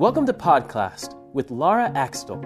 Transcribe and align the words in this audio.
Welcome 0.00 0.24
to 0.28 0.32
Podclass 0.32 1.14
with 1.34 1.50
Lara 1.50 1.92
Axtell. 1.94 2.42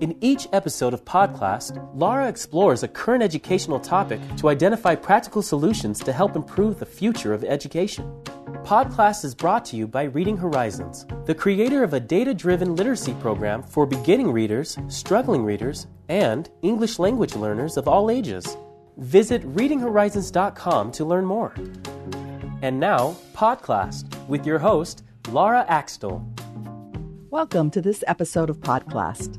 In 0.00 0.18
each 0.20 0.48
episode 0.52 0.92
of 0.92 1.04
Podclass, 1.04 1.70
Lara 1.94 2.26
explores 2.26 2.82
a 2.82 2.88
current 2.88 3.22
educational 3.22 3.78
topic 3.78 4.18
to 4.38 4.48
identify 4.48 4.96
practical 4.96 5.40
solutions 5.40 6.00
to 6.00 6.12
help 6.12 6.34
improve 6.34 6.80
the 6.80 6.84
future 6.84 7.32
of 7.32 7.44
education. 7.44 8.10
Podclass 8.64 9.24
is 9.24 9.36
brought 9.36 9.64
to 9.66 9.76
you 9.76 9.86
by 9.86 10.02
Reading 10.02 10.36
Horizons, 10.36 11.06
the 11.26 11.34
creator 11.36 11.84
of 11.84 11.94
a 11.94 12.00
data 12.00 12.34
driven 12.34 12.74
literacy 12.74 13.14
program 13.20 13.62
for 13.62 13.86
beginning 13.86 14.32
readers, 14.32 14.76
struggling 14.88 15.44
readers, 15.44 15.86
and 16.08 16.50
English 16.62 16.98
language 16.98 17.36
learners 17.36 17.76
of 17.76 17.86
all 17.86 18.10
ages. 18.10 18.56
Visit 18.96 19.42
readinghorizons.com 19.54 20.90
to 20.90 21.04
learn 21.04 21.24
more. 21.24 21.54
And 22.62 22.80
now, 22.80 23.14
Podclass 23.32 24.02
with 24.26 24.44
your 24.44 24.58
host, 24.58 25.04
Laura 25.28 25.64
Axtell. 25.68 26.26
Welcome 27.36 27.70
to 27.72 27.82
this 27.82 28.02
episode 28.06 28.48
of 28.48 28.60
Podclass. 28.60 29.36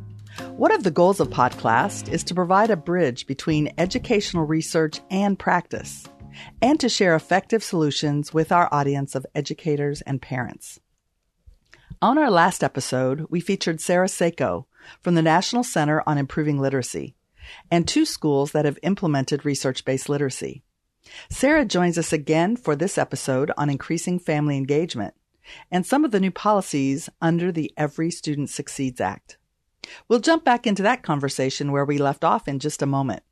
One 0.51 0.71
of 0.71 0.83
the 0.83 0.91
goals 0.91 1.19
of 1.19 1.29
Podclass 1.29 2.07
is 2.07 2.23
to 2.25 2.35
provide 2.35 2.69
a 2.69 2.77
bridge 2.77 3.25
between 3.25 3.73
educational 3.79 4.45
research 4.45 4.99
and 5.09 5.37
practice, 5.39 6.05
and 6.61 6.79
to 6.79 6.89
share 6.89 7.15
effective 7.15 7.63
solutions 7.63 8.31
with 8.31 8.51
our 8.51 8.71
audience 8.71 9.15
of 9.15 9.25
educators 9.33 10.01
and 10.01 10.21
parents. 10.21 10.79
On 11.99 12.19
our 12.19 12.29
last 12.29 12.63
episode, 12.63 13.25
we 13.31 13.39
featured 13.39 13.81
Sarah 13.81 14.05
Sayko 14.05 14.65
from 15.01 15.15
the 15.15 15.23
National 15.23 15.63
Center 15.63 16.03
on 16.05 16.19
Improving 16.19 16.59
Literacy 16.59 17.15
and 17.71 17.87
two 17.87 18.05
schools 18.05 18.51
that 18.51 18.65
have 18.65 18.77
implemented 18.83 19.43
research 19.43 19.83
based 19.85 20.07
literacy. 20.07 20.61
Sarah 21.31 21.65
joins 21.65 21.97
us 21.97 22.13
again 22.13 22.57
for 22.57 22.75
this 22.75 22.99
episode 22.99 23.51
on 23.57 23.71
increasing 23.71 24.19
family 24.19 24.55
engagement 24.55 25.15
and 25.71 25.85
some 25.85 26.05
of 26.05 26.11
the 26.11 26.19
new 26.19 26.31
policies 26.31 27.09
under 27.21 27.51
the 27.51 27.73
Every 27.77 28.11
Student 28.11 28.49
Succeeds 28.49 29.01
Act. 29.01 29.37
We'll 30.07 30.19
jump 30.19 30.43
back 30.43 30.67
into 30.67 30.83
that 30.83 31.03
conversation 31.03 31.71
where 31.71 31.85
we 31.85 31.97
left 31.97 32.23
off 32.23 32.47
in 32.47 32.59
just 32.59 32.81
a 32.81 32.85
moment. 32.85 33.23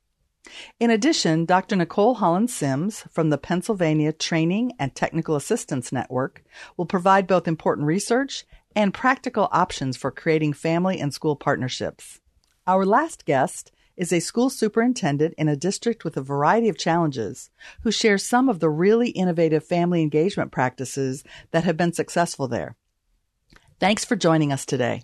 In 0.78 0.90
addition, 0.90 1.44
Dr. 1.44 1.76
Nicole 1.76 2.14
Holland 2.14 2.50
Sims 2.50 3.04
from 3.10 3.30
the 3.30 3.38
Pennsylvania 3.38 4.12
Training 4.12 4.72
and 4.78 4.94
Technical 4.94 5.36
Assistance 5.36 5.90
Network 5.90 6.44
will 6.76 6.86
provide 6.86 7.26
both 7.26 7.48
important 7.48 7.86
research 7.86 8.44
and 8.74 8.94
practical 8.94 9.48
options 9.52 9.96
for 9.96 10.10
creating 10.10 10.52
family 10.52 11.00
and 11.00 11.12
school 11.12 11.34
partnerships. 11.34 12.20
Our 12.66 12.84
last 12.84 13.24
guest 13.24 13.72
is 13.96 14.12
a 14.12 14.20
school 14.20 14.50
superintendent 14.50 15.34
in 15.38 15.48
a 15.48 15.56
district 15.56 16.04
with 16.04 16.16
a 16.16 16.22
variety 16.22 16.68
of 16.68 16.78
challenges 16.78 17.50
who 17.82 17.90
shares 17.90 18.24
some 18.24 18.48
of 18.48 18.60
the 18.60 18.68
really 18.68 19.10
innovative 19.10 19.64
family 19.64 20.02
engagement 20.02 20.52
practices 20.52 21.24
that 21.50 21.64
have 21.64 21.76
been 21.76 21.92
successful 21.92 22.48
there. 22.48 22.76
Thanks 23.80 24.04
for 24.04 24.16
joining 24.16 24.52
us 24.52 24.66
today. 24.66 25.02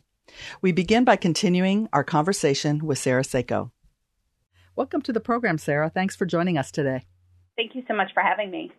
We 0.60 0.72
begin 0.72 1.04
by 1.04 1.16
continuing 1.16 1.88
our 1.92 2.04
conversation 2.04 2.86
with 2.86 2.98
Sarah 2.98 3.22
Sayko. 3.22 3.70
Welcome 4.74 5.02
to 5.02 5.12
the 5.12 5.20
program, 5.20 5.58
Sarah. 5.58 5.90
Thanks 5.90 6.16
for 6.16 6.24
joining 6.24 6.56
us 6.56 6.70
today. 6.70 7.04
Thank 7.56 7.74
you 7.74 7.82
so 7.86 7.94
much 7.94 8.12
for 8.14 8.22
having 8.22 8.50
me. 8.50 8.72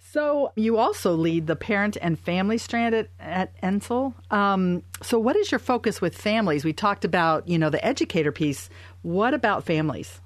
So, 0.00 0.52
you 0.56 0.78
also 0.78 1.14
lead 1.14 1.46
the 1.46 1.56
parent 1.56 1.98
and 2.00 2.18
family 2.18 2.56
strand 2.56 2.94
at, 2.94 3.08
at 3.20 3.60
NCIL. 3.60 4.14
Um, 4.32 4.82
so, 5.02 5.18
what 5.18 5.36
is 5.36 5.50
your 5.52 5.58
focus 5.58 6.00
with 6.00 6.16
families? 6.16 6.64
We 6.64 6.72
talked 6.72 7.04
about, 7.04 7.46
you 7.48 7.58
know, 7.58 7.68
the 7.68 7.84
educator 7.84 8.32
piece. 8.32 8.70
What 9.02 9.34
about 9.34 9.64
families? 9.64 10.20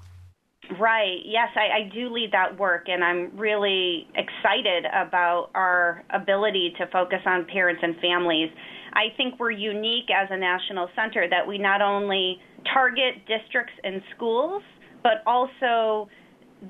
Right. 0.78 1.18
Yes, 1.24 1.48
I, 1.56 1.86
I, 1.86 1.90
do 1.92 2.08
lead 2.08 2.30
that 2.32 2.58
work, 2.58 2.84
and 2.86 3.02
I'm 3.02 3.36
really 3.36 4.06
excited 4.14 4.84
about 4.86 5.50
our 5.54 6.04
ability 6.10 6.74
to 6.78 6.86
focus 6.86 7.18
on 7.26 7.46
parents 7.46 7.82
and 7.82 7.96
families. 7.96 8.48
I 8.92 9.14
think 9.16 9.40
we're 9.40 9.50
unique 9.50 10.08
as 10.14 10.28
a 10.30 10.36
national 10.36 10.88
center 10.94 11.28
that 11.28 11.46
we 11.46 11.58
not 11.58 11.82
only 11.82 12.38
target 12.72 13.26
districts 13.26 13.72
and 13.82 14.02
schools, 14.14 14.62
but 15.02 15.22
also 15.26 16.08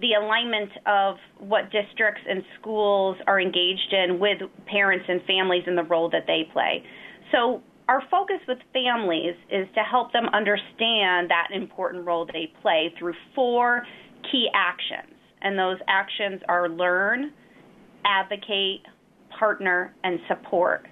the 0.01 0.15
alignment 0.15 0.71
of 0.87 1.17
what 1.39 1.71
districts 1.71 2.23
and 2.29 2.43
schools 2.59 3.17
are 3.27 3.41
engaged 3.41 3.93
in 3.93 4.19
with 4.19 4.39
parents 4.67 5.05
and 5.09 5.21
families 5.25 5.65
and 5.67 5.77
the 5.77 5.85
role 5.85 6.09
that 6.11 6.25
they 6.27 6.49
play. 6.53 6.83
So, 7.31 7.63
our 7.89 8.03
focus 8.11 8.39
with 8.47 8.59
families 8.73 9.35
is 9.51 9.67
to 9.75 9.81
help 9.81 10.13
them 10.13 10.27
understand 10.33 11.29
that 11.31 11.49
important 11.53 12.07
role 12.07 12.25
they 12.25 12.51
play 12.63 12.95
through 12.99 13.15
four 13.35 13.83
key 14.31 14.49
actions. 14.55 15.13
And 15.43 15.59
those 15.59 15.79
actions 15.89 16.41
are 16.49 16.69
learn, 16.69 17.33
advocate, 18.07 18.87
partner, 19.39 19.95
and 20.05 20.21
support. 20.29 20.87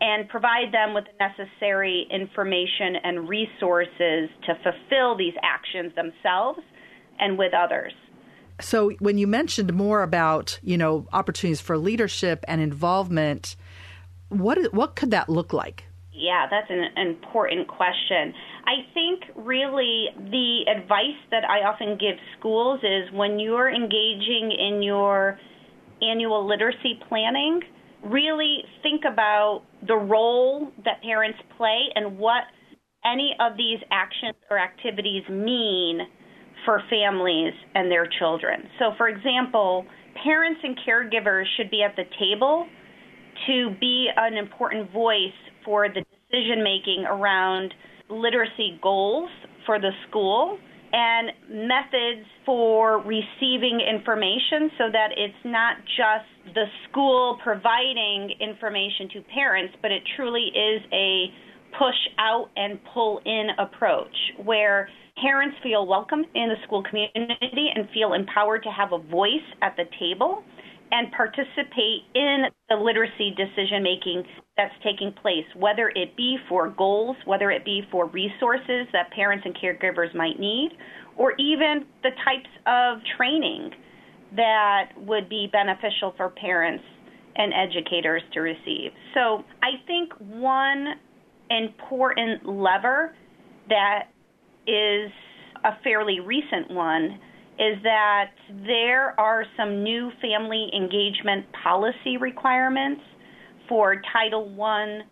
And 0.00 0.28
provide 0.28 0.72
them 0.72 0.94
with 0.94 1.04
the 1.04 1.28
necessary 1.28 2.06
information 2.10 2.96
and 3.04 3.28
resources 3.28 4.30
to 4.46 4.54
fulfill 4.62 5.16
these 5.16 5.34
actions 5.42 5.92
themselves 5.94 6.60
and 7.20 7.38
with 7.38 7.52
others. 7.54 7.92
So 8.60 8.90
when 9.00 9.18
you 9.18 9.26
mentioned 9.26 9.72
more 9.74 10.02
about, 10.02 10.58
you 10.62 10.78
know, 10.78 11.06
opportunities 11.12 11.60
for 11.60 11.76
leadership 11.76 12.44
and 12.46 12.60
involvement, 12.60 13.56
what 14.28 14.72
what 14.72 14.96
could 14.96 15.10
that 15.10 15.28
look 15.28 15.52
like? 15.52 15.84
Yeah, 16.12 16.46
that's 16.48 16.70
an 16.70 16.84
important 16.96 17.66
question. 17.66 18.32
I 18.66 18.86
think 18.94 19.24
really 19.34 20.06
the 20.16 20.62
advice 20.70 21.18
that 21.32 21.44
I 21.44 21.66
often 21.66 21.98
give 21.98 22.16
schools 22.38 22.80
is 22.84 23.12
when 23.12 23.40
you're 23.40 23.68
engaging 23.68 24.52
in 24.56 24.80
your 24.82 25.38
annual 26.00 26.46
literacy 26.46 27.00
planning, 27.08 27.60
really 28.04 28.64
think 28.82 29.02
about 29.10 29.62
the 29.86 29.96
role 29.96 30.70
that 30.84 31.02
parents 31.02 31.38
play 31.56 31.78
and 31.96 32.16
what 32.16 32.44
any 33.04 33.34
of 33.40 33.56
these 33.56 33.80
actions 33.90 34.34
or 34.50 34.58
activities 34.58 35.24
mean 35.28 36.00
for 36.64 36.82
families 36.90 37.52
and 37.74 37.90
their 37.90 38.06
children. 38.18 38.62
So, 38.78 38.92
for 38.96 39.08
example, 39.08 39.86
parents 40.22 40.60
and 40.62 40.78
caregivers 40.86 41.44
should 41.56 41.70
be 41.70 41.82
at 41.82 41.96
the 41.96 42.04
table 42.18 42.66
to 43.46 43.74
be 43.80 44.08
an 44.16 44.34
important 44.34 44.92
voice 44.92 45.36
for 45.64 45.88
the 45.88 46.04
decision 46.30 46.62
making 46.62 47.04
around 47.08 47.74
literacy 48.08 48.78
goals 48.82 49.30
for 49.66 49.78
the 49.78 49.90
school 50.08 50.58
and 50.92 51.30
methods 51.50 52.26
for 52.46 52.98
receiving 52.98 53.80
information 53.80 54.70
so 54.78 54.84
that 54.92 55.08
it's 55.16 55.34
not 55.44 55.76
just 55.96 56.54
the 56.54 56.66
school 56.88 57.36
providing 57.42 58.30
information 58.40 59.08
to 59.12 59.20
parents, 59.34 59.74
but 59.82 59.90
it 59.90 60.02
truly 60.16 60.52
is 60.54 60.82
a 60.92 61.26
push 61.76 61.98
out 62.18 62.48
and 62.56 62.78
pull 62.92 63.20
in 63.24 63.48
approach 63.58 64.14
where 64.44 64.88
parents 65.20 65.56
feel 65.62 65.86
welcome 65.86 66.24
in 66.34 66.48
the 66.48 66.56
school 66.66 66.82
community 66.82 67.70
and 67.74 67.88
feel 67.94 68.14
empowered 68.14 68.62
to 68.62 68.70
have 68.70 68.92
a 68.92 68.98
voice 68.98 69.46
at 69.62 69.76
the 69.76 69.84
table 69.98 70.42
and 70.90 71.10
participate 71.12 72.02
in 72.14 72.44
the 72.68 72.76
literacy 72.76 73.34
decision 73.36 73.82
making 73.82 74.22
that's 74.56 74.74
taking 74.84 75.12
place, 75.20 75.46
whether 75.56 75.88
it 75.94 76.16
be 76.16 76.36
for 76.48 76.70
goals, 76.70 77.16
whether 77.24 77.50
it 77.50 77.64
be 77.64 77.82
for 77.90 78.06
resources 78.06 78.86
that 78.92 79.10
parents 79.10 79.44
and 79.44 79.56
caregivers 79.56 80.14
might 80.14 80.38
need, 80.38 80.70
or 81.16 81.32
even 81.38 81.84
the 82.02 82.10
types 82.24 82.50
of 82.66 82.98
training 83.16 83.70
that 84.36 84.90
would 84.96 85.28
be 85.28 85.48
beneficial 85.50 86.14
for 86.16 86.28
parents 86.28 86.84
and 87.36 87.52
educators 87.52 88.22
to 88.32 88.40
receive. 88.40 88.92
So 89.14 89.44
I 89.62 89.82
think 89.86 90.12
one 90.18 90.94
important 91.50 92.46
lever 92.46 93.14
that 93.68 94.08
is 94.66 95.10
a 95.64 95.72
fairly 95.82 96.20
recent 96.20 96.70
one 96.70 97.18
is 97.58 97.80
that 97.84 98.30
there 98.66 99.18
are 99.18 99.44
some 99.56 99.84
new 99.84 100.10
family 100.20 100.68
engagement 100.76 101.46
policy 101.62 102.16
requirements 102.20 103.00
for 103.68 104.02
Title 104.12 104.54
I, 104.60 105.02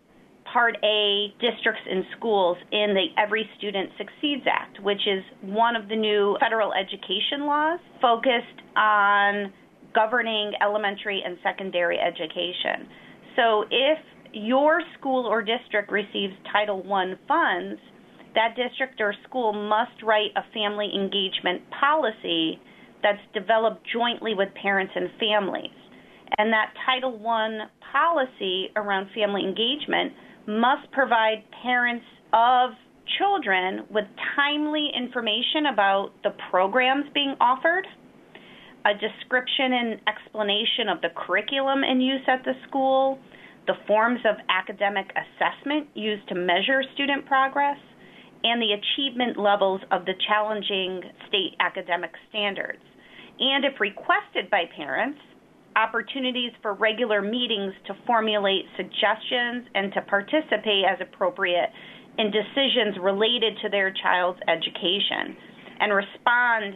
Part 0.51 0.75
A 0.83 1.33
districts 1.39 1.81
and 1.89 2.03
schools 2.17 2.57
in 2.71 2.93
the 2.93 3.07
Every 3.17 3.49
Student 3.57 3.89
Succeeds 3.97 4.43
Act, 4.45 4.81
which 4.83 5.07
is 5.07 5.23
one 5.41 5.75
of 5.75 5.87
the 5.87 5.95
new 5.95 6.37
federal 6.39 6.73
education 6.73 7.47
laws 7.47 7.79
focused 8.01 8.61
on 8.75 9.53
governing 9.95 10.51
elementary 10.61 11.23
and 11.25 11.37
secondary 11.43 11.97
education. 11.97 12.87
So 13.35 13.63
if 13.71 13.99
your 14.33 14.81
school 14.99 15.25
or 15.25 15.41
district 15.41 15.91
receives 15.91 16.33
Title 16.51 16.83
I 16.91 17.13
funds, 17.27 17.79
that 18.35 18.55
district 18.55 18.99
or 18.99 19.13
school 19.27 19.53
must 19.53 20.01
write 20.03 20.31
a 20.35 20.43
family 20.53 20.89
engagement 20.93 21.61
policy 21.79 22.59
that's 23.01 23.21
developed 23.33 23.85
jointly 23.91 24.33
with 24.33 24.49
parents 24.61 24.93
and 24.95 25.09
families. 25.19 25.75
And 26.37 26.51
that 26.51 26.73
Title 26.85 27.19
I 27.27 27.67
policy 27.91 28.71
around 28.75 29.09
family 29.13 29.43
engagement 29.43 30.13
must 30.47 30.91
provide 30.91 31.43
parents 31.61 32.05
of 32.33 32.71
children 33.19 33.85
with 33.91 34.05
timely 34.35 34.89
information 34.95 35.67
about 35.71 36.11
the 36.23 36.31
programs 36.49 37.05
being 37.13 37.35
offered, 37.39 37.85
a 38.85 38.93
description 38.93 39.73
and 39.73 40.01
explanation 40.07 40.89
of 40.89 41.01
the 41.01 41.09
curriculum 41.15 41.83
in 41.83 42.01
use 42.01 42.23
at 42.27 42.43
the 42.43 42.53
school, 42.67 43.19
the 43.67 43.75
forms 43.87 44.19
of 44.25 44.35
academic 44.49 45.07
assessment 45.15 45.87
used 45.93 46.27
to 46.29 46.35
measure 46.35 46.83
student 46.95 47.25
progress, 47.25 47.77
and 48.43 48.61
the 48.61 48.73
achievement 48.73 49.37
levels 49.37 49.81
of 49.91 50.05
the 50.05 50.13
challenging 50.27 51.01
state 51.27 51.55
academic 51.59 52.11
standards. 52.29 52.83
And 53.39 53.65
if 53.65 53.79
requested 53.79 54.49
by 54.51 54.65
parents, 54.75 55.19
opportunities 55.75 56.51
for 56.61 56.73
regular 56.73 57.21
meetings 57.21 57.73
to 57.87 57.93
formulate 58.05 58.65
suggestions 58.77 59.67
and 59.73 59.91
to 59.93 60.01
participate 60.01 60.85
as 60.87 60.99
appropriate 61.01 61.69
in 62.17 62.29
decisions 62.29 62.97
related 63.01 63.53
to 63.63 63.69
their 63.69 63.91
child's 63.91 64.39
education 64.47 65.35
and 65.79 65.93
respond 65.93 66.75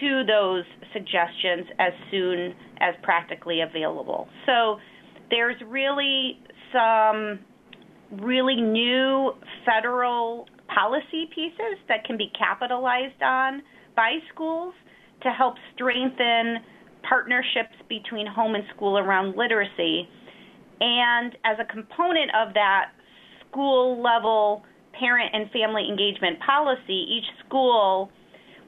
to 0.00 0.22
those 0.24 0.64
suggestions 0.92 1.66
as 1.78 1.92
soon 2.10 2.54
as 2.80 2.94
practically 3.02 3.60
available. 3.60 4.28
So 4.46 4.78
there's 5.28 5.60
really 5.66 6.38
some 6.72 7.40
really 8.22 8.56
new 8.56 9.32
federal 9.66 10.46
policy 10.74 11.28
pieces 11.34 11.78
that 11.88 12.04
can 12.04 12.16
be 12.16 12.30
capitalized 12.38 13.22
on 13.22 13.62
by 13.96 14.18
schools 14.32 14.74
to 15.22 15.30
help 15.30 15.54
strengthen 15.74 16.58
partnerships 17.02 17.76
between 17.88 18.26
home 18.26 18.54
and 18.54 18.64
school 18.74 18.98
around 18.98 19.36
literacy. 19.36 20.08
And 20.80 21.36
as 21.44 21.58
a 21.60 21.64
component 21.64 22.30
of 22.34 22.54
that 22.54 22.92
school 23.48 24.02
level 24.02 24.64
parent 24.98 25.30
and 25.34 25.50
family 25.50 25.86
engagement 25.88 26.38
policy, 26.40 27.06
each 27.08 27.46
school 27.46 28.10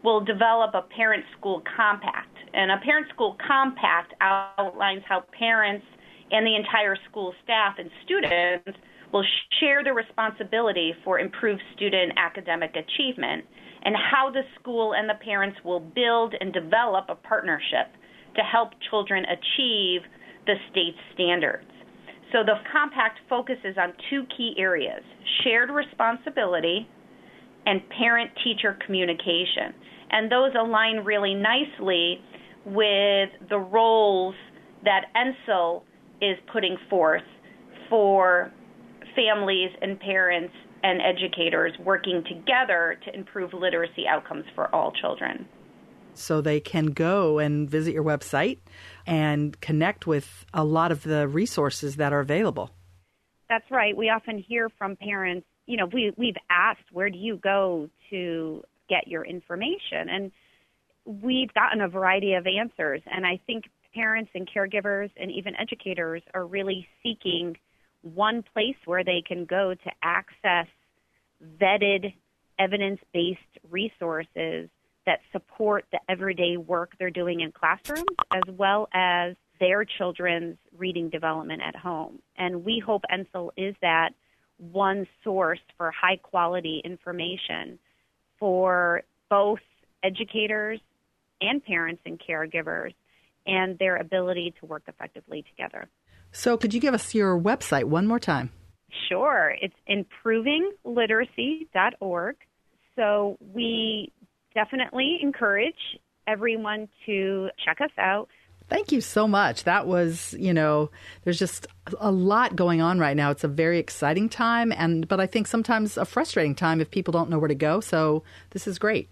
will 0.04 0.20
develop 0.20 0.74
a 0.74 0.82
parent 0.94 1.24
school 1.38 1.62
compact. 1.76 2.36
And 2.54 2.70
a 2.70 2.78
parent 2.78 3.06
school 3.14 3.36
compact 3.46 4.14
outlines 4.20 5.02
how 5.08 5.24
parents 5.38 5.86
and 6.30 6.46
the 6.46 6.56
entire 6.56 6.96
school 7.08 7.34
staff 7.44 7.76
and 7.78 7.90
students 8.04 8.78
will 9.12 9.24
share 9.60 9.84
the 9.84 9.92
responsibility 9.92 10.94
for 11.04 11.18
improved 11.18 11.62
student 11.76 12.12
academic 12.16 12.74
achievement 12.74 13.44
and 13.84 13.94
how 13.96 14.30
the 14.30 14.42
school 14.58 14.94
and 14.94 15.08
the 15.08 15.18
parents 15.24 15.58
will 15.64 15.80
build 15.80 16.34
and 16.40 16.52
develop 16.52 17.06
a 17.08 17.14
partnership 17.14 17.92
to 18.36 18.42
help 18.42 18.70
children 18.90 19.24
achieve 19.24 20.00
the 20.46 20.54
state's 20.70 20.98
standards. 21.14 21.66
So 22.32 22.38
the 22.44 22.54
compact 22.72 23.18
focuses 23.28 23.76
on 23.76 23.92
two 24.08 24.24
key 24.36 24.54
areas 24.56 25.02
shared 25.44 25.70
responsibility 25.70 26.88
and 27.66 27.80
parent 27.90 28.30
teacher 28.42 28.78
communication. 28.86 29.74
And 30.10 30.32
those 30.32 30.52
align 30.58 31.04
really 31.04 31.34
nicely 31.34 32.20
with 32.64 33.28
the 33.50 33.58
roles 33.58 34.34
that 34.84 35.06
NCIL 35.16 35.82
is 36.20 36.36
putting 36.52 36.76
forth 36.88 37.22
for 37.90 38.52
families 39.14 39.70
and 39.80 39.98
parents 39.98 40.54
and 40.82 41.00
educators 41.00 41.72
working 41.84 42.24
together 42.28 42.98
to 43.04 43.14
improve 43.14 43.52
literacy 43.52 44.04
outcomes 44.08 44.44
for 44.54 44.74
all 44.74 44.92
children. 44.92 45.46
So 46.14 46.40
they 46.40 46.60
can 46.60 46.86
go 46.86 47.38
and 47.38 47.70
visit 47.70 47.94
your 47.94 48.04
website 48.04 48.58
and 49.06 49.58
connect 49.60 50.06
with 50.06 50.44
a 50.52 50.64
lot 50.64 50.92
of 50.92 51.04
the 51.04 51.26
resources 51.26 51.96
that 51.96 52.12
are 52.12 52.20
available. 52.20 52.70
That's 53.48 53.70
right. 53.70 53.96
We 53.96 54.10
often 54.10 54.38
hear 54.38 54.68
from 54.78 54.96
parents, 54.96 55.46
you 55.66 55.76
know, 55.76 55.86
we, 55.86 56.12
we've 56.16 56.36
asked, 56.50 56.84
where 56.90 57.10
do 57.10 57.18
you 57.18 57.36
go 57.36 57.88
to 58.10 58.62
get 58.88 59.08
your 59.08 59.24
information? 59.24 60.08
And 60.10 60.32
we've 61.04 61.52
gotten 61.54 61.80
a 61.80 61.88
variety 61.88 62.34
of 62.34 62.46
answers. 62.46 63.02
And 63.06 63.26
I 63.26 63.40
think 63.46 63.64
parents 63.94 64.30
and 64.34 64.48
caregivers 64.48 65.10
and 65.16 65.30
even 65.30 65.54
educators 65.56 66.22
are 66.34 66.46
really 66.46 66.86
seeking 67.02 67.56
one 68.02 68.42
place 68.52 68.76
where 68.84 69.04
they 69.04 69.22
can 69.26 69.44
go 69.44 69.74
to 69.74 69.90
access 70.02 70.66
vetted, 71.60 72.14
evidence 72.58 73.00
based 73.12 73.40
resources 73.70 74.68
that 75.06 75.20
support 75.32 75.84
the 75.90 75.98
everyday 76.08 76.56
work 76.56 76.92
they're 76.98 77.10
doing 77.10 77.40
in 77.40 77.52
classrooms 77.52 78.04
as 78.32 78.42
well 78.56 78.88
as 78.92 79.34
their 79.58 79.84
children's 79.84 80.56
reading 80.76 81.08
development 81.08 81.62
at 81.62 81.76
home. 81.76 82.20
And 82.36 82.64
we 82.64 82.82
hope 82.84 83.02
NCIL 83.10 83.50
is 83.56 83.74
that 83.82 84.10
one 84.58 85.06
source 85.24 85.60
for 85.76 85.90
high 85.90 86.16
quality 86.16 86.82
information 86.84 87.78
for 88.38 89.02
both 89.28 89.60
educators 90.02 90.80
and 91.40 91.64
parents 91.64 92.02
and 92.06 92.20
caregivers 92.20 92.94
and 93.46 93.78
their 93.78 93.96
ability 93.96 94.54
to 94.60 94.66
work 94.66 94.82
effectively 94.86 95.44
together. 95.50 95.88
So, 96.32 96.56
could 96.56 96.74
you 96.74 96.80
give 96.80 96.94
us 96.94 97.14
your 97.14 97.38
website 97.38 97.84
one 97.84 98.06
more 98.06 98.18
time? 98.18 98.50
Sure. 99.08 99.54
It's 99.60 99.76
improvingliteracy.org. 99.88 102.36
So, 102.96 103.38
we 103.54 104.10
definitely 104.54 105.18
encourage 105.22 105.98
everyone 106.26 106.88
to 107.06 107.50
check 107.64 107.80
us 107.80 107.92
out. 107.98 108.28
Thank 108.68 108.90
you 108.90 109.00
so 109.02 109.28
much. 109.28 109.62
That 109.64 109.86
was, 109.86 110.34
you 110.38 110.54
know, 110.54 110.90
there's 111.24 111.38
just 111.38 111.66
a 112.00 112.10
lot 112.10 112.56
going 112.56 112.80
on 112.80 112.98
right 112.98 113.16
now. 113.16 113.30
It's 113.30 113.44
a 113.44 113.48
very 113.48 113.78
exciting 113.78 114.30
time 114.30 114.72
and 114.72 115.06
but 115.06 115.20
I 115.20 115.26
think 115.26 115.46
sometimes 115.46 115.98
a 115.98 116.06
frustrating 116.06 116.54
time 116.54 116.80
if 116.80 116.90
people 116.90 117.12
don't 117.12 117.28
know 117.28 117.38
where 117.38 117.48
to 117.48 117.54
go. 117.54 117.80
So 117.80 118.22
this 118.50 118.66
is 118.66 118.78
great. 118.78 119.10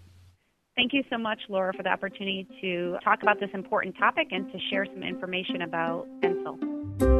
Thank 0.75 0.93
you 0.93 1.03
so 1.11 1.17
much, 1.17 1.39
Laura, 1.49 1.73
for 1.73 1.83
the 1.83 1.89
opportunity 1.89 2.47
to 2.61 2.97
talk 3.03 3.21
about 3.21 3.39
this 3.39 3.49
important 3.53 3.97
topic 3.97 4.29
and 4.31 4.51
to 4.51 4.57
share 4.71 4.85
some 4.85 5.03
information 5.03 5.61
about 5.61 6.07
NCIL. 6.23 7.10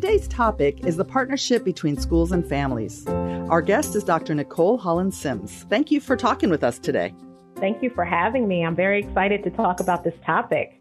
Today's 0.00 0.28
topic 0.28 0.86
is 0.86 0.96
the 0.96 1.04
partnership 1.04 1.64
between 1.64 1.96
schools 1.96 2.30
and 2.30 2.48
families. 2.48 3.04
Our 3.08 3.60
guest 3.60 3.96
is 3.96 4.04
Dr. 4.04 4.32
Nicole 4.32 4.78
Holland 4.78 5.12
Sims. 5.12 5.66
Thank 5.68 5.90
you 5.90 5.98
for 5.98 6.16
talking 6.16 6.50
with 6.50 6.62
us 6.62 6.78
today. 6.78 7.12
Thank 7.56 7.82
you 7.82 7.90
for 7.96 8.04
having 8.04 8.46
me. 8.46 8.64
I'm 8.64 8.76
very 8.76 9.00
excited 9.00 9.42
to 9.42 9.50
talk 9.50 9.80
about 9.80 10.04
this 10.04 10.14
topic. 10.24 10.80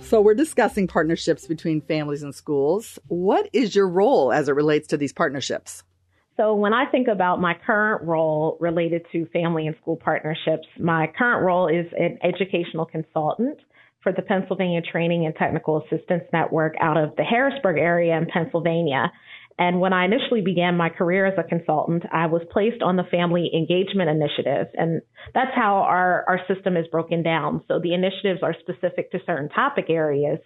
So, 0.00 0.22
we're 0.22 0.32
discussing 0.32 0.86
partnerships 0.86 1.46
between 1.46 1.82
families 1.82 2.22
and 2.22 2.34
schools. 2.34 2.98
What 3.08 3.50
is 3.52 3.76
your 3.76 3.86
role 3.86 4.32
as 4.32 4.48
it 4.48 4.52
relates 4.52 4.86
to 4.88 4.96
these 4.96 5.12
partnerships? 5.12 5.84
So, 6.38 6.54
when 6.54 6.72
I 6.72 6.86
think 6.86 7.06
about 7.06 7.42
my 7.42 7.52
current 7.66 8.02
role 8.02 8.56
related 8.60 9.04
to 9.12 9.26
family 9.26 9.66
and 9.66 9.76
school 9.82 9.96
partnerships, 9.96 10.66
my 10.78 11.12
current 11.18 11.44
role 11.44 11.68
is 11.68 11.84
an 11.98 12.16
educational 12.22 12.86
consultant 12.86 13.58
for 14.04 14.12
the 14.12 14.22
Pennsylvania 14.22 14.82
Training 14.82 15.26
and 15.26 15.34
Technical 15.34 15.82
Assistance 15.82 16.22
Network 16.32 16.74
out 16.80 16.96
of 16.96 17.16
the 17.16 17.24
Harrisburg 17.24 17.78
area 17.78 18.16
in 18.16 18.26
Pennsylvania. 18.26 19.10
And 19.58 19.80
when 19.80 19.92
I 19.92 20.04
initially 20.04 20.42
began 20.42 20.76
my 20.76 20.88
career 20.88 21.26
as 21.26 21.38
a 21.38 21.42
consultant, 21.48 22.04
I 22.12 22.26
was 22.26 22.42
placed 22.52 22.82
on 22.82 22.96
the 22.96 23.04
Family 23.04 23.50
Engagement 23.54 24.10
Initiative. 24.10 24.66
And 24.74 25.00
that's 25.32 25.52
how 25.54 25.76
our, 25.76 26.24
our 26.28 26.40
system 26.52 26.76
is 26.76 26.86
broken 26.88 27.22
down. 27.22 27.62
So 27.66 27.80
the 27.80 27.94
initiatives 27.94 28.42
are 28.42 28.54
specific 28.60 29.10
to 29.12 29.18
certain 29.24 29.48
topic 29.48 29.86
areas. 29.88 30.38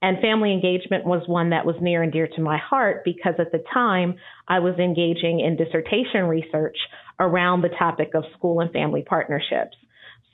And 0.00 0.18
family 0.20 0.52
engagement 0.52 1.06
was 1.06 1.22
one 1.26 1.50
that 1.50 1.66
was 1.66 1.76
near 1.80 2.02
and 2.02 2.12
dear 2.12 2.28
to 2.36 2.40
my 2.40 2.58
heart 2.58 3.02
because 3.04 3.34
at 3.38 3.50
the 3.50 3.64
time 3.72 4.14
I 4.46 4.60
was 4.60 4.78
engaging 4.78 5.40
in 5.40 5.56
dissertation 5.56 6.24
research 6.24 6.76
around 7.18 7.62
the 7.62 7.70
topic 7.76 8.10
of 8.14 8.24
school 8.36 8.60
and 8.60 8.70
family 8.72 9.04
partnerships. 9.06 9.76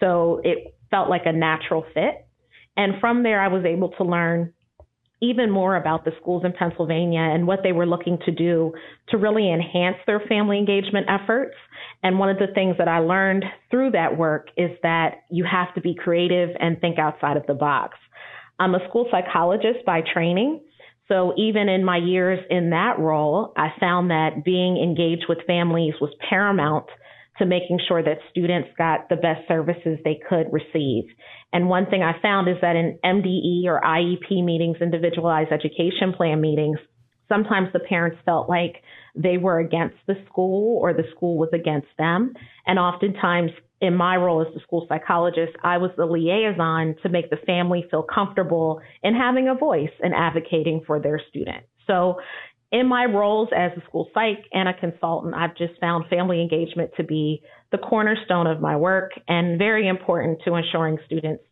So 0.01 0.41
it 0.45 0.75
felt 0.91 1.09
like 1.09 1.23
a 1.27 1.33
natural 1.33 1.85
fit. 1.95 2.27
And 2.77 2.95
from 3.01 3.23
there, 3.23 3.41
I 3.41 3.49
was 3.49 3.65
able 3.65 3.91
to 3.99 4.05
learn 4.05 4.53
even 5.23 5.51
more 5.51 5.77
about 5.77 6.05
the 6.05 6.11
schools 6.21 6.43
in 6.45 6.53
Pennsylvania 6.53 7.21
and 7.21 7.47
what 7.47 7.61
they 7.63 7.71
were 7.71 7.87
looking 7.87 8.19
to 8.25 8.33
do 8.33 8.73
to 9.09 9.17
really 9.17 9.53
enhance 9.53 9.97
their 10.05 10.21
family 10.29 10.59
engagement 10.59 11.07
efforts. 11.09 11.55
And 12.03 12.19
one 12.19 12.29
of 12.29 12.39
the 12.39 12.53
things 12.53 12.77
that 12.79 12.89
I 12.89 12.99
learned 12.99 13.45
through 13.71 13.93
that 13.93 14.19
work 14.19 14.49
is 14.57 14.71
that 14.83 15.23
you 15.31 15.45
have 15.45 15.73
to 15.77 15.81
be 15.81 15.95
creative 15.95 16.51
and 16.59 16.81
think 16.81 16.99
outside 16.99 17.37
of 17.37 17.47
the 17.47 17.55
box. 17.55 17.97
I'm 18.59 18.75
a 18.75 18.81
school 18.89 19.07
psychologist 19.13 19.87
by 19.87 20.03
training. 20.13 20.61
So 21.07 21.35
even 21.37 21.69
in 21.69 21.85
my 21.85 21.99
years 21.99 22.41
in 22.51 22.71
that 22.71 22.99
role, 22.99 23.53
I 23.57 23.69
found 23.79 24.11
that 24.11 24.45
being 24.45 24.77
engaged 24.77 25.27
with 25.29 25.39
families 25.47 25.95
was 26.01 26.11
paramount 26.29 26.87
to 27.39 27.47
making 27.47 27.81
sure 27.89 28.03
that 28.03 28.19
students 28.31 28.69
got 28.77 29.09
the 29.09 29.17
best 29.17 29.47
services 29.49 29.99
they 30.05 30.21
could 30.29 30.47
receive. 30.53 31.05
And 31.53 31.69
one 31.69 31.87
thing 31.87 32.03
I 32.03 32.21
found 32.21 32.49
is 32.49 32.57
that 32.61 32.77
in 32.77 32.99
MDE 33.05 33.65
or 33.67 33.81
IEP 33.81 34.45
meetings, 34.45 34.77
individualized 34.81 35.51
education 35.53 36.13
plan 36.17 36.41
meetings, 36.41 36.79
sometimes 37.29 37.69
the 37.73 37.81
parents 37.81 38.19
felt 38.25 38.49
like 38.49 38.83
they 39.15 39.39
were 39.39 39.59
against 39.59 39.97
the 40.07 40.15
school 40.29 40.79
or 40.81 40.93
the 40.93 41.05
school 41.15 41.39
was 41.39 41.49
against 41.53 41.89
them. 41.99 42.35
And 42.67 42.79
oftentimes, 42.79 43.51
in 43.81 43.97
my 43.97 44.17
role 44.17 44.43
as 44.47 44.55
the 44.55 44.61
school 44.61 44.87
psychologist, 44.89 45.53
I 45.65 45.79
was 45.79 45.91
the 45.97 46.07
liaison 46.07 46.95
to 47.03 47.09
make 47.09 47.31
the 47.31 47.37
family 47.45 47.85
feel 47.91 48.05
comfortable 48.05 48.81
in 49.03 49.15
having 49.15 49.49
a 49.49 49.55
voice 49.55 49.91
and 50.01 50.15
advocating 50.15 50.83
for 50.87 51.01
their 51.01 51.21
student. 51.31 51.65
So 51.87 52.21
in 52.73 52.89
my 52.89 53.05
roles 53.05 53.51
as 53.55 53.71
a 53.77 53.85
school 53.85 54.09
psych 54.15 54.45
and 54.53 54.69
a 54.69 54.73
consultant, 54.75 55.35
I've 55.35 55.57
just 55.57 55.79
found 55.79 56.07
family 56.09 56.41
engagement 56.41 56.91
to 56.97 57.05
be 57.05 57.43
the 57.71 57.79
cornerstone 57.79 58.47
of 58.47 58.61
my 58.61 58.77
work 58.77 59.13
and 59.29 59.59
very 59.59 59.87
important 59.87 60.41
to 60.47 60.55
ensuring 60.55 60.99
students 61.07 61.45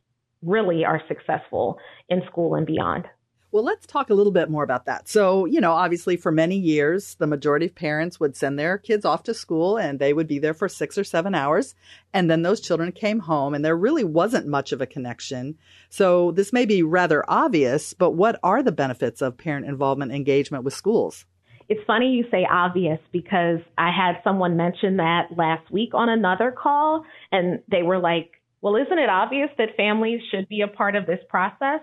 really 0.42 0.84
are 0.84 1.02
successful 1.06 1.78
in 2.08 2.22
school 2.30 2.54
and 2.54 2.66
beyond. 2.66 3.04
Well, 3.52 3.64
let's 3.64 3.84
talk 3.84 4.10
a 4.10 4.14
little 4.14 4.32
bit 4.32 4.48
more 4.48 4.62
about 4.62 4.84
that. 4.84 5.08
So, 5.08 5.44
you 5.44 5.60
know, 5.60 5.72
obviously 5.72 6.16
for 6.16 6.30
many 6.30 6.56
years, 6.56 7.16
the 7.16 7.26
majority 7.26 7.66
of 7.66 7.74
parents 7.74 8.20
would 8.20 8.36
send 8.36 8.58
their 8.58 8.78
kids 8.78 9.04
off 9.04 9.24
to 9.24 9.34
school 9.34 9.76
and 9.76 9.98
they 9.98 10.12
would 10.12 10.28
be 10.28 10.38
there 10.38 10.54
for 10.54 10.68
six 10.68 10.96
or 10.96 11.02
seven 11.02 11.34
hours. 11.34 11.74
And 12.14 12.30
then 12.30 12.42
those 12.42 12.60
children 12.60 12.92
came 12.92 13.18
home 13.18 13.52
and 13.52 13.64
there 13.64 13.76
really 13.76 14.04
wasn't 14.04 14.46
much 14.46 14.70
of 14.70 14.80
a 14.80 14.86
connection. 14.86 15.58
So 15.88 16.30
this 16.30 16.52
may 16.52 16.64
be 16.64 16.84
rather 16.84 17.24
obvious, 17.28 17.92
but 17.92 18.12
what 18.12 18.38
are 18.44 18.62
the 18.62 18.70
benefits 18.70 19.20
of 19.20 19.36
parent 19.36 19.66
involvement 19.66 20.12
engagement 20.12 20.62
with 20.62 20.74
schools? 20.74 21.24
It's 21.68 21.84
funny 21.86 22.12
you 22.12 22.26
say 22.30 22.46
obvious 22.48 23.00
because 23.10 23.58
I 23.76 23.90
had 23.90 24.20
someone 24.22 24.56
mention 24.56 24.98
that 24.98 25.36
last 25.36 25.70
week 25.72 25.90
on 25.92 26.08
another 26.08 26.52
call 26.52 27.04
and 27.32 27.62
they 27.68 27.82
were 27.82 27.98
like, 27.98 28.30
well, 28.60 28.76
isn't 28.76 28.98
it 28.98 29.08
obvious 29.08 29.48
that 29.58 29.76
families 29.76 30.20
should 30.30 30.48
be 30.48 30.60
a 30.60 30.68
part 30.68 30.94
of 30.94 31.06
this 31.06 31.20
process? 31.28 31.80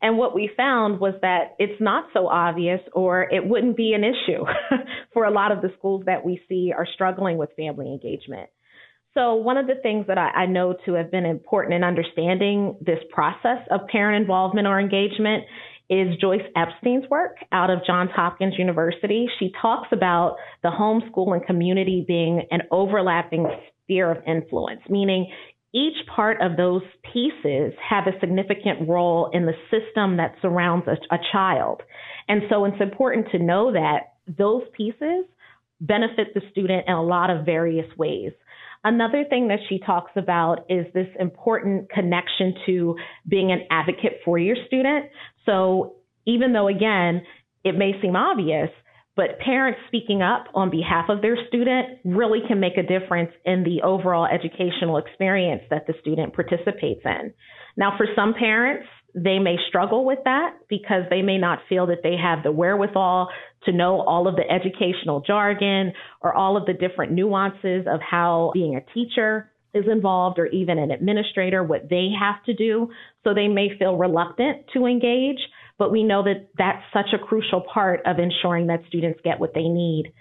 And 0.00 0.16
what 0.16 0.34
we 0.34 0.50
found 0.56 1.00
was 1.00 1.14
that 1.22 1.56
it's 1.58 1.80
not 1.80 2.06
so 2.12 2.28
obvious 2.28 2.80
or 2.92 3.22
it 3.22 3.46
wouldn't 3.46 3.76
be 3.76 3.94
an 3.94 4.04
issue 4.04 4.44
for 5.12 5.24
a 5.24 5.30
lot 5.30 5.52
of 5.52 5.60
the 5.60 5.72
schools 5.78 6.04
that 6.06 6.24
we 6.24 6.40
see 6.48 6.72
are 6.76 6.86
struggling 6.94 7.36
with 7.36 7.50
family 7.56 7.86
engagement. 7.86 8.50
So, 9.14 9.34
one 9.34 9.56
of 9.56 9.66
the 9.66 9.74
things 9.82 10.06
that 10.06 10.18
I, 10.18 10.28
I, 10.30 10.46
know 10.46 10.76
to 10.84 10.92
have 10.92 11.10
been 11.10 11.24
important 11.24 11.74
in 11.74 11.82
understanding 11.82 12.76
this 12.80 12.98
process 13.10 13.58
of 13.70 13.88
parent 13.88 14.20
involvement 14.20 14.68
or 14.68 14.78
engagement 14.78 15.44
is 15.90 16.16
Joyce 16.20 16.42
Epstein's 16.54 17.08
work 17.10 17.36
out 17.50 17.70
of 17.70 17.78
Johns 17.86 18.10
Hopkins 18.14 18.54
University. 18.58 19.26
She 19.38 19.52
talks 19.60 19.88
about 19.90 20.36
the 20.62 20.68
homeschool 20.68 21.32
and 21.34 21.44
community 21.44 22.04
being 22.06 22.42
an 22.50 22.62
overlapping 22.70 23.46
sphere 23.82 24.10
of 24.10 24.18
influence, 24.26 24.82
meaning 24.90 25.32
each 25.74 25.96
part 26.14 26.40
of 26.40 26.56
those 26.56 26.82
pieces 27.12 27.72
have 27.86 28.06
a 28.06 28.18
significant 28.20 28.88
role 28.88 29.30
in 29.32 29.44
the 29.44 29.52
system 29.70 30.16
that 30.16 30.34
surrounds 30.40 30.86
a, 30.88 30.96
a, 31.14 31.18
child. 31.30 31.82
And 32.26 32.42
so 32.48 32.64
it's 32.64 32.80
important 32.80 33.26
to 33.32 33.38
know 33.38 33.72
that 33.72 34.14
those 34.26 34.62
pieces 34.74 35.26
benefit 35.80 36.28
the 36.34 36.40
student 36.50 36.84
in 36.88 36.94
a 36.94 37.02
lot 37.02 37.30
of 37.30 37.44
various 37.44 37.86
ways. 37.96 38.32
Another 38.82 39.24
thing 39.28 39.48
that 39.48 39.58
she 39.68 39.78
talks 39.78 40.12
about 40.16 40.64
is 40.70 40.86
this 40.94 41.08
important 41.18 41.90
connection 41.90 42.54
to 42.66 42.96
being 43.28 43.52
an 43.52 43.62
advocate 43.70 44.20
for 44.24 44.38
your 44.38 44.56
student. 44.66 45.06
So 45.44 45.96
even 46.26 46.52
though, 46.52 46.68
again, 46.68 47.22
it 47.64 47.76
may 47.76 47.92
seem 48.00 48.16
obvious, 48.16 48.70
but 49.18 49.40
parents 49.40 49.80
speaking 49.88 50.22
up 50.22 50.44
on 50.54 50.70
behalf 50.70 51.06
of 51.08 51.22
their 51.22 51.36
student 51.48 51.98
really 52.04 52.38
can 52.46 52.60
make 52.60 52.76
a 52.76 52.84
difference 52.84 53.32
in 53.44 53.64
the 53.64 53.82
overall 53.82 54.26
educational 54.26 54.96
experience 54.96 55.62
that 55.70 55.88
the 55.88 55.94
student 56.00 56.32
participates 56.32 57.00
in. 57.04 57.34
Now, 57.76 57.94
for 57.96 58.06
some 58.14 58.32
parents, 58.32 58.86
they 59.16 59.40
may 59.40 59.56
struggle 59.68 60.04
with 60.04 60.20
that 60.24 60.54
because 60.68 61.02
they 61.10 61.22
may 61.22 61.36
not 61.36 61.58
feel 61.68 61.88
that 61.88 62.04
they 62.04 62.14
have 62.16 62.44
the 62.44 62.52
wherewithal 62.52 63.28
to 63.64 63.72
know 63.72 64.02
all 64.02 64.28
of 64.28 64.36
the 64.36 64.48
educational 64.48 65.20
jargon 65.26 65.94
or 66.20 66.32
all 66.32 66.56
of 66.56 66.66
the 66.66 66.72
different 66.72 67.10
nuances 67.10 67.88
of 67.92 67.98
how 68.00 68.52
being 68.54 68.76
a 68.76 68.94
teacher 68.94 69.50
is 69.74 69.86
involved 69.90 70.38
or 70.38 70.46
even 70.46 70.78
an 70.78 70.92
administrator, 70.92 71.64
what 71.64 71.88
they 71.90 72.10
have 72.18 72.42
to 72.44 72.54
do. 72.54 72.88
So 73.24 73.34
they 73.34 73.48
may 73.48 73.70
feel 73.80 73.96
reluctant 73.96 74.66
to 74.74 74.86
engage 74.86 75.40
but 75.78 75.92
we 75.92 76.02
know 76.02 76.22
that 76.24 76.48
that's 76.58 76.82
such 76.92 77.12
a 77.14 77.24
crucial 77.24 77.62
part 77.72 78.00
of 78.04 78.18
ensuring 78.18 78.66
that 78.66 78.80
students 78.88 79.20
get 79.24 79.40
what 79.40 79.54
they 79.54 79.68
need. 79.68 80.12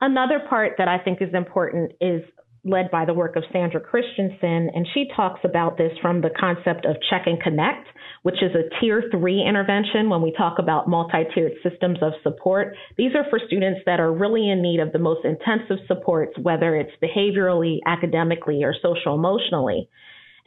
Another 0.00 0.40
part 0.48 0.74
that 0.78 0.88
I 0.88 0.98
think 0.98 1.20
is 1.20 1.34
important 1.34 1.92
is 2.00 2.22
led 2.64 2.90
by 2.90 3.04
the 3.06 3.14
work 3.14 3.36
of 3.36 3.44
Sandra 3.52 3.80
Christenson, 3.80 4.70
and 4.74 4.86
she 4.92 5.08
talks 5.16 5.40
about 5.44 5.78
this 5.78 5.92
from 6.02 6.20
the 6.20 6.30
concept 6.38 6.84
of 6.84 6.96
check 7.08 7.22
and 7.26 7.40
connect, 7.40 7.86
which 8.22 8.42
is 8.42 8.52
a 8.54 8.68
tier 8.80 9.04
three 9.10 9.42
intervention 9.42 10.10
when 10.10 10.20
we 10.20 10.32
talk 10.36 10.58
about 10.58 10.88
multi 10.88 11.24
tiered 11.34 11.52
systems 11.62 11.98
of 12.02 12.12
support. 12.22 12.74
These 12.98 13.14
are 13.14 13.24
for 13.30 13.40
students 13.46 13.80
that 13.86 14.00
are 14.00 14.12
really 14.12 14.50
in 14.50 14.60
need 14.60 14.80
of 14.80 14.92
the 14.92 14.98
most 14.98 15.24
intensive 15.24 15.78
supports, 15.86 16.38
whether 16.38 16.76
it's 16.76 16.92
behaviorally, 17.02 17.78
academically, 17.86 18.62
or 18.62 18.74
social 18.74 19.14
emotionally. 19.14 19.88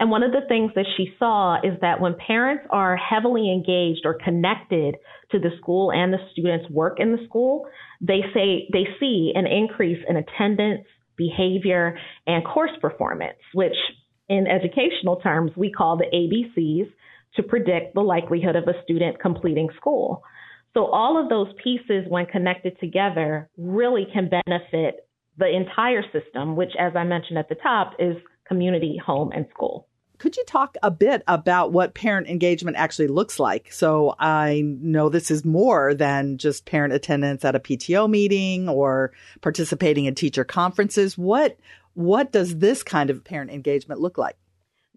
And 0.03 0.11
one 0.11 0.21
of 0.21 0.33
the 0.33 0.45
things 0.49 0.69
that 0.75 0.85
she 0.97 1.13
saw 1.17 1.61
is 1.63 1.79
that 1.79 2.01
when 2.01 2.15
parents 2.15 2.65
are 2.71 2.97
heavily 2.97 3.49
engaged 3.49 4.01
or 4.03 4.15
connected 4.21 4.97
to 5.31 5.39
the 5.39 5.51
school 5.61 5.93
and 5.93 6.11
the 6.11 6.17
students' 6.33 6.69
work 6.69 6.99
in 6.99 7.13
the 7.13 7.23
school, 7.25 7.65
they 8.01 8.19
say 8.33 8.67
they 8.73 8.83
see 8.99 9.31
an 9.33 9.47
increase 9.47 10.03
in 10.09 10.17
attendance, 10.17 10.85
behavior, 11.15 11.97
and 12.27 12.43
course 12.43 12.73
performance, 12.81 13.37
which 13.53 13.77
in 14.27 14.45
educational 14.45 15.21
terms 15.21 15.51
we 15.55 15.71
call 15.71 15.95
the 15.95 16.11
ABCs 16.13 16.91
to 17.37 17.43
predict 17.43 17.95
the 17.95 18.01
likelihood 18.01 18.57
of 18.57 18.67
a 18.67 18.83
student 18.83 19.21
completing 19.21 19.69
school. 19.77 20.21
So 20.73 20.87
all 20.87 21.17
of 21.17 21.29
those 21.29 21.47
pieces, 21.63 22.03
when 22.09 22.25
connected 22.25 22.77
together, 22.81 23.49
really 23.57 24.05
can 24.11 24.29
benefit 24.29 25.07
the 25.37 25.47
entire 25.47 26.03
system, 26.11 26.57
which, 26.57 26.73
as 26.77 26.91
I 26.93 27.05
mentioned 27.05 27.37
at 27.37 27.47
the 27.47 27.55
top, 27.55 27.93
is 27.99 28.17
community, 28.45 28.97
home, 28.97 29.31
and 29.33 29.45
school. 29.49 29.87
Could 30.23 30.37
you 30.37 30.45
talk 30.45 30.77
a 30.81 30.89
bit 30.89 31.21
about 31.27 31.73
what 31.73 31.95
parent 31.95 32.27
engagement 32.27 32.77
actually 32.77 33.09
looks 33.09 33.41
like? 33.41 33.69
So 33.73 34.15
I 34.19 34.61
know 34.63 35.09
this 35.09 35.29
is 35.29 35.43
more 35.43 35.93
than 35.93 36.37
just 36.37 36.65
parent 36.65 36.93
attendance 36.93 37.43
at 37.43 37.57
a 37.57 37.59
PTO 37.59 38.09
meeting 38.09 38.69
or 38.69 39.11
participating 39.41 40.05
in 40.05 40.15
teacher 40.15 40.45
conferences. 40.45 41.17
What 41.17 41.57
what 41.95 42.31
does 42.31 42.59
this 42.59 42.83
kind 42.83 43.09
of 43.09 43.25
parent 43.25 43.51
engagement 43.51 43.99
look 43.99 44.17
like? 44.17 44.37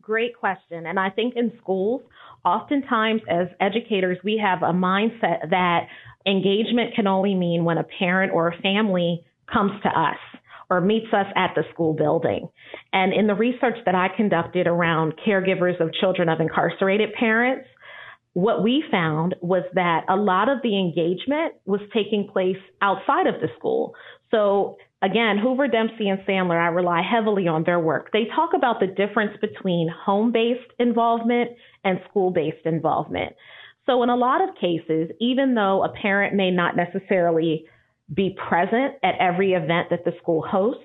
Great 0.01 0.37
question. 0.39 0.87
And 0.87 1.01
I 1.01 1.11
think 1.11 1.35
in 1.35 1.51
schools, 1.61 2.03
oftentimes 2.45 3.23
as 3.29 3.49
educators, 3.61 4.19
we 4.23 4.41
have 4.41 4.63
a 4.63 4.73
mindset 4.73 5.51
that 5.51 5.89
engagement 6.25 6.95
can 6.95 7.09
only 7.09 7.35
mean 7.35 7.65
when 7.65 7.79
a 7.79 7.85
parent 7.99 8.33
or 8.33 8.47
a 8.47 8.63
family 8.63 9.25
comes 9.53 9.73
to 9.83 9.89
us 9.89 10.19
or 10.71 10.81
meets 10.81 11.13
us 11.13 11.27
at 11.37 11.53
the 11.55 11.63
school 11.73 11.95
building. 11.95 12.49
And 12.93 13.13
in 13.13 13.27
the 13.27 13.35
research 13.35 13.79
that 13.85 13.95
I 13.95 14.09
conducted 14.15 14.67
around 14.67 15.15
caregivers 15.27 15.81
of 15.81 15.93
children 15.95 16.29
of 16.29 16.41
incarcerated 16.41 17.13
parents, 17.15 17.69
what 18.33 18.63
we 18.63 18.85
found 18.91 19.35
was 19.41 19.63
that 19.75 20.05
a 20.09 20.17
lot 20.17 20.49
of 20.49 20.59
the 20.63 20.79
engagement 20.79 21.55
was 21.65 21.81
taking 21.95 22.29
place 22.31 22.59
outside 22.83 23.27
of 23.27 23.41
the 23.41 23.49
school. 23.59 23.95
So 24.31 24.77
again, 25.03 25.39
Hoover, 25.43 25.69
Dempsey, 25.69 26.09
and 26.09 26.21
Sandler, 26.29 26.61
I 26.61 26.69
rely 26.69 27.03
heavily 27.03 27.49
on 27.49 27.65
their 27.65 27.81
work. 27.81 28.11
They 28.13 28.27
talk 28.35 28.51
about 28.55 28.81
the 28.81 28.89
difference 28.89 29.37
between 29.41 29.89
home 29.89 30.33
based 30.33 30.71
involvement 30.79 31.53
and 31.85 32.01
school 32.11 32.31
based 32.31 32.67
involvement. 32.67 33.35
So, 33.87 34.03
in 34.03 34.11
a 34.11 34.17
lot 34.17 34.43
of 34.43 34.55
cases, 34.57 35.11
even 35.21 35.55
though 35.55 35.85
a 35.85 35.93
parent 35.93 36.35
may 36.35 36.51
not 36.51 36.75
necessarily 36.77 37.67
be 38.13 38.37
present 38.49 38.95
at 39.03 39.15
every 39.21 39.53
event 39.53 39.89
that 39.91 40.05
the 40.05 40.13
school 40.23 40.43
hosts. 40.47 40.83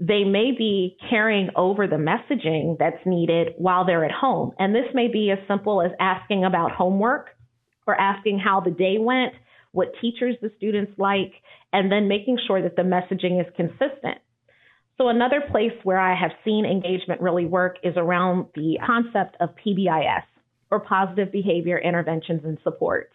They 0.00 0.24
may 0.24 0.52
be 0.56 0.96
carrying 1.10 1.50
over 1.54 1.86
the 1.86 1.96
messaging 1.96 2.78
that's 2.78 3.04
needed 3.06 3.54
while 3.56 3.84
they're 3.84 4.04
at 4.04 4.10
home. 4.10 4.52
And 4.58 4.74
this 4.74 4.86
may 4.94 5.08
be 5.08 5.30
as 5.30 5.38
simple 5.46 5.82
as 5.82 5.92
asking 6.00 6.44
about 6.44 6.72
homework 6.72 7.28
or 7.86 8.00
asking 8.00 8.38
how 8.38 8.60
the 8.60 8.70
day 8.70 8.96
went, 8.98 9.34
what 9.72 9.88
teachers 10.00 10.36
the 10.40 10.50
students 10.56 10.92
like, 10.98 11.32
and 11.72 11.90
then 11.90 12.08
making 12.08 12.38
sure 12.46 12.62
that 12.62 12.76
the 12.76 12.82
messaging 12.82 13.40
is 13.40 13.46
consistent. 13.56 14.18
So, 14.98 15.08
another 15.08 15.42
place 15.50 15.72
where 15.84 15.98
I 15.98 16.14
have 16.14 16.32
seen 16.44 16.64
engagement 16.64 17.20
really 17.20 17.46
work 17.46 17.76
is 17.82 17.94
around 17.96 18.46
the 18.54 18.78
concept 18.84 19.36
of 19.40 19.50
PBIS 19.64 20.22
or 20.70 20.80
positive 20.80 21.32
behavior 21.32 21.78
interventions 21.78 22.42
and 22.44 22.58
supports. 22.62 23.12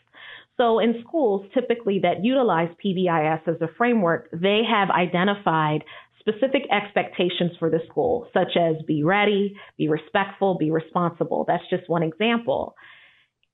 So 0.57 0.79
in 0.79 1.03
schools, 1.07 1.45
typically 1.53 1.99
that 1.99 2.23
utilize 2.23 2.69
PBIS 2.83 3.47
as 3.47 3.61
a 3.61 3.67
framework, 3.77 4.29
they 4.31 4.61
have 4.67 4.89
identified 4.89 5.83
specific 6.19 6.63
expectations 6.71 7.51
for 7.59 7.69
the 7.69 7.79
school, 7.89 8.27
such 8.33 8.57
as 8.59 8.75
be 8.85 9.03
ready, 9.03 9.55
be 9.77 9.87
respectful, 9.87 10.57
be 10.57 10.71
responsible. 10.71 11.45
That's 11.47 11.63
just 11.69 11.87
one 11.87 12.03
example. 12.03 12.75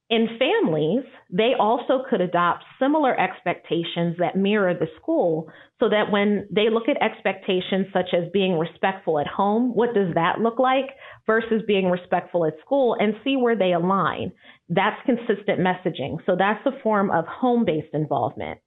In 0.09 0.27
families, 0.37 1.05
they 1.31 1.53
also 1.59 2.03
could 2.09 2.21
adopt 2.21 2.63
similar 2.79 3.19
expectations 3.19 4.17
that 4.19 4.35
mirror 4.35 4.73
the 4.73 4.87
school 5.01 5.49
so 5.79 5.89
that 5.89 6.11
when 6.11 6.47
they 6.51 6.69
look 6.69 6.87
at 6.87 7.01
expectations 7.01 7.87
such 7.93 8.13
as 8.13 8.29
being 8.31 8.59
respectful 8.59 9.17
at 9.17 9.27
home, 9.27 9.73
what 9.73 9.93
does 9.93 10.13
that 10.13 10.39
look 10.39 10.59
like 10.59 10.85
versus 11.25 11.63
being 11.65 11.89
respectful 11.89 12.45
at 12.45 12.53
school 12.63 12.95
and 12.99 13.15
see 13.23 13.37
where 13.37 13.55
they 13.55 13.73
align. 13.73 14.31
That's 14.73 14.99
consistent 15.05 15.59
messaging. 15.59 16.17
So 16.25 16.35
that's 16.37 16.65
a 16.65 16.81
form 16.81 17.11
of 17.11 17.25
home 17.27 17.65
based 17.65 17.93
involvement. 17.93 18.59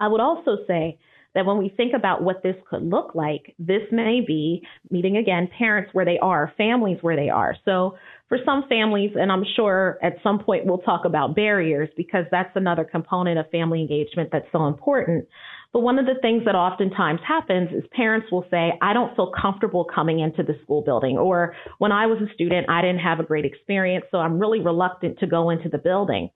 I 0.00 0.08
would 0.08 0.20
also 0.20 0.58
say 0.66 0.98
that 1.34 1.46
when 1.46 1.58
we 1.58 1.72
think 1.76 1.94
about 1.94 2.22
what 2.22 2.42
this 2.42 2.56
could 2.68 2.82
look 2.82 3.14
like, 3.14 3.54
this 3.58 3.82
may 3.90 4.20
be 4.26 4.62
meeting 4.90 5.16
again 5.16 5.48
parents 5.58 5.90
where 5.92 6.04
they 6.04 6.18
are, 6.18 6.52
families 6.56 6.98
where 7.00 7.16
they 7.16 7.30
are. 7.30 7.56
So 7.64 7.96
for 8.28 8.38
some 8.44 8.64
families, 8.68 9.12
and 9.14 9.32
I'm 9.32 9.44
sure 9.56 9.98
at 10.02 10.14
some 10.22 10.38
point 10.38 10.66
we'll 10.66 10.78
talk 10.78 11.04
about 11.04 11.34
barriers 11.34 11.88
because 11.96 12.24
that's 12.30 12.54
another 12.54 12.84
component 12.84 13.38
of 13.38 13.50
family 13.50 13.80
engagement 13.80 14.30
that's 14.32 14.46
so 14.52 14.66
important. 14.66 15.26
But 15.72 15.80
one 15.80 15.98
of 15.98 16.04
the 16.04 16.20
things 16.20 16.44
that 16.44 16.54
oftentimes 16.54 17.20
happens 17.26 17.70
is 17.72 17.84
parents 17.92 18.30
will 18.30 18.44
say, 18.50 18.72
I 18.82 18.92
don't 18.92 19.16
feel 19.16 19.32
comfortable 19.40 19.86
coming 19.92 20.20
into 20.20 20.42
the 20.42 20.58
school 20.62 20.82
building. 20.82 21.16
Or 21.16 21.54
when 21.78 21.92
I 21.92 22.06
was 22.06 22.18
a 22.20 22.32
student, 22.34 22.68
I 22.68 22.82
didn't 22.82 23.00
have 23.00 23.20
a 23.20 23.24
great 23.24 23.46
experience, 23.46 24.04
so 24.10 24.18
I'm 24.18 24.38
really 24.38 24.60
reluctant 24.60 25.18
to 25.20 25.26
go 25.26 25.48
into 25.48 25.70
the 25.70 25.78
building. 25.78 26.28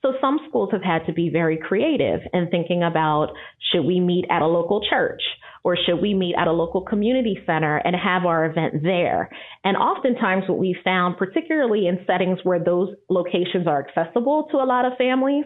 So 0.00 0.14
some 0.20 0.40
schools 0.48 0.70
have 0.72 0.82
had 0.82 1.06
to 1.06 1.12
be 1.12 1.30
very 1.30 1.56
creative 1.56 2.20
in 2.32 2.48
thinking 2.50 2.82
about 2.82 3.28
should 3.70 3.84
we 3.84 4.00
meet 4.00 4.24
at 4.30 4.42
a 4.42 4.46
local 4.46 4.82
church 4.88 5.22
or 5.64 5.76
should 5.76 6.02
we 6.02 6.12
meet 6.12 6.34
at 6.36 6.48
a 6.48 6.52
local 6.52 6.80
community 6.80 7.38
center 7.46 7.76
and 7.76 7.94
have 7.94 8.24
our 8.24 8.46
event 8.46 8.82
there? 8.82 9.30
And 9.62 9.76
oftentimes 9.76 10.44
what 10.48 10.58
we 10.58 10.76
found, 10.82 11.18
particularly 11.18 11.86
in 11.86 12.04
settings 12.04 12.40
where 12.42 12.58
those 12.58 12.88
locations 13.08 13.68
are 13.68 13.86
accessible 13.86 14.48
to 14.50 14.56
a 14.56 14.66
lot 14.66 14.84
of 14.84 14.94
families, 14.98 15.44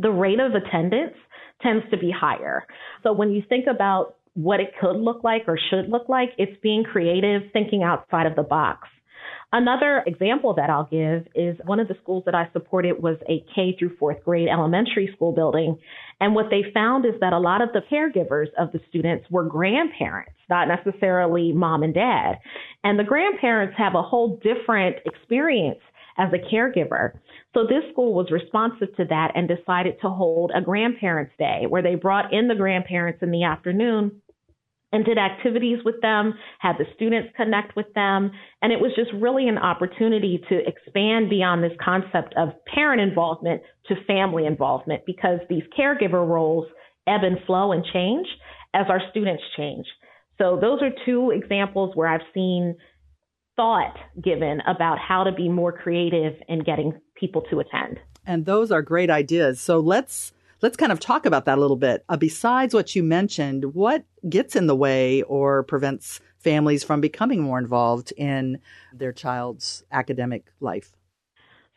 the 0.00 0.10
rate 0.10 0.40
of 0.40 0.52
attendance 0.54 1.14
tends 1.62 1.84
to 1.90 1.96
be 1.96 2.10
higher. 2.10 2.64
So 3.02 3.12
when 3.12 3.30
you 3.30 3.42
think 3.48 3.66
about 3.66 4.14
what 4.34 4.60
it 4.60 4.72
could 4.80 4.96
look 4.96 5.24
like 5.24 5.42
or 5.48 5.58
should 5.70 5.88
look 5.88 6.08
like, 6.08 6.30
it's 6.38 6.58
being 6.62 6.84
creative, 6.84 7.42
thinking 7.52 7.82
outside 7.82 8.26
of 8.26 8.36
the 8.36 8.42
box. 8.42 8.88
Another 9.50 10.04
example 10.06 10.54
that 10.54 10.68
I'll 10.68 10.88
give 10.90 11.26
is 11.34 11.56
one 11.64 11.80
of 11.80 11.88
the 11.88 11.96
schools 12.02 12.22
that 12.26 12.34
I 12.34 12.50
supported 12.52 13.02
was 13.02 13.16
a 13.28 13.42
K 13.54 13.74
through 13.78 13.96
fourth 13.96 14.22
grade 14.22 14.46
elementary 14.46 15.10
school 15.16 15.32
building. 15.32 15.78
And 16.20 16.34
what 16.34 16.50
they 16.50 16.70
found 16.74 17.06
is 17.06 17.14
that 17.20 17.32
a 17.32 17.38
lot 17.38 17.62
of 17.62 17.70
the 17.72 17.80
caregivers 17.90 18.48
of 18.58 18.72
the 18.72 18.80
students 18.90 19.24
were 19.30 19.44
grandparents, 19.44 20.32
not 20.50 20.68
necessarily 20.68 21.52
mom 21.52 21.82
and 21.82 21.94
dad. 21.94 22.34
And 22.84 22.98
the 22.98 23.04
grandparents 23.04 23.74
have 23.78 23.94
a 23.94 24.02
whole 24.02 24.38
different 24.42 24.96
experience 25.06 25.80
as 26.18 26.30
a 26.32 26.54
caregiver. 26.54 27.12
So 27.54 27.62
this 27.62 27.84
school 27.92 28.12
was 28.12 28.30
responsive 28.30 28.94
to 28.96 29.04
that 29.06 29.32
and 29.34 29.48
decided 29.48 30.00
to 30.02 30.10
hold 30.10 30.50
a 30.54 30.60
grandparents 30.60 31.32
day 31.38 31.64
where 31.68 31.82
they 31.82 31.94
brought 31.94 32.32
in 32.32 32.48
the 32.48 32.54
grandparents 32.54 33.22
in 33.22 33.30
the 33.30 33.44
afternoon 33.44 34.20
and 34.90 35.04
did 35.04 35.18
activities 35.18 35.78
with 35.84 36.00
them, 36.00 36.34
had 36.60 36.76
the 36.78 36.86
students 36.96 37.28
connect 37.36 37.76
with 37.76 37.92
them. 37.94 38.30
And 38.62 38.72
it 38.72 38.80
was 38.80 38.92
just 38.96 39.10
really 39.12 39.46
an 39.48 39.58
opportunity 39.58 40.42
to 40.48 40.66
expand 40.66 41.28
beyond 41.28 41.62
this 41.62 41.76
concept 41.82 42.34
of 42.36 42.50
parent 42.74 43.00
involvement 43.00 43.62
to 43.86 44.04
family 44.06 44.46
involvement 44.46 45.02
because 45.06 45.40
these 45.48 45.64
caregiver 45.78 46.26
roles 46.26 46.66
ebb 47.06 47.22
and 47.22 47.38
flow 47.46 47.72
and 47.72 47.84
change 47.92 48.26
as 48.74 48.86
our 48.88 49.00
students 49.10 49.42
change. 49.56 49.86
So 50.38 50.58
those 50.60 50.80
are 50.82 50.90
two 51.04 51.32
examples 51.32 51.94
where 51.94 52.08
I've 52.08 52.20
seen 52.32 52.76
thought 53.58 53.98
given 54.22 54.60
about 54.68 55.00
how 55.00 55.24
to 55.24 55.32
be 55.32 55.48
more 55.48 55.72
creative 55.72 56.34
in 56.48 56.60
getting 56.60 56.92
people 57.16 57.42
to 57.50 57.58
attend. 57.58 57.98
And 58.24 58.46
those 58.46 58.70
are 58.70 58.82
great 58.82 59.10
ideas. 59.10 59.60
So 59.60 59.80
let's 59.80 60.32
let's 60.62 60.76
kind 60.76 60.92
of 60.92 61.00
talk 61.00 61.26
about 61.26 61.44
that 61.46 61.58
a 61.58 61.60
little 61.60 61.76
bit. 61.76 62.04
Uh, 62.08 62.16
besides 62.16 62.72
what 62.72 62.94
you 62.94 63.02
mentioned, 63.02 63.74
what 63.74 64.04
gets 64.28 64.54
in 64.54 64.68
the 64.68 64.76
way 64.76 65.22
or 65.22 65.64
prevents 65.64 66.20
families 66.38 66.84
from 66.84 67.00
becoming 67.00 67.42
more 67.42 67.58
involved 67.58 68.12
in 68.16 68.60
their 68.92 69.12
child's 69.12 69.82
academic 69.90 70.46
life? 70.60 70.92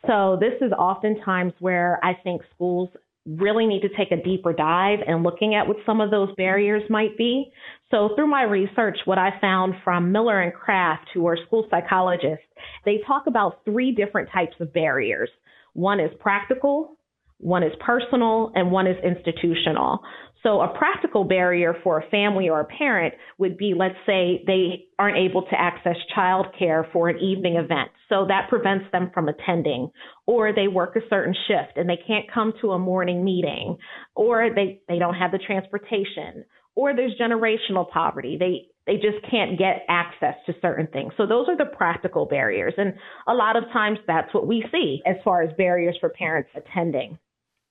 So, 0.05 0.38
this 0.39 0.53
is 0.61 0.71
oftentimes 0.73 1.53
where 1.59 2.00
I 2.03 2.13
think 2.13 2.43
schools 2.53 2.89
really 3.25 3.68
need 3.68 3.82
to 3.82 3.90
take 3.90 4.12
a 4.12 4.24
deeper 4.24 4.54
dive 4.54 5.00
and 5.06 5.24
looking 5.24 5.54
at 5.54 5.68
what 5.68 5.78
some 5.86 6.01
of 6.01 6.10
those 6.10 6.30
barriers 6.36 6.84
might 6.90 7.18
be. 7.18 7.51
So 7.92 8.10
through 8.16 8.28
my 8.28 8.44
research, 8.44 8.98
what 9.06 9.18
I 9.18 9.40
found 9.40 9.75
from 9.84 10.12
Miller 10.12 10.42
and 10.42 10.54
Kraft, 10.54 11.10
who 11.13 11.28
are 11.28 11.38
school 11.46 11.68
psychologists, 11.70 12.46
they 12.86 13.00
talk 13.06 13.24
about 13.28 13.63
three 13.63 13.92
different 13.92 14.30
types 14.34 14.56
of 14.60 14.74
barriers. 14.74 15.30
One 15.74 16.00
is 16.00 16.12
practical, 16.20 16.98
one 17.38 17.63
is 17.63 17.74
personal, 17.80 18.51
and 18.56 18.72
one 18.72 18.88
is 18.88 18.98
institutional. 19.04 20.00
So 20.43 20.62
a 20.62 20.75
practical 20.75 21.24
barrier 21.24 21.75
for 21.83 22.00
a 22.00 22.10
family 22.10 22.50
or 22.50 22.62
a 22.62 22.65
parent 22.65 23.13
would 23.38 23.57
be, 23.57 23.74
let's 23.77 23.95
say 24.07 24.43
they 24.48 24.86
aren't 24.98 25.17
able 25.17 25.43
to 25.43 25.60
access 25.60 25.95
childcare 26.17 26.91
for 26.91 27.10
an 27.10 27.19
evening 27.19 27.57
event. 27.57 27.91
So 28.10 28.25
that 28.27 28.50
prevents 28.50 28.86
them 28.91 29.12
from 29.13 29.29
attending. 29.29 29.91
Or 30.25 30.51
they 30.53 30.67
work 30.67 30.95
a 30.95 31.07
certain 31.10 31.36
shift 31.48 31.77
and 31.77 31.88
they 31.88 32.00
can't 32.07 32.31
come 32.31 32.53
to 32.62 32.71
a 32.71 32.79
morning 32.79 33.24
meeting. 33.24 33.77
Or 34.15 34.50
they, 34.53 34.81
they 34.88 34.98
don't 34.98 35.13
have 35.13 35.31
the 35.31 35.38
transportation. 35.38 36.45
Or 36.74 36.95
there's 36.95 37.13
generational 37.21 37.87
poverty. 37.89 38.37
They, 38.39 38.68
they 38.87 38.96
just 38.96 39.24
can't 39.29 39.59
get 39.59 39.83
access 39.89 40.35
to 40.48 40.53
certain 40.61 40.87
things. 40.87 41.13
So 41.18 41.27
those 41.27 41.48
are 41.50 41.57
the 41.57 41.66
practical 41.66 42.25
barriers. 42.25 42.74
And 42.77 42.94
a 43.27 43.33
lot 43.33 43.57
of 43.57 43.66
times 43.72 44.00
that's 44.07 44.33
what 44.33 44.48
we 44.48 44.66
see 44.72 45.01
as 45.05 45.18
far 45.24 45.44
as 45.44 45.55
barriers 45.55 45.98
for 46.00 46.09
parents 46.09 46.50
attending. 46.55 47.20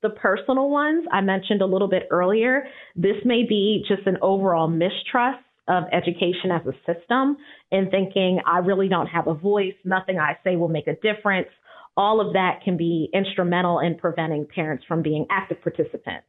The 0.03 0.11
personal 0.11 0.71
ones 0.71 1.07
I 1.13 1.21
mentioned 1.21 1.61
a 1.61 1.67
little 1.67 1.89
bit 1.89 2.09
earlier, 2.11 2.65
this 2.97 3.17
may 3.25 3.45
be 3.47 3.85
just 3.87 4.07
an 4.07 4.17
overall 4.23 4.69
mistrust 4.69 5.45
of 5.69 5.85
education 5.93 6.51
as 6.51 6.63
a 6.67 6.73
system 6.91 7.37
and 7.71 7.91
thinking, 7.91 8.41
I 8.47 8.59
really 8.59 8.89
don't 8.89 9.07
have 9.07 9.27
a 9.27 9.35
voice, 9.35 9.75
nothing 9.85 10.19
I 10.19 10.39
say 10.43 10.57
will 10.57 10.69
make 10.69 10.89
a 10.89 10.97
difference. 10.97 11.49
All 11.97 12.21
of 12.27 12.33
that 12.33 12.61
can 12.65 12.77
be 12.77 13.11
instrumental 13.13 13.79
in 13.81 13.97
preventing 13.97 14.47
parents 14.47 14.85
from 14.89 15.03
being 15.03 15.27
active 15.31 15.63
participants. 15.63 16.27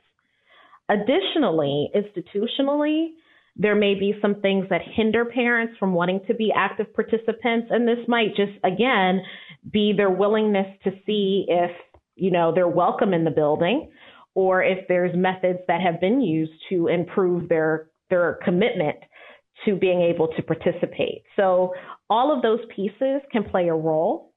Additionally, 0.90 1.90
institutionally, 1.96 3.12
there 3.56 3.76
may 3.76 3.96
be 3.96 4.14
some 4.22 4.42
things 4.42 4.66
that 4.70 4.82
hinder 4.96 5.26
parents 5.26 5.74
from 5.80 5.94
wanting 5.94 6.22
to 6.28 6.34
be 6.34 6.52
active 6.56 6.94
participants, 6.94 7.68
and 7.70 7.88
this 7.88 8.06
might 8.08 8.36
just, 8.36 8.54
again, 8.64 9.22
be 9.72 9.94
their 9.96 10.10
willingness 10.10 10.68
to 10.84 10.92
see 11.06 11.46
if 11.48 11.72
you 12.22 12.30
know, 12.30 12.52
they're 12.54 12.68
welcome 12.68 13.16
in 13.16 13.24
the 13.24 13.32
building 13.32 13.90
or 14.36 14.64
if 14.64 14.88
there's 14.88 15.12
methods 15.16 15.58
that 15.68 15.82
have 15.82 16.00
been 16.00 16.22
used 16.22 16.54
to 16.70 16.88
improve 16.88 17.50
their 17.50 17.90
their 18.12 18.38
commitment 18.46 18.98
to 19.66 19.76
being 19.76 20.02
able 20.02 20.28
to 20.28 20.44
participate. 20.44 21.24
So 21.36 21.74
all 22.12 22.36
of 22.36 22.44
those 22.44 22.60
pieces 22.76 23.22
can 23.32 23.44
play 23.44 23.70
a 23.70 23.74
role. 23.74 24.34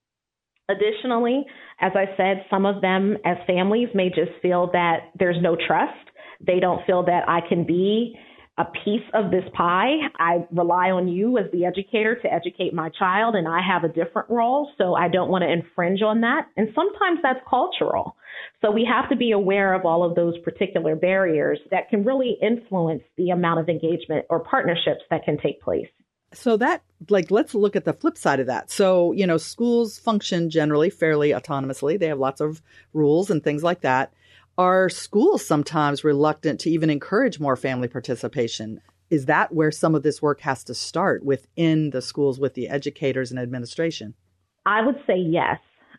Additionally, 0.70 1.44
as 1.78 1.92
I 1.94 2.06
said, 2.16 2.46
some 2.48 2.64
of 2.64 2.80
them 2.80 3.18
as 3.24 3.36
families 3.46 3.88
may 3.94 4.08
just 4.08 4.32
feel 4.40 4.70
that 4.72 5.10
there's 5.18 5.36
no 5.42 5.54
trust. 5.54 6.08
They 6.40 6.60
don't 6.60 6.86
feel 6.86 7.04
that 7.04 7.28
I 7.28 7.40
can 7.46 7.66
be 7.66 8.16
a 8.56 8.64
piece 8.64 9.02
of 9.14 9.30
this 9.30 9.44
pie. 9.52 9.96
I 10.18 10.46
rely 10.52 10.90
on 10.90 11.08
you 11.08 11.38
as 11.38 11.46
the 11.52 11.64
educator 11.64 12.14
to 12.16 12.32
educate 12.32 12.72
my 12.72 12.88
child, 12.90 13.34
and 13.34 13.48
I 13.48 13.60
have 13.66 13.82
a 13.82 13.92
different 13.92 14.30
role, 14.30 14.70
so 14.78 14.94
I 14.94 15.08
don't 15.08 15.28
want 15.28 15.42
to 15.42 15.52
infringe 15.52 16.02
on 16.02 16.20
that. 16.20 16.46
And 16.56 16.68
sometimes 16.74 17.18
that's 17.22 17.40
cultural. 17.48 18.16
So 18.60 18.70
we 18.70 18.88
have 18.90 19.10
to 19.10 19.16
be 19.16 19.32
aware 19.32 19.74
of 19.74 19.84
all 19.84 20.04
of 20.04 20.14
those 20.14 20.38
particular 20.38 20.94
barriers 20.96 21.58
that 21.70 21.88
can 21.90 22.04
really 22.04 22.36
influence 22.40 23.02
the 23.16 23.30
amount 23.30 23.60
of 23.60 23.68
engagement 23.68 24.26
or 24.30 24.40
partnerships 24.40 25.02
that 25.10 25.24
can 25.24 25.38
take 25.38 25.60
place. 25.60 25.88
So 26.32 26.56
that 26.56 26.82
like 27.10 27.30
let's 27.30 27.54
look 27.54 27.76
at 27.76 27.84
the 27.84 27.92
flip 27.92 28.18
side 28.18 28.40
of 28.40 28.46
that. 28.46 28.70
So, 28.70 29.12
you 29.12 29.26
know, 29.26 29.36
schools 29.36 29.98
function 29.98 30.50
generally 30.50 30.90
fairly 30.90 31.30
autonomously. 31.30 31.98
They 31.98 32.08
have 32.08 32.18
lots 32.18 32.40
of 32.40 32.60
rules 32.92 33.30
and 33.30 33.42
things 33.42 33.62
like 33.62 33.82
that. 33.82 34.12
Are 34.56 34.88
schools 34.88 35.44
sometimes 35.44 36.04
reluctant 36.04 36.60
to 36.60 36.70
even 36.70 36.88
encourage 36.88 37.40
more 37.40 37.56
family 37.56 37.88
participation? 37.88 38.80
Is 39.10 39.26
that 39.26 39.52
where 39.52 39.72
some 39.72 39.96
of 39.96 40.04
this 40.04 40.22
work 40.22 40.42
has 40.42 40.62
to 40.64 40.74
start 40.74 41.24
within 41.24 41.90
the 41.90 42.00
schools 42.00 42.38
with 42.38 42.54
the 42.54 42.68
educators 42.68 43.32
and 43.32 43.40
administration? 43.40 44.14
I 44.64 44.86
would 44.86 44.96
say 45.08 45.16
yes. 45.16 45.58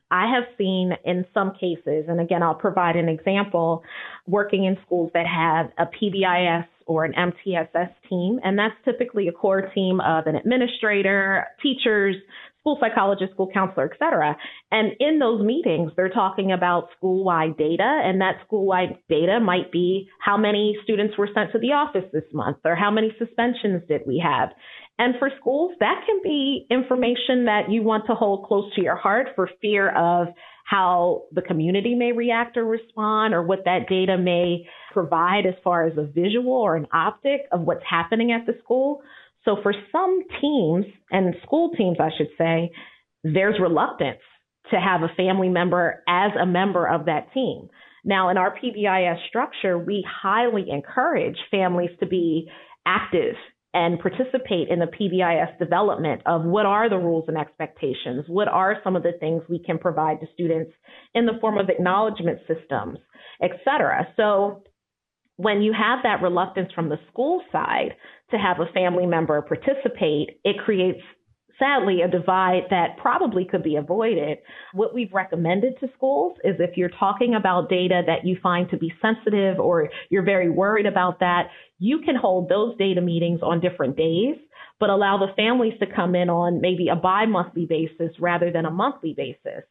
I 0.09 0.31
have 0.33 0.45
seen 0.57 0.93
in 1.03 1.25
some 1.33 1.51
cases, 1.59 2.05
and 2.07 2.21
again, 2.21 2.43
I'll 2.43 2.55
provide 2.55 2.95
an 2.95 3.09
example, 3.09 3.83
working 4.25 4.63
in 4.63 4.77
schools 4.85 5.11
that 5.13 5.25
have 5.27 5.71
a 5.77 5.91
PBIS 5.91 6.65
or 6.85 7.03
an 7.03 7.13
MTSS 7.13 7.89
team, 8.09 8.39
and 8.41 8.57
that's 8.57 8.75
typically 8.85 9.27
a 9.27 9.33
core 9.33 9.69
team 9.73 9.99
of 9.99 10.27
an 10.27 10.35
administrator, 10.35 11.47
teachers, 11.61 12.15
school 12.65 12.79
psychologist, 12.81 13.31
school 13.33 13.49
counselor, 13.53 13.91
et 13.93 13.97
cetera. 13.99 14.35
And 14.71 14.93
in 14.99 15.19
those 15.19 15.45
meetings, 15.45 15.91
they're 15.95 16.09
talking 16.09 16.51
about 16.51 16.87
school-wide 16.97 17.57
data, 17.57 18.01
and 18.03 18.19
that 18.21 18.37
school-wide 18.43 18.97
data 19.07 19.39
might 19.39 19.71
be 19.71 20.09
how 20.19 20.35
many 20.35 20.75
students 20.83 21.15
were 21.15 21.29
sent 21.31 21.51
to 21.51 21.59
the 21.59 21.73
office 21.73 22.05
this 22.11 22.23
month, 22.33 22.57
or 22.65 22.75
how 22.75 22.89
many 22.89 23.15
suspensions 23.19 23.83
did 23.87 24.01
we 24.07 24.17
have. 24.25 24.49
And 24.97 25.13
for 25.19 25.29
schools, 25.39 25.73
that 25.79 26.01
can 26.07 26.21
be 26.23 26.65
information 26.71 27.45
that 27.45 27.69
you 27.69 27.83
want 27.83 28.07
to 28.07 28.15
hold 28.15 28.47
close 28.47 28.73
to 28.73 28.81
your 28.81 28.95
heart 28.95 29.27
for 29.35 29.47
fear 29.61 29.91
of 29.91 30.29
how 30.63 31.25
the 31.31 31.43
community 31.43 31.93
may 31.93 32.13
react 32.13 32.57
or 32.57 32.65
respond, 32.65 33.35
or 33.35 33.43
what 33.43 33.65
that 33.65 33.87
data 33.87 34.17
may 34.17 34.65
provide 34.91 35.45
as 35.45 35.53
far 35.63 35.85
as 35.85 35.95
a 35.99 36.03
visual 36.03 36.53
or 36.53 36.75
an 36.75 36.87
optic 36.91 37.41
of 37.51 37.61
what's 37.61 37.83
happening 37.87 38.31
at 38.31 38.47
the 38.47 38.57
school. 38.63 39.01
So 39.45 39.57
for 39.61 39.73
some 39.91 40.19
teams 40.41 40.85
and 41.11 41.35
school 41.43 41.71
teams, 41.77 41.97
I 41.99 42.09
should 42.17 42.29
say, 42.37 42.71
there's 43.23 43.59
reluctance 43.59 44.21
to 44.71 44.77
have 44.79 45.03
a 45.03 45.13
family 45.15 45.49
member 45.49 46.03
as 46.07 46.31
a 46.39 46.45
member 46.45 46.87
of 46.87 47.05
that 47.05 47.31
team. 47.33 47.69
Now, 48.03 48.29
in 48.29 48.37
our 48.37 48.55
PBIS 48.55 49.27
structure, 49.29 49.77
we 49.77 50.05
highly 50.07 50.69
encourage 50.69 51.37
families 51.49 51.91
to 51.99 52.05
be 52.05 52.49
active 52.85 53.35
and 53.73 53.99
participate 53.99 54.69
in 54.69 54.79
the 54.79 54.85
PBIS 54.85 55.59
development 55.59 56.21
of 56.25 56.45
what 56.45 56.65
are 56.65 56.89
the 56.89 56.97
rules 56.97 57.25
and 57.27 57.37
expectations, 57.37 58.23
what 58.27 58.47
are 58.47 58.77
some 58.83 58.95
of 58.95 59.03
the 59.03 59.11
things 59.19 59.43
we 59.49 59.59
can 59.59 59.77
provide 59.77 60.19
to 60.21 60.27
students 60.33 60.71
in 61.13 61.25
the 61.25 61.37
form 61.41 61.57
of 61.57 61.69
acknowledgement 61.69 62.39
systems, 62.47 62.99
et 63.41 63.51
cetera. 63.65 64.07
So 64.15 64.63
when 65.37 65.61
you 65.61 65.73
have 65.73 65.99
that 66.03 66.21
reluctance 66.21 66.71
from 66.73 66.89
the 66.89 66.99
school 67.11 67.41
side 67.51 67.95
to 68.31 68.37
have 68.37 68.59
a 68.59 68.71
family 68.73 69.05
member 69.05 69.41
participate, 69.41 70.39
it 70.43 70.57
creates 70.63 71.01
sadly 71.59 72.01
a 72.01 72.07
divide 72.07 72.63
that 72.69 72.97
probably 72.97 73.45
could 73.45 73.63
be 73.63 73.75
avoided. 73.75 74.37
What 74.73 74.93
we've 74.93 75.13
recommended 75.13 75.79
to 75.79 75.89
schools 75.95 76.37
is 76.43 76.55
if 76.59 76.77
you're 76.77 76.89
talking 76.99 77.35
about 77.35 77.69
data 77.69 78.01
that 78.05 78.25
you 78.25 78.37
find 78.41 78.69
to 78.69 78.77
be 78.77 78.93
sensitive 79.01 79.59
or 79.59 79.89
you're 80.09 80.23
very 80.23 80.49
worried 80.49 80.85
about 80.85 81.19
that, 81.19 81.47
you 81.79 82.01
can 82.03 82.15
hold 82.15 82.49
those 82.49 82.77
data 82.77 83.01
meetings 83.01 83.39
on 83.41 83.59
different 83.59 83.95
days, 83.95 84.35
but 84.79 84.89
allow 84.89 85.17
the 85.17 85.33
families 85.35 85.77
to 85.79 85.85
come 85.85 86.15
in 86.15 86.29
on 86.29 86.61
maybe 86.61 86.89
a 86.89 86.95
bi 86.95 87.25
monthly 87.25 87.65
basis 87.65 88.11
rather 88.19 88.51
than 88.51 88.65
a 88.65 88.71
monthly 88.71 89.13
basis. 89.15 89.63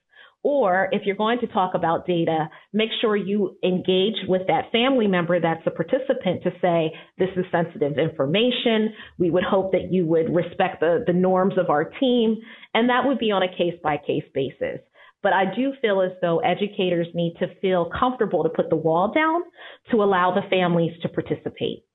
Or 0.45 0.91
if 0.93 1.07
you're 1.07 1.17
going 1.17 1.41
to 1.41 1.47
talk 1.47 1.73
about 1.75 2.07
data, 2.07 2.51
make 2.75 2.91
sure 3.01 3.17
you 3.17 3.57
engage 3.65 4.29
with 4.29 4.43
that 4.47 4.71
family 4.71 5.07
member 5.07 5.41
that's 5.41 5.67
a 5.67 5.71
participant 5.71 6.43
to 6.43 6.51
say, 6.61 6.93
this 7.17 7.31
is 7.35 7.47
sensitive 7.51 7.99
information. 7.99 8.93
We 9.19 9.31
would 9.31 9.43
hope 9.43 9.73
that 9.73 9.91
you 9.91 10.05
would 10.07 10.35
respect 10.35 10.81
the, 10.81 11.03
the 11.07 11.15
norms 11.15 11.55
of 11.57 11.71
our 11.71 11.85
team. 11.85 12.37
And 12.75 12.91
that 12.91 13.07
would 13.07 13.19
be 13.19 13.33
on 13.33 13.43
a 13.43 13.49
case 13.49 13.81
by 13.83 13.97
case 13.97 14.25
basis. 14.35 14.81
But 15.23 15.33
I 15.33 15.45
do 15.57 15.73
feel 15.81 16.03
as 16.03 16.13
though 16.21 16.41
educators 16.41 17.07
need 17.15 17.37
to 17.39 17.47
feel 17.63 17.91
comfortable 17.99 18.43
to 18.43 18.51
put 18.51 18.69
the 18.69 18.77
wall 18.77 19.13
down 19.15 19.41
to 19.93 20.03
allow 20.03 20.35
the 20.35 20.47
families 20.51 20.93
to 21.01 21.09
participate. 21.09 21.87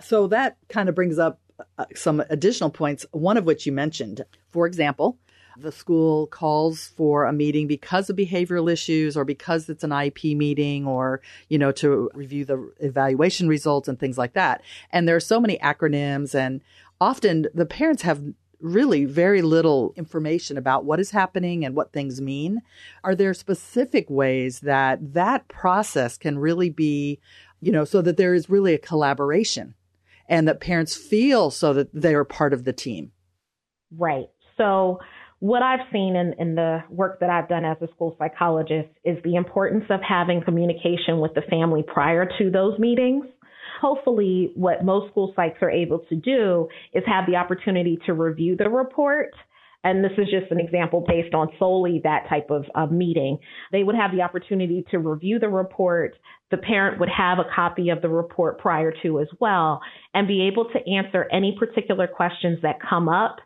So 0.00 0.28
that 0.28 0.58
kind 0.68 0.88
of 0.88 0.94
brings 0.94 1.18
up 1.18 1.40
uh, 1.76 1.86
some 1.96 2.22
additional 2.30 2.70
points, 2.70 3.04
one 3.10 3.36
of 3.36 3.44
which 3.44 3.66
you 3.66 3.72
mentioned. 3.72 4.24
For 4.48 4.66
example, 4.66 5.18
the 5.60 5.72
school 5.72 6.26
calls 6.26 6.88
for 6.96 7.24
a 7.24 7.32
meeting 7.32 7.66
because 7.66 8.10
of 8.10 8.16
behavioral 8.16 8.70
issues 8.70 9.16
or 9.16 9.24
because 9.24 9.68
it's 9.68 9.84
an 9.84 9.90
IEP 9.90 10.36
meeting 10.36 10.86
or, 10.86 11.20
you 11.48 11.58
know, 11.58 11.72
to 11.72 12.10
review 12.14 12.44
the 12.44 12.72
evaluation 12.80 13.48
results 13.48 13.88
and 13.88 13.98
things 13.98 14.18
like 14.18 14.32
that. 14.34 14.62
And 14.90 15.06
there 15.06 15.16
are 15.16 15.20
so 15.20 15.40
many 15.40 15.58
acronyms 15.58 16.34
and 16.34 16.60
often 17.00 17.46
the 17.54 17.66
parents 17.66 18.02
have 18.02 18.22
really 18.60 19.04
very 19.04 19.42
little 19.42 19.92
information 19.96 20.58
about 20.58 20.84
what 20.84 21.00
is 21.00 21.10
happening 21.10 21.64
and 21.64 21.74
what 21.74 21.92
things 21.92 22.20
mean. 22.20 22.62
Are 23.02 23.14
there 23.14 23.32
specific 23.34 24.08
ways 24.10 24.60
that 24.60 25.14
that 25.14 25.48
process 25.48 26.16
can 26.18 26.38
really 26.38 26.70
be, 26.70 27.20
you 27.60 27.72
know, 27.72 27.84
so 27.84 28.02
that 28.02 28.16
there 28.16 28.34
is 28.34 28.50
really 28.50 28.74
a 28.74 28.78
collaboration 28.78 29.74
and 30.28 30.46
that 30.46 30.60
parents 30.60 30.94
feel 30.96 31.50
so 31.50 31.72
that 31.72 31.92
they 31.94 32.14
are 32.14 32.24
part 32.24 32.52
of 32.52 32.64
the 32.64 32.72
team? 32.72 33.12
Right. 33.96 34.28
So 34.56 35.00
what 35.40 35.62
I've 35.62 35.80
seen 35.90 36.16
in, 36.16 36.34
in 36.38 36.54
the 36.54 36.80
work 36.90 37.20
that 37.20 37.30
I've 37.30 37.48
done 37.48 37.64
as 37.64 37.78
a 37.80 37.88
school 37.94 38.14
psychologist 38.18 38.90
is 39.04 39.16
the 39.24 39.36
importance 39.36 39.84
of 39.88 40.00
having 40.06 40.42
communication 40.44 41.18
with 41.18 41.32
the 41.34 41.42
family 41.50 41.82
prior 41.82 42.28
to 42.38 42.50
those 42.50 42.78
meetings. 42.78 43.24
Hopefully, 43.80 44.52
what 44.54 44.84
most 44.84 45.10
school 45.10 45.32
psychs 45.36 45.62
are 45.62 45.70
able 45.70 46.00
to 46.10 46.14
do 46.14 46.68
is 46.92 47.02
have 47.06 47.24
the 47.26 47.36
opportunity 47.36 47.98
to 48.04 48.12
review 48.12 48.54
the 48.54 48.68
report. 48.68 49.30
And 49.82 50.04
this 50.04 50.12
is 50.18 50.26
just 50.30 50.52
an 50.52 50.60
example 50.60 51.02
based 51.08 51.34
on 51.34 51.48
solely 51.58 52.02
that 52.04 52.26
type 52.28 52.50
of, 52.50 52.66
of 52.74 52.92
meeting. 52.92 53.38
They 53.72 53.82
would 53.82 53.94
have 53.94 54.10
the 54.12 54.20
opportunity 54.20 54.84
to 54.90 54.98
review 54.98 55.38
the 55.38 55.48
report. 55.48 56.16
The 56.50 56.58
parent 56.58 57.00
would 57.00 57.08
have 57.08 57.38
a 57.38 57.48
copy 57.54 57.88
of 57.88 58.02
the 58.02 58.10
report 58.10 58.58
prior 58.58 58.92
to 59.02 59.20
as 59.20 59.28
well 59.40 59.80
and 60.12 60.28
be 60.28 60.48
able 60.52 60.66
to 60.66 60.92
answer 60.92 61.26
any 61.32 61.56
particular 61.58 62.06
questions 62.06 62.58
that 62.60 62.76
come 62.86 63.08
up 63.08 63.36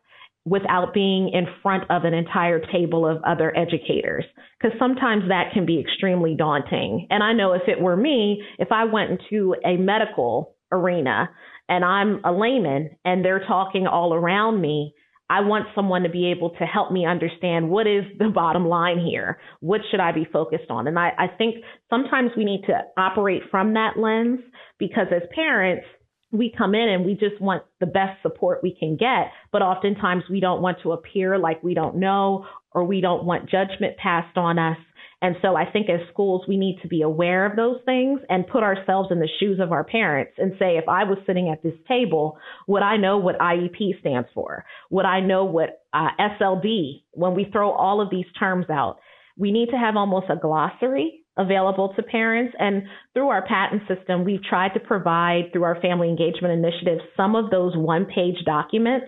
without 0.44 0.92
being 0.92 1.30
in 1.32 1.46
front 1.62 1.84
of 1.90 2.04
an 2.04 2.12
entire 2.12 2.60
table 2.72 3.06
of 3.06 3.22
other 3.24 3.56
educators. 3.56 4.24
Because 4.60 4.78
sometimes 4.78 5.24
that 5.28 5.52
can 5.52 5.64
be 5.64 5.80
extremely 5.80 6.34
daunting. 6.36 7.06
And 7.10 7.22
I 7.22 7.32
know 7.32 7.52
if 7.52 7.62
it 7.66 7.80
were 7.80 7.96
me, 7.96 8.42
if 8.58 8.68
I 8.70 8.84
went 8.84 9.10
into 9.10 9.54
a 9.64 9.76
medical 9.76 10.54
arena 10.70 11.30
and 11.68 11.84
I'm 11.84 12.20
a 12.24 12.32
layman 12.32 12.90
and 13.04 13.24
they're 13.24 13.44
talking 13.46 13.86
all 13.86 14.12
around 14.12 14.60
me, 14.60 14.94
I 15.30 15.40
want 15.40 15.66
someone 15.74 16.02
to 16.02 16.10
be 16.10 16.30
able 16.30 16.50
to 16.50 16.64
help 16.64 16.92
me 16.92 17.06
understand 17.06 17.70
what 17.70 17.86
is 17.86 18.04
the 18.18 18.28
bottom 18.28 18.68
line 18.68 18.98
here. 18.98 19.38
What 19.60 19.80
should 19.90 20.00
I 20.00 20.12
be 20.12 20.26
focused 20.30 20.68
on? 20.68 20.86
And 20.86 20.98
I, 20.98 21.12
I 21.18 21.26
think 21.38 21.56
sometimes 21.88 22.32
we 22.36 22.44
need 22.44 22.64
to 22.66 22.78
operate 22.98 23.42
from 23.50 23.72
that 23.74 23.98
lens 23.98 24.40
because 24.78 25.06
as 25.10 25.22
parents, 25.34 25.86
we 26.34 26.52
come 26.56 26.74
in 26.74 26.88
and 26.88 27.04
we 27.04 27.14
just 27.14 27.40
want 27.40 27.62
the 27.80 27.86
best 27.86 28.20
support 28.22 28.60
we 28.62 28.74
can 28.76 28.96
get, 28.96 29.30
but 29.52 29.62
oftentimes 29.62 30.24
we 30.28 30.40
don't 30.40 30.60
want 30.60 30.78
to 30.82 30.92
appear 30.92 31.38
like 31.38 31.62
we 31.62 31.74
don't 31.74 31.96
know 31.96 32.44
or 32.72 32.84
we 32.84 33.00
don't 33.00 33.24
want 33.24 33.48
judgment 33.48 33.96
passed 33.96 34.36
on 34.36 34.58
us. 34.58 34.76
And 35.22 35.36
so 35.40 35.56
I 35.56 35.64
think 35.70 35.88
as 35.88 36.00
schools, 36.12 36.42
we 36.46 36.56
need 36.56 36.80
to 36.82 36.88
be 36.88 37.00
aware 37.00 37.46
of 37.46 37.56
those 37.56 37.78
things 37.86 38.20
and 38.28 38.46
put 38.46 38.62
ourselves 38.62 39.08
in 39.10 39.20
the 39.20 39.28
shoes 39.40 39.58
of 39.58 39.72
our 39.72 39.84
parents 39.84 40.32
and 40.36 40.52
say, 40.58 40.76
if 40.76 40.86
I 40.88 41.04
was 41.04 41.18
sitting 41.26 41.48
at 41.48 41.62
this 41.62 41.78
table, 41.88 42.36
would 42.66 42.82
I 42.82 42.98
know 42.98 43.16
what 43.18 43.38
IEP 43.38 44.00
stands 44.00 44.28
for? 44.34 44.66
Would 44.90 45.06
I 45.06 45.20
know 45.20 45.44
what 45.44 45.82
uh, 45.94 46.08
SLD, 46.20 47.04
when 47.12 47.34
we 47.34 47.48
throw 47.50 47.70
all 47.70 48.02
of 48.02 48.10
these 48.10 48.26
terms 48.38 48.66
out? 48.68 48.98
We 49.36 49.50
need 49.50 49.70
to 49.70 49.78
have 49.78 49.96
almost 49.96 50.26
a 50.28 50.36
glossary 50.36 51.23
available 51.36 51.92
to 51.96 52.02
parents. 52.02 52.54
And 52.58 52.84
through 53.12 53.28
our 53.28 53.46
PaTTAN 53.46 53.86
system, 53.88 54.24
we've 54.24 54.42
tried 54.42 54.74
to 54.74 54.80
provide 54.80 55.52
through 55.52 55.64
our 55.64 55.80
family 55.80 56.08
engagement 56.08 56.52
initiative 56.54 56.98
some 57.16 57.34
of 57.34 57.50
those 57.50 57.76
one 57.76 58.06
page 58.06 58.36
documents 58.44 59.06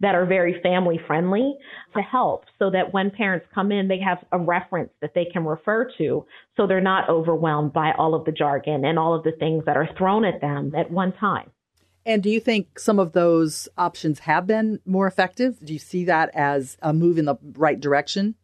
that 0.00 0.14
are 0.14 0.26
very 0.26 0.60
family 0.62 1.00
friendly 1.06 1.56
to 1.94 2.02
help 2.02 2.44
so 2.58 2.70
that 2.70 2.92
when 2.92 3.10
parents 3.10 3.46
come 3.54 3.72
in, 3.72 3.88
they 3.88 3.98
have 3.98 4.18
a 4.32 4.38
reference 4.38 4.90
that 5.00 5.12
they 5.14 5.24
can 5.32 5.44
refer 5.44 5.90
to 5.98 6.24
so 6.56 6.66
they're 6.66 6.80
not 6.80 7.08
overwhelmed 7.08 7.72
by 7.72 7.92
all 7.98 8.14
of 8.14 8.24
the 8.24 8.32
jargon 8.32 8.84
and 8.84 8.98
all 8.98 9.14
of 9.14 9.24
the 9.24 9.32
things 9.38 9.64
that 9.66 9.76
are 9.76 9.88
thrown 9.96 10.24
at 10.24 10.40
them 10.40 10.72
at 10.76 10.90
one 10.90 11.12
time. 11.12 11.50
And 12.06 12.22
do 12.22 12.30
you 12.30 12.40
think 12.40 12.78
some 12.78 12.98
of 12.98 13.12
those 13.12 13.68
options 13.76 14.20
have 14.20 14.46
been 14.46 14.80
more 14.86 15.06
effective? 15.06 15.58
Do 15.62 15.72
you 15.72 15.78
see 15.78 16.04
that 16.04 16.30
as 16.32 16.78
a 16.80 16.92
move 16.92 17.18
in 17.18 17.26
the 17.26 17.36
right 17.42 17.78
direction? 17.78 18.34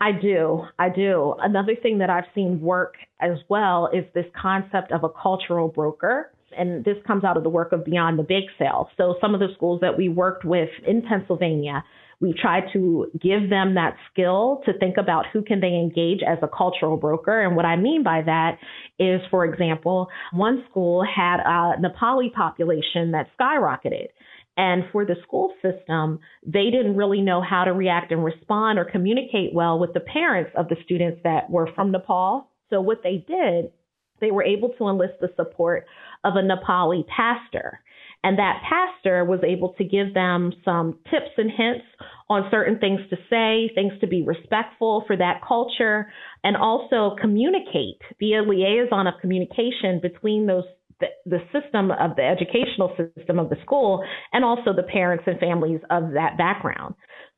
I 0.00 0.12
do. 0.12 0.62
I 0.78 0.88
do. 0.88 1.34
Another 1.38 1.74
thing 1.80 1.98
that 1.98 2.10
I've 2.10 2.24
seen 2.34 2.60
work 2.60 2.94
as 3.20 3.38
well 3.48 3.88
is 3.92 4.04
this 4.14 4.26
concept 4.40 4.92
of 4.92 5.04
a 5.04 5.08
cultural 5.08 5.68
broker. 5.68 6.30
And 6.56 6.84
this 6.84 6.96
comes 7.06 7.24
out 7.24 7.36
of 7.36 7.42
the 7.42 7.48
work 7.48 7.72
of 7.72 7.84
Beyond 7.84 8.18
the 8.18 8.22
Bake 8.22 8.50
Sale. 8.58 8.88
So 8.96 9.16
some 9.20 9.34
of 9.34 9.40
the 9.40 9.48
schools 9.56 9.80
that 9.80 9.96
we 9.96 10.08
worked 10.08 10.44
with 10.44 10.68
in 10.86 11.02
Pennsylvania, 11.02 11.84
we 12.20 12.32
tried 12.32 12.64
to 12.72 13.10
give 13.20 13.50
them 13.50 13.74
that 13.74 13.96
skill 14.12 14.62
to 14.66 14.72
think 14.78 14.96
about 14.96 15.26
who 15.32 15.42
can 15.42 15.60
they 15.60 15.74
engage 15.74 16.20
as 16.26 16.38
a 16.42 16.48
cultural 16.48 16.96
broker. 16.96 17.42
And 17.42 17.56
what 17.56 17.64
I 17.64 17.76
mean 17.76 18.02
by 18.04 18.22
that 18.22 18.58
is, 18.98 19.20
for 19.30 19.44
example, 19.44 20.08
one 20.32 20.64
school 20.70 21.04
had 21.04 21.40
a 21.40 21.74
Nepali 21.80 22.32
population 22.32 23.12
that 23.12 23.28
skyrocketed. 23.38 24.08
And 24.56 24.84
for 24.92 25.04
the 25.04 25.16
school 25.24 25.52
system, 25.60 26.20
they 26.46 26.70
didn't 26.70 26.96
really 26.96 27.20
know 27.20 27.42
how 27.42 27.64
to 27.64 27.72
react 27.72 28.12
and 28.12 28.24
respond 28.24 28.78
or 28.78 28.84
communicate 28.84 29.52
well 29.52 29.78
with 29.78 29.94
the 29.94 30.00
parents 30.00 30.52
of 30.56 30.68
the 30.68 30.76
students 30.84 31.20
that 31.24 31.50
were 31.50 31.68
from 31.74 31.90
Nepal. 31.90 32.48
So 32.70 32.80
what 32.80 33.02
they 33.02 33.24
did, 33.26 33.72
they 34.20 34.30
were 34.30 34.44
able 34.44 34.70
to 34.78 34.88
enlist 34.88 35.14
the 35.20 35.32
support 35.36 35.86
of 36.22 36.34
a 36.36 36.42
Nepali 36.42 37.04
pastor. 37.06 37.80
And 38.22 38.38
that 38.38 38.62
pastor 38.66 39.24
was 39.24 39.40
able 39.44 39.74
to 39.74 39.84
give 39.84 40.14
them 40.14 40.52
some 40.64 40.98
tips 41.10 41.32
and 41.36 41.50
hints 41.50 41.84
on 42.30 42.48
certain 42.50 42.78
things 42.78 43.00
to 43.10 43.16
say, 43.28 43.70
things 43.74 43.92
to 44.00 44.06
be 44.06 44.22
respectful 44.22 45.04
for 45.06 45.14
that 45.16 45.42
culture, 45.46 46.10
and 46.42 46.56
also 46.56 47.16
communicate, 47.20 48.00
be 48.18 48.34
a 48.34 48.42
liaison 48.42 49.06
of 49.06 49.20
communication 49.20 50.00
between 50.00 50.46
those 50.46 50.64
the, 51.00 51.06
the 51.26 51.38
system 51.52 51.90
of 51.90 52.16
the 52.16 52.22
educational 52.22 52.94
system 52.96 53.38
of 53.38 53.50
the 53.50 53.56
school 53.62 54.04
and 54.32 54.44
also 54.44 54.72
the 54.72 54.82
parents 54.82 55.24
and 55.26 55.38
families 55.38 55.80
of 55.90 56.12
that 56.14 56.36
background. 56.38 56.94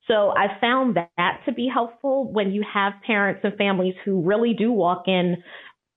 So 0.09 0.31
I 0.31 0.59
found 0.61 0.97
that 0.97 1.41
to 1.47 1.53
be 1.53 1.69
helpful 1.73 2.33
when 2.33 2.53
you 2.53 2.65
have 2.73 2.93
parents 3.05 3.41
and 3.43 3.57
families 3.57 3.95
who 4.05 4.23
really 4.23 4.55
do 4.55 4.71
walk 4.71 5.05
in, 5.07 5.37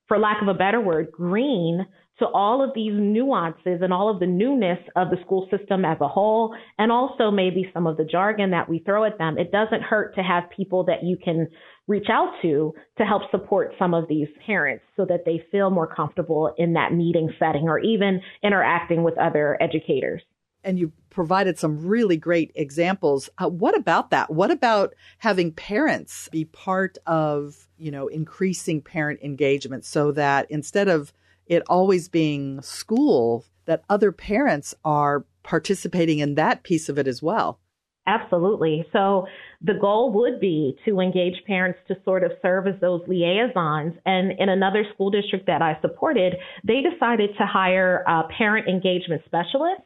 for 0.08 0.18
lack 0.18 0.42
of 0.42 0.48
a 0.48 0.54
better 0.54 0.80
word, 0.80 1.12
green 1.12 1.86
to 2.18 2.26
all 2.26 2.62
of 2.62 2.70
these 2.74 2.92
nuances 2.92 3.80
and 3.80 3.92
all 3.92 4.10
of 4.10 4.20
the 4.20 4.26
newness 4.26 4.78
of 4.94 5.08
the 5.10 5.16
school 5.24 5.48
system 5.56 5.84
as 5.84 5.96
a 6.00 6.08
whole, 6.08 6.54
and 6.78 6.92
also 6.92 7.30
maybe 7.30 7.70
some 7.72 7.86
of 7.86 7.96
the 7.96 8.04
jargon 8.04 8.50
that 8.50 8.68
we 8.68 8.80
throw 8.80 9.04
at 9.04 9.16
them. 9.16 9.38
It 9.38 9.50
doesn't 9.50 9.82
hurt 9.82 10.14
to 10.16 10.22
have 10.22 10.44
people 10.54 10.84
that 10.84 11.02
you 11.02 11.16
can 11.22 11.48
reach 11.90 12.06
out 12.08 12.32
to 12.40 12.72
to 12.96 13.04
help 13.04 13.22
support 13.32 13.74
some 13.78 13.92
of 13.94 14.06
these 14.08 14.28
parents 14.46 14.84
so 14.96 15.04
that 15.04 15.24
they 15.26 15.44
feel 15.50 15.70
more 15.70 15.92
comfortable 15.92 16.54
in 16.56 16.72
that 16.74 16.94
meeting 16.94 17.28
setting 17.38 17.68
or 17.68 17.80
even 17.80 18.20
interacting 18.44 19.02
with 19.02 19.18
other 19.18 19.58
educators. 19.60 20.22
And 20.62 20.78
you 20.78 20.92
provided 21.08 21.58
some 21.58 21.84
really 21.84 22.16
great 22.16 22.52
examples. 22.54 23.28
Uh, 23.38 23.48
what 23.48 23.76
about 23.76 24.10
that? 24.10 24.30
What 24.30 24.50
about 24.52 24.94
having 25.18 25.52
parents 25.52 26.28
be 26.30 26.44
part 26.44 26.96
of, 27.06 27.66
you 27.76 27.90
know, 27.90 28.06
increasing 28.06 28.80
parent 28.80 29.20
engagement 29.22 29.84
so 29.84 30.12
that 30.12 30.48
instead 30.48 30.88
of 30.88 31.12
it 31.46 31.64
always 31.68 32.08
being 32.08 32.62
school, 32.62 33.44
that 33.64 33.82
other 33.88 34.12
parents 34.12 34.74
are 34.84 35.24
participating 35.42 36.20
in 36.20 36.36
that 36.36 36.62
piece 36.62 36.88
of 36.88 36.98
it 36.98 37.08
as 37.08 37.20
well. 37.20 37.58
Absolutely. 38.06 38.84
So 38.92 39.26
the 39.60 39.74
goal 39.80 40.12
would 40.14 40.40
be 40.40 40.76
to 40.84 41.00
engage 41.00 41.44
parents 41.46 41.78
to 41.88 41.96
sort 42.04 42.24
of 42.24 42.32
serve 42.42 42.66
as 42.66 42.74
those 42.80 43.02
liaisons. 43.06 43.94
And 44.06 44.32
in 44.38 44.48
another 44.48 44.84
school 44.94 45.10
district 45.10 45.46
that 45.46 45.62
I 45.62 45.78
supported, 45.80 46.34
they 46.66 46.80
decided 46.80 47.30
to 47.38 47.46
hire 47.46 48.02
a 48.06 48.24
parent 48.36 48.68
engagement 48.68 49.22
specialist 49.26 49.82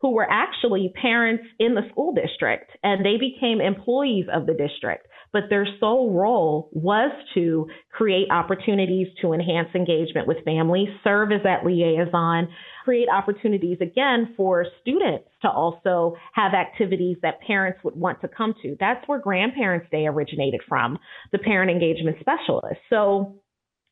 who 0.00 0.12
were 0.12 0.26
actually 0.30 0.92
parents 1.00 1.44
in 1.58 1.74
the 1.74 1.82
school 1.90 2.14
district 2.14 2.70
and 2.82 3.04
they 3.04 3.16
became 3.18 3.60
employees 3.60 4.26
of 4.32 4.46
the 4.46 4.54
district. 4.54 5.07
But 5.32 5.44
their 5.50 5.66
sole 5.78 6.12
role 6.12 6.70
was 6.72 7.10
to 7.34 7.68
create 7.92 8.28
opportunities 8.30 9.08
to 9.20 9.32
enhance 9.32 9.68
engagement 9.74 10.26
with 10.26 10.44
families, 10.44 10.88
serve 11.04 11.32
as 11.32 11.42
that 11.44 11.66
liaison, 11.66 12.48
create 12.84 13.08
opportunities 13.12 13.78
again 13.80 14.32
for 14.36 14.64
students 14.80 15.28
to 15.42 15.50
also 15.50 16.16
have 16.32 16.54
activities 16.54 17.18
that 17.22 17.40
parents 17.46 17.80
would 17.84 17.96
want 17.96 18.20
to 18.22 18.28
come 18.28 18.54
to. 18.62 18.76
That's 18.80 19.06
where 19.06 19.18
Grandparents 19.18 19.86
Day 19.90 20.06
originated 20.06 20.60
from, 20.68 20.98
the 21.32 21.38
parent 21.38 21.70
engagement 21.70 22.16
specialist. 22.20 22.80
So 22.88 23.40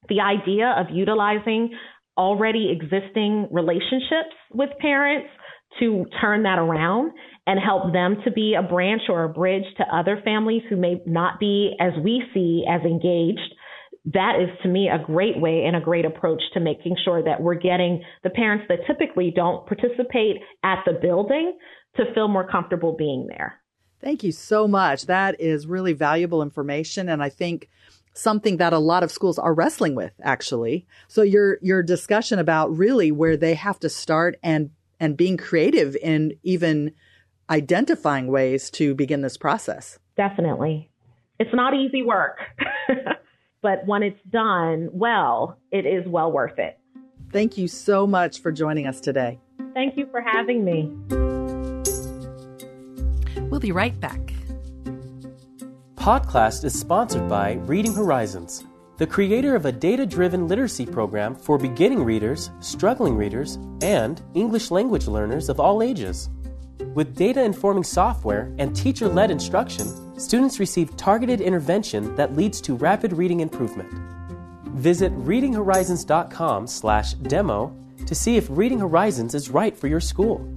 the 0.08 0.20
idea 0.20 0.74
of 0.78 0.86
utilizing 0.90 1.74
already 2.16 2.70
existing 2.72 3.48
relationships 3.50 4.34
with 4.54 4.70
parents 4.80 5.28
to 5.80 6.06
turn 6.20 6.44
that 6.44 6.58
around 6.58 7.12
and 7.46 7.60
help 7.60 7.92
them 7.92 8.16
to 8.24 8.30
be 8.30 8.54
a 8.58 8.62
branch 8.62 9.02
or 9.08 9.24
a 9.24 9.28
bridge 9.28 9.64
to 9.78 9.84
other 9.94 10.20
families 10.24 10.62
who 10.68 10.76
may 10.76 11.00
not 11.06 11.38
be, 11.38 11.74
as 11.80 11.92
we 12.02 12.22
see, 12.34 12.64
as 12.68 12.82
engaged. 12.82 13.54
That 14.06 14.40
is 14.40 14.48
to 14.62 14.68
me 14.68 14.88
a 14.88 15.04
great 15.04 15.40
way 15.40 15.64
and 15.66 15.76
a 15.76 15.80
great 15.80 16.04
approach 16.04 16.42
to 16.54 16.60
making 16.60 16.96
sure 17.04 17.22
that 17.22 17.40
we're 17.40 17.54
getting 17.54 18.02
the 18.22 18.30
parents 18.30 18.66
that 18.68 18.80
typically 18.86 19.32
don't 19.34 19.66
participate 19.66 20.36
at 20.62 20.82
the 20.86 20.92
building 20.92 21.56
to 21.96 22.04
feel 22.14 22.28
more 22.28 22.48
comfortable 22.48 22.94
being 22.96 23.26
there. 23.28 23.60
Thank 24.00 24.22
you 24.22 24.32
so 24.32 24.68
much. 24.68 25.06
That 25.06 25.40
is 25.40 25.66
really 25.66 25.92
valuable 25.92 26.42
information. 26.42 27.08
And 27.08 27.22
I 27.22 27.28
think 27.28 27.68
something 28.12 28.56
that 28.56 28.72
a 28.72 28.78
lot 28.78 29.02
of 29.02 29.10
schools 29.10 29.38
are 29.38 29.54
wrestling 29.54 29.94
with 29.94 30.12
actually. 30.22 30.86
So 31.08 31.22
your 31.22 31.58
your 31.60 31.82
discussion 31.82 32.38
about 32.38 32.76
really 32.76 33.10
where 33.12 33.36
they 33.36 33.54
have 33.54 33.78
to 33.80 33.88
start 33.88 34.38
and 34.42 34.70
and 35.00 35.16
being 35.16 35.36
creative 35.36 35.96
in 35.96 36.34
even 36.42 36.92
identifying 37.50 38.26
ways 38.26 38.70
to 38.70 38.94
begin 38.94 39.20
this 39.20 39.36
process. 39.36 39.98
Definitely. 40.16 40.90
It's 41.38 41.54
not 41.54 41.74
easy 41.74 42.02
work. 42.02 42.38
but 43.62 43.86
when 43.86 44.02
it's 44.02 44.20
done 44.30 44.88
well, 44.92 45.58
it 45.70 45.86
is 45.86 46.06
well 46.06 46.32
worth 46.32 46.58
it. 46.58 46.78
Thank 47.32 47.58
you 47.58 47.68
so 47.68 48.06
much 48.06 48.40
for 48.40 48.52
joining 48.52 48.86
us 48.86 49.00
today. 49.00 49.38
Thank 49.74 49.96
you 49.96 50.06
for 50.10 50.20
having 50.20 50.64
me. 50.64 50.90
We'll 53.50 53.60
be 53.60 53.72
right 53.72 53.98
back. 54.00 54.32
Podcast 55.96 56.64
is 56.64 56.78
sponsored 56.78 57.28
by 57.28 57.54
Reading 57.64 57.92
Horizons, 57.92 58.64
the 58.98 59.06
creator 59.06 59.54
of 59.54 59.66
a 59.66 59.72
data 59.72 60.06
driven 60.06 60.48
literacy 60.48 60.86
program 60.86 61.34
for 61.34 61.58
beginning 61.58 62.02
readers, 62.02 62.50
struggling 62.60 63.14
readers, 63.14 63.56
and 63.82 64.22
English 64.34 64.70
language 64.70 65.06
learners 65.06 65.50
of 65.50 65.60
all 65.60 65.82
ages. 65.82 66.30
With 66.94 67.14
data 67.14 67.42
informing 67.42 67.84
software 67.84 68.50
and 68.58 68.74
teacher 68.74 69.06
led 69.06 69.30
instruction, 69.30 70.18
students 70.18 70.58
receive 70.58 70.96
targeted 70.96 71.42
intervention 71.42 72.16
that 72.16 72.34
leads 72.34 72.62
to 72.62 72.74
rapid 72.74 73.12
reading 73.12 73.40
improvement. 73.40 73.92
Visit 74.74 75.12
readinghorizons.com/demo 75.12 77.76
to 78.06 78.14
see 78.14 78.36
if 78.36 78.46
Reading 78.48 78.78
Horizons 78.78 79.34
is 79.34 79.50
right 79.50 79.76
for 79.76 79.88
your 79.88 80.00
school. 80.00 80.55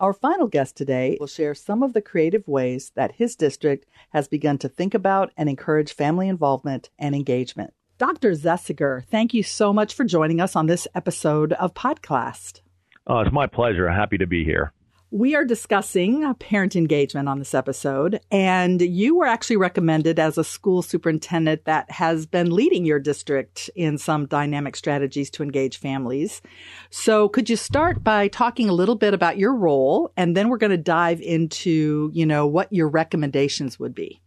Our 0.00 0.12
final 0.12 0.46
guest 0.46 0.76
today 0.76 1.16
will 1.18 1.26
share 1.26 1.56
some 1.56 1.82
of 1.82 1.92
the 1.92 2.00
creative 2.00 2.46
ways 2.46 2.92
that 2.94 3.16
his 3.16 3.34
district 3.34 3.84
has 4.10 4.28
begun 4.28 4.56
to 4.58 4.68
think 4.68 4.94
about 4.94 5.32
and 5.36 5.48
encourage 5.48 5.92
family 5.92 6.28
involvement 6.28 6.88
and 7.00 7.16
engagement. 7.16 7.74
Dr. 7.98 8.30
Zesiger, 8.30 9.04
thank 9.06 9.34
you 9.34 9.42
so 9.42 9.72
much 9.72 9.94
for 9.94 10.04
joining 10.04 10.40
us 10.40 10.54
on 10.54 10.66
this 10.66 10.86
episode 10.94 11.52
of 11.54 11.74
Podcast. 11.74 12.60
Oh, 13.08 13.18
it's 13.18 13.32
my 13.32 13.48
pleasure. 13.48 13.88
Happy 13.90 14.18
to 14.18 14.26
be 14.28 14.44
here. 14.44 14.72
We 15.10 15.34
are 15.34 15.44
discussing 15.44 16.34
parent 16.34 16.76
engagement 16.76 17.30
on 17.30 17.38
this 17.38 17.54
episode, 17.54 18.20
and 18.30 18.82
you 18.82 19.16
were 19.16 19.24
actually 19.24 19.56
recommended 19.56 20.18
as 20.18 20.36
a 20.36 20.44
school 20.44 20.82
superintendent 20.82 21.64
that 21.64 21.90
has 21.90 22.26
been 22.26 22.54
leading 22.54 22.84
your 22.84 22.98
district 22.98 23.70
in 23.74 23.96
some 23.96 24.26
dynamic 24.26 24.76
strategies 24.76 25.30
to 25.30 25.42
engage 25.42 25.78
families. 25.78 26.42
So, 26.90 27.26
could 27.30 27.48
you 27.48 27.56
start 27.56 28.04
by 28.04 28.28
talking 28.28 28.68
a 28.68 28.74
little 28.74 28.96
bit 28.96 29.14
about 29.14 29.38
your 29.38 29.54
role, 29.54 30.12
and 30.14 30.36
then 30.36 30.50
we're 30.50 30.58
going 30.58 30.72
to 30.72 30.76
dive 30.76 31.22
into, 31.22 32.10
you 32.12 32.26
know, 32.26 32.46
what 32.46 32.70
your 32.70 32.88
recommendations 32.88 33.78
would 33.78 33.94
be? 33.94 34.20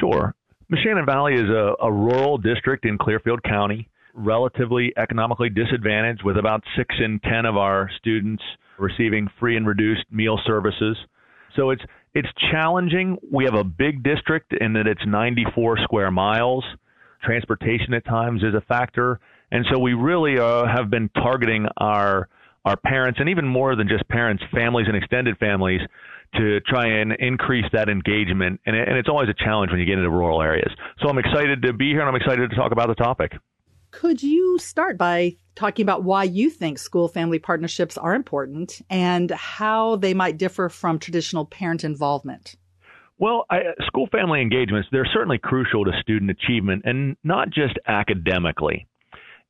Sure. 0.00 0.34
Moshannon 0.72 1.04
Valley 1.04 1.34
is 1.34 1.50
a, 1.50 1.74
a 1.82 1.92
rural 1.92 2.38
district 2.38 2.86
in 2.86 2.96
Clearfield 2.96 3.42
County, 3.42 3.90
relatively 4.14 4.94
economically 4.96 5.50
disadvantaged, 5.50 6.22
with 6.24 6.38
about 6.38 6.62
six 6.74 6.94
in 7.04 7.20
ten 7.20 7.44
of 7.44 7.58
our 7.58 7.90
students 7.98 8.42
receiving 8.78 9.28
free 9.38 9.56
and 9.56 9.66
reduced 9.66 10.04
meal 10.10 10.38
services. 10.46 10.96
So 11.54 11.70
it's 11.70 11.82
it's 12.14 12.28
challenging. 12.50 13.18
We 13.30 13.44
have 13.44 13.54
a 13.54 13.64
big 13.64 14.02
district 14.02 14.54
in 14.58 14.72
that 14.74 14.86
it's 14.86 15.02
94 15.06 15.78
square 15.82 16.10
miles. 16.10 16.64
Transportation 17.22 17.92
at 17.94 18.04
times 18.04 18.42
is 18.42 18.54
a 18.54 18.60
factor, 18.62 19.20
and 19.50 19.66
so 19.70 19.78
we 19.78 19.94
really 19.94 20.38
uh, 20.38 20.66
have 20.66 20.90
been 20.90 21.08
targeting 21.10 21.66
our 21.78 22.28
our 22.64 22.76
parents 22.76 23.20
and 23.20 23.28
even 23.28 23.46
more 23.46 23.76
than 23.76 23.88
just 23.88 24.06
parents, 24.08 24.42
families 24.52 24.86
and 24.88 24.96
extended 24.96 25.38
families 25.38 25.80
to 26.34 26.60
try 26.60 26.86
and 26.86 27.12
increase 27.12 27.64
that 27.72 27.88
engagement. 27.88 28.60
And, 28.66 28.76
and 28.76 28.98
it's 28.98 29.08
always 29.08 29.28
a 29.28 29.44
challenge 29.44 29.70
when 29.70 29.78
you 29.78 29.86
get 29.86 29.98
into 29.98 30.10
rural 30.10 30.42
areas. 30.42 30.70
So 31.00 31.08
I'm 31.08 31.18
excited 31.18 31.62
to 31.62 31.72
be 31.72 31.90
here 31.90 32.00
and 32.00 32.08
I'm 32.08 32.16
excited 32.16 32.50
to 32.50 32.56
talk 32.56 32.72
about 32.72 32.88
the 32.88 32.96
topic. 32.96 33.32
Could 33.96 34.22
you 34.22 34.58
start 34.58 34.98
by 34.98 35.38
talking 35.54 35.82
about 35.82 36.04
why 36.04 36.24
you 36.24 36.50
think 36.50 36.78
school 36.78 37.08
family 37.08 37.38
partnerships 37.38 37.96
are 37.96 38.14
important 38.14 38.82
and 38.90 39.30
how 39.30 39.96
they 39.96 40.12
might 40.12 40.36
differ 40.36 40.68
from 40.68 40.98
traditional 40.98 41.46
parent 41.46 41.82
involvement? 41.82 42.56
Well, 43.16 43.46
I, 43.48 43.60
uh, 43.60 43.86
school 43.86 44.06
family 44.12 44.42
engagements, 44.42 44.86
they're 44.92 45.08
certainly 45.14 45.38
crucial 45.38 45.86
to 45.86 45.92
student 46.02 46.30
achievement 46.30 46.82
and 46.84 47.16
not 47.24 47.48
just 47.48 47.78
academically. 47.86 48.86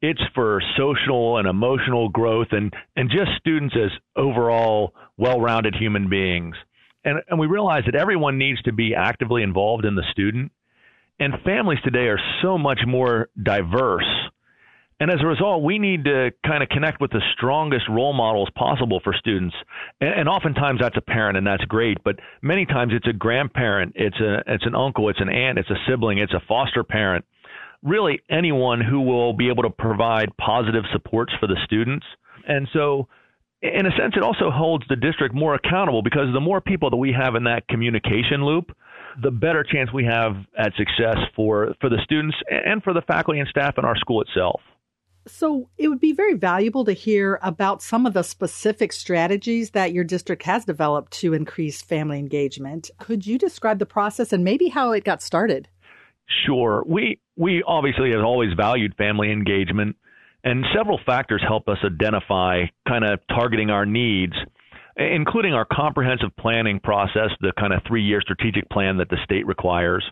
It's 0.00 0.22
for 0.32 0.62
social 0.76 1.38
and 1.38 1.48
emotional 1.48 2.08
growth 2.08 2.52
and, 2.52 2.72
and 2.94 3.10
just 3.10 3.32
students 3.40 3.74
as 3.74 3.90
overall 4.14 4.94
well 5.16 5.40
rounded 5.40 5.74
human 5.74 6.08
beings. 6.08 6.54
And, 7.04 7.20
and 7.28 7.40
we 7.40 7.48
realize 7.48 7.82
that 7.86 7.96
everyone 7.96 8.38
needs 8.38 8.62
to 8.62 8.72
be 8.72 8.94
actively 8.94 9.42
involved 9.42 9.84
in 9.84 9.96
the 9.96 10.04
student. 10.12 10.52
And 11.18 11.34
families 11.44 11.80
today 11.82 12.06
are 12.06 12.20
so 12.42 12.56
much 12.56 12.82
more 12.86 13.28
diverse 13.42 14.04
and 14.98 15.10
as 15.10 15.18
a 15.22 15.26
result, 15.26 15.62
we 15.62 15.78
need 15.78 16.04
to 16.04 16.30
kind 16.46 16.62
of 16.62 16.70
connect 16.70 17.02
with 17.02 17.10
the 17.10 17.20
strongest 17.36 17.84
role 17.88 18.14
models 18.14 18.48
possible 18.54 19.00
for 19.04 19.12
students. 19.12 19.54
And, 20.00 20.20
and, 20.20 20.28
oftentimes 20.28 20.80
that's 20.80 20.96
a 20.96 21.02
parent, 21.02 21.36
and 21.36 21.46
that's 21.46 21.64
great. 21.64 21.98
But 22.02 22.16
many 22.40 22.64
times 22.64 22.92
it's 22.94 23.06
a 23.06 23.12
grandparent, 23.12 23.92
it's 23.94 24.18
a 24.20 24.42
it's 24.46 24.64
an 24.64 24.74
uncle, 24.74 25.10
it's 25.10 25.20
an 25.20 25.28
aunt, 25.28 25.58
it's 25.58 25.68
a 25.68 25.76
sibling, 25.86 26.18
it's 26.18 26.32
a 26.32 26.40
foster 26.48 26.82
parent. 26.82 27.26
Really, 27.82 28.22
anyone 28.30 28.80
who 28.80 29.02
will 29.02 29.34
be 29.34 29.48
able 29.50 29.64
to 29.64 29.70
provide 29.70 30.34
positive 30.38 30.84
supports 30.92 31.32
for 31.38 31.46
the 31.46 31.56
students. 31.64 32.06
And 32.48 32.66
so, 32.72 33.06
in 33.60 33.84
a 33.84 33.90
sense, 33.98 34.14
it 34.16 34.22
also 34.22 34.50
holds 34.50 34.84
the 34.88 34.96
district 34.96 35.34
more 35.34 35.54
accountable 35.54 36.02
because 36.02 36.32
the 36.32 36.40
more 36.40 36.62
people 36.62 36.88
that 36.88 36.96
we 36.96 37.12
have 37.12 37.34
in 37.34 37.44
that 37.44 37.68
communication 37.68 38.46
loop, 38.46 38.74
the 39.22 39.30
better 39.30 39.62
chance 39.62 39.92
we 39.92 40.06
have 40.06 40.36
at 40.58 40.72
success 40.76 41.18
for 41.34 41.74
for 41.82 41.90
the 41.90 41.98
students 42.02 42.36
and 42.48 42.82
for 42.82 42.94
the 42.94 43.02
faculty 43.02 43.40
and 43.40 43.48
staff 43.50 43.74
in 43.76 43.84
our 43.84 43.96
school 43.96 44.22
itself. 44.22 44.62
So 45.26 45.68
it 45.76 45.88
would 45.88 46.00
be 46.00 46.12
very 46.12 46.34
valuable 46.34 46.84
to 46.84 46.92
hear 46.92 47.38
about 47.42 47.82
some 47.82 48.06
of 48.06 48.14
the 48.14 48.22
specific 48.22 48.92
strategies 48.92 49.70
that 49.70 49.92
your 49.92 50.04
district 50.04 50.44
has 50.44 50.64
developed 50.64 51.12
to 51.14 51.34
increase 51.34 51.82
family 51.82 52.18
engagement. 52.18 52.90
Could 52.98 53.26
you 53.26 53.38
describe 53.38 53.78
the 53.78 53.86
process 53.86 54.32
and 54.32 54.44
maybe 54.44 54.68
how 54.68 54.92
it 54.92 55.04
got 55.04 55.22
started? 55.22 55.68
Sure. 56.46 56.84
We 56.86 57.20
we 57.36 57.62
obviously 57.66 58.10
have 58.12 58.24
always 58.24 58.52
valued 58.56 58.94
family 58.96 59.30
engagement 59.30 59.96
and 60.44 60.64
several 60.74 60.98
factors 61.04 61.42
help 61.46 61.68
us 61.68 61.78
identify 61.84 62.64
kind 62.88 63.04
of 63.04 63.20
targeting 63.28 63.70
our 63.70 63.86
needs 63.86 64.34
including 64.96 65.52
our 65.52 65.66
comprehensive 65.70 66.34
planning 66.38 66.80
process, 66.80 67.30
the 67.40 67.52
kind 67.58 67.72
of 67.72 67.82
3-year 67.82 68.20
strategic 68.22 68.68
plan 68.70 68.96
that 68.96 69.10
the 69.10 69.18
state 69.24 69.46
requires 69.46 70.02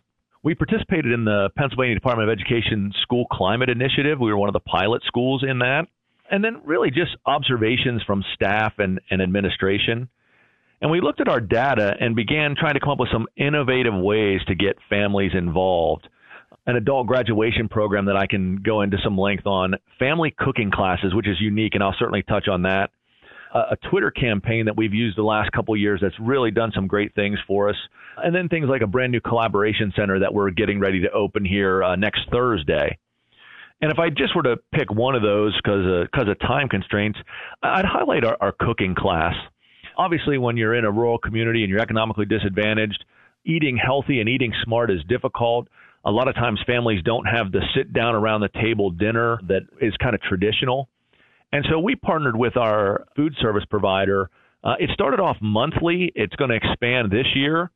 we 0.45 0.55
participated 0.55 1.11
in 1.11 1.25
the 1.25 1.49
Pennsylvania 1.57 1.95
Department 1.95 2.29
of 2.29 2.39
Education 2.39 2.93
School 3.03 3.25
Climate 3.33 3.71
Initiative. 3.71 4.21
We 4.21 4.31
were 4.31 4.37
one 4.37 4.51
of 4.51 4.53
the 4.53 4.61
pilot 4.61 5.03
schools 5.07 5.43
in 5.43 5.61
that. 5.61 5.87
And 6.31 6.45
then 6.45 6.61
really 6.65 6.91
just 6.91 7.17
observations 7.27 8.03
from 8.07 8.23
staff 8.35 8.75
and, 8.79 9.01
and 9.11 9.23
administration. 9.23 10.09
And 10.83 10.91
we 10.91 11.01
looked 11.01 11.21
at 11.23 11.29
our 11.29 11.41
data 11.41 11.95
and 11.99 12.15
began 12.15 12.55
trying 12.59 12.75
to 12.75 12.81
come 12.81 12.91
up 12.91 13.01
with 13.01 13.09
some 13.11 13.27
innovative 13.37 13.95
ways 13.95 14.41
to 14.49 14.55
get 14.55 14.77
families 14.91 15.33
involved. 15.35 16.09
An 16.67 16.77
adult 16.77 17.07
graduation 17.07 17.69
program 17.69 18.07
that 18.07 18.17
I 18.17 18.27
can 18.27 18.57
go 18.57 18.83
into 18.83 18.99
some 19.03 19.17
length 19.17 19.47
on, 19.47 19.75
family 19.99 20.35
cooking 20.37 20.71
classes, 20.71 21.15
which 21.15 21.29
is 21.29 21.41
unique, 21.41 21.75
and 21.75 21.83
I'll 21.83 21.97
certainly 21.99 22.23
touch 22.23 22.49
on 22.49 22.63
that 22.63 22.91
a 23.55 23.77
Twitter 23.89 24.11
campaign 24.11 24.65
that 24.67 24.77
we've 24.77 24.93
used 24.93 25.17
the 25.17 25.23
last 25.23 25.53
couple 25.53 25.77
years 25.77 26.01
that's 26.03 26.19
really 26.21 26.51
done 26.51 26.73
some 26.75 26.89
great 26.89 27.15
things 27.15 27.39
for 27.47 27.69
us. 27.69 27.77
And 28.17 28.35
then 28.35 28.49
things 28.49 28.67
like 28.69 28.83
a 28.83 28.87
brand 28.87 29.13
new 29.13 29.21
collaboration 29.21 29.93
center 29.97 30.19
that 30.19 30.35
we're 30.35 30.51
getting 30.51 30.81
ready 30.81 31.01
to 31.03 31.11
open 31.13 31.45
here 31.45 31.83
uh, 31.83 31.95
next 31.97 32.23
Thursday. 32.33 32.99
And 33.81 33.93
if 33.93 33.99
I 33.99 34.09
just 34.09 34.35
were 34.35 34.43
to 34.43 34.57
pick 34.73 34.91
one 34.91 35.15
of 35.15 35.23
those 35.23 35.55
because 35.57 36.07
because 36.11 36.29
of 36.29 36.39
time 36.41 36.69
constraints, 36.69 37.19
I'd 37.63 37.85
highlight 37.85 38.25
our, 38.25 38.37
our 38.41 38.53
cooking 38.59 38.95
class. 38.95 39.35
Obviously, 39.97 40.39
when 40.39 40.57
you're 40.57 40.75
in 40.75 40.85
a 40.85 40.91
rural 40.91 41.19
community 41.19 41.63
and 41.63 41.71
you're 41.71 41.81
economically 41.81 42.25
disadvantaged, 42.25 43.05
eating 43.45 43.77
healthy 43.77 44.21
and 44.21 44.29
eating 44.29 44.53
smart 44.65 44.91
is 44.91 45.01
difficult. 45.09 45.69
A 46.05 46.11
lot 46.11 46.29
of 46.29 46.35
times, 46.35 46.61
families 46.67 47.03
don't 47.05 47.25
have 47.27 47.53
the 47.53 47.61
sit 47.77 47.93
down 47.93 48.15
around 48.15 48.41
the 48.41 48.49
table 48.61 48.91
dinner 48.91 49.39
that 49.49 49.63
is 49.81 49.95
kind 50.03 50.15
of 50.15 50.21
traditional. 50.23 50.89
And 51.55 51.65
so 51.71 51.79
we 51.79 51.95
partnered 51.95 52.35
with 52.35 52.57
our 52.57 53.07
food 53.15 53.33
service 53.41 53.63
provider. 53.71 54.29
Uh, 54.65 54.75
it 54.81 54.91
started 54.93 55.21
off 55.21 55.37
monthly. 55.41 56.11
It's 56.17 56.35
going 56.35 56.51
to 56.51 56.57
expand 56.57 57.13
this 57.13 57.27
year, 57.33 57.71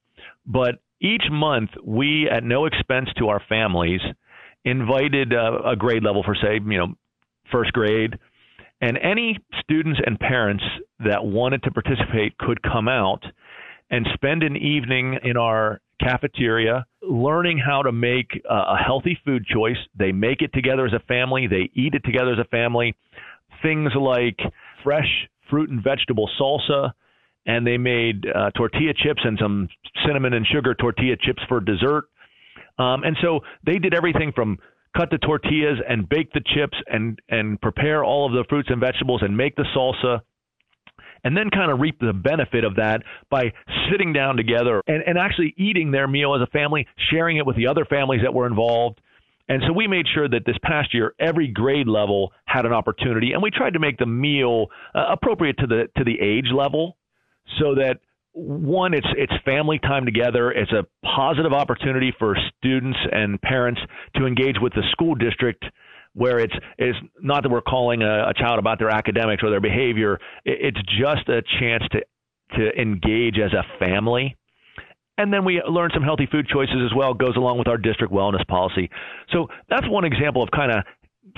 but 0.44 0.80
each 1.00 1.22
month 1.30 1.70
we, 1.84 2.28
at 2.28 2.42
no 2.42 2.64
expense 2.64 3.08
to 3.18 3.28
our 3.28 3.40
families, 3.48 4.00
invited 4.64 5.32
uh, 5.32 5.60
a 5.64 5.76
grade 5.76 6.02
level 6.02 6.24
for 6.24 6.34
say, 6.34 6.54
you 6.54 6.76
know, 6.76 6.94
first 7.52 7.72
grade, 7.72 8.18
and 8.80 8.98
any 8.98 9.38
students 9.60 10.00
and 10.04 10.18
parents 10.18 10.64
that 10.98 11.24
wanted 11.24 11.62
to 11.62 11.70
participate 11.70 12.36
could 12.36 12.60
come 12.60 12.88
out 12.88 13.22
and 13.90 14.08
spend 14.14 14.42
an 14.42 14.56
evening 14.56 15.20
in 15.22 15.36
our 15.36 15.80
cafeteria 16.02 16.84
learning 17.00 17.58
how 17.64 17.82
to 17.82 17.92
make 17.92 18.42
a 18.50 18.76
healthy 18.76 19.16
food 19.24 19.46
choice. 19.46 19.76
They 19.96 20.10
make 20.10 20.42
it 20.42 20.52
together 20.52 20.84
as 20.84 20.92
a 20.92 21.00
family, 21.06 21.46
they 21.46 21.70
eat 21.74 21.94
it 21.94 22.02
together 22.04 22.32
as 22.32 22.40
a 22.40 22.48
family. 22.48 22.96
Things 23.62 23.92
like 23.98 24.38
fresh 24.84 25.28
fruit 25.50 25.70
and 25.70 25.82
vegetable 25.82 26.28
salsa, 26.40 26.92
and 27.46 27.66
they 27.66 27.78
made 27.78 28.26
uh, 28.26 28.50
tortilla 28.50 28.92
chips 28.94 29.20
and 29.24 29.38
some 29.40 29.68
cinnamon 30.06 30.34
and 30.34 30.46
sugar 30.46 30.74
tortilla 30.74 31.16
chips 31.20 31.42
for 31.48 31.60
dessert. 31.60 32.04
Um, 32.78 33.02
and 33.02 33.16
so 33.22 33.40
they 33.66 33.78
did 33.78 33.94
everything 33.94 34.32
from 34.34 34.58
cut 34.96 35.10
the 35.10 35.18
tortillas 35.18 35.78
and 35.88 36.08
bake 36.08 36.32
the 36.32 36.42
chips 36.54 36.76
and 36.86 37.18
and 37.28 37.60
prepare 37.60 38.04
all 38.04 38.26
of 38.26 38.32
the 38.32 38.44
fruits 38.48 38.68
and 38.70 38.80
vegetables 38.80 39.22
and 39.22 39.36
make 39.36 39.56
the 39.56 39.64
salsa 39.76 40.20
and 41.24 41.36
then 41.36 41.50
kind 41.50 41.70
of 41.70 41.80
reap 41.80 41.98
the 41.98 42.12
benefit 42.12 42.64
of 42.64 42.76
that 42.76 43.02
by 43.30 43.52
sitting 43.90 44.12
down 44.12 44.36
together 44.36 44.82
and, 44.86 45.02
and 45.06 45.18
actually 45.18 45.54
eating 45.56 45.90
their 45.90 46.06
meal 46.06 46.34
as 46.34 46.42
a 46.42 46.46
family, 46.46 46.86
sharing 47.10 47.36
it 47.36 47.46
with 47.46 47.56
the 47.56 47.66
other 47.66 47.84
families 47.84 48.20
that 48.22 48.32
were 48.32 48.46
involved. 48.46 49.00
And 49.48 49.62
so 49.66 49.72
we 49.72 49.86
made 49.86 50.06
sure 50.14 50.28
that 50.28 50.44
this 50.44 50.56
past 50.62 50.92
year 50.92 51.14
every 51.18 51.48
grade 51.48 51.88
level 51.88 52.32
had 52.44 52.66
an 52.66 52.72
opportunity, 52.72 53.32
and 53.32 53.42
we 53.42 53.50
tried 53.50 53.72
to 53.74 53.78
make 53.78 53.98
the 53.98 54.06
meal 54.06 54.66
uh, 54.94 55.06
appropriate 55.10 55.56
to 55.58 55.66
the 55.66 55.88
to 55.96 56.04
the 56.04 56.20
age 56.20 56.52
level, 56.54 56.96
so 57.58 57.74
that 57.74 57.98
one, 58.32 58.94
it's 58.94 59.06
it's 59.16 59.32
family 59.44 59.78
time 59.78 60.04
together. 60.04 60.52
It's 60.52 60.72
a 60.72 60.86
positive 61.04 61.52
opportunity 61.52 62.12
for 62.18 62.36
students 62.58 62.98
and 63.10 63.40
parents 63.40 63.80
to 64.16 64.26
engage 64.26 64.56
with 64.60 64.74
the 64.74 64.82
school 64.92 65.14
district 65.14 65.64
where 66.14 66.38
it's 66.38 66.54
it's 66.78 66.98
not 67.20 67.42
that 67.42 67.50
we're 67.50 67.60
calling 67.60 68.02
a, 68.02 68.28
a 68.28 68.34
child 68.34 68.58
about 68.58 68.78
their 68.78 68.90
academics 68.90 69.42
or 69.42 69.50
their 69.50 69.60
behavior. 69.60 70.18
It's 70.44 70.78
just 71.00 71.28
a 71.28 71.42
chance 71.58 71.84
to 71.92 72.00
to 72.56 72.80
engage 72.80 73.38
as 73.38 73.52
a 73.52 73.64
family. 73.78 74.36
And 75.18 75.32
then 75.32 75.44
we 75.44 75.60
learn 75.68 75.90
some 75.92 76.02
healthy 76.02 76.26
food 76.30 76.46
choices 76.48 76.76
as 76.84 76.96
well. 76.96 77.12
Goes 77.12 77.36
along 77.36 77.58
with 77.58 77.68
our 77.68 77.76
district 77.76 78.12
wellness 78.12 78.46
policy. 78.46 78.88
So 79.32 79.48
that's 79.68 79.86
one 79.88 80.04
example 80.04 80.42
of 80.42 80.50
kind 80.50 80.72
of 80.72 80.84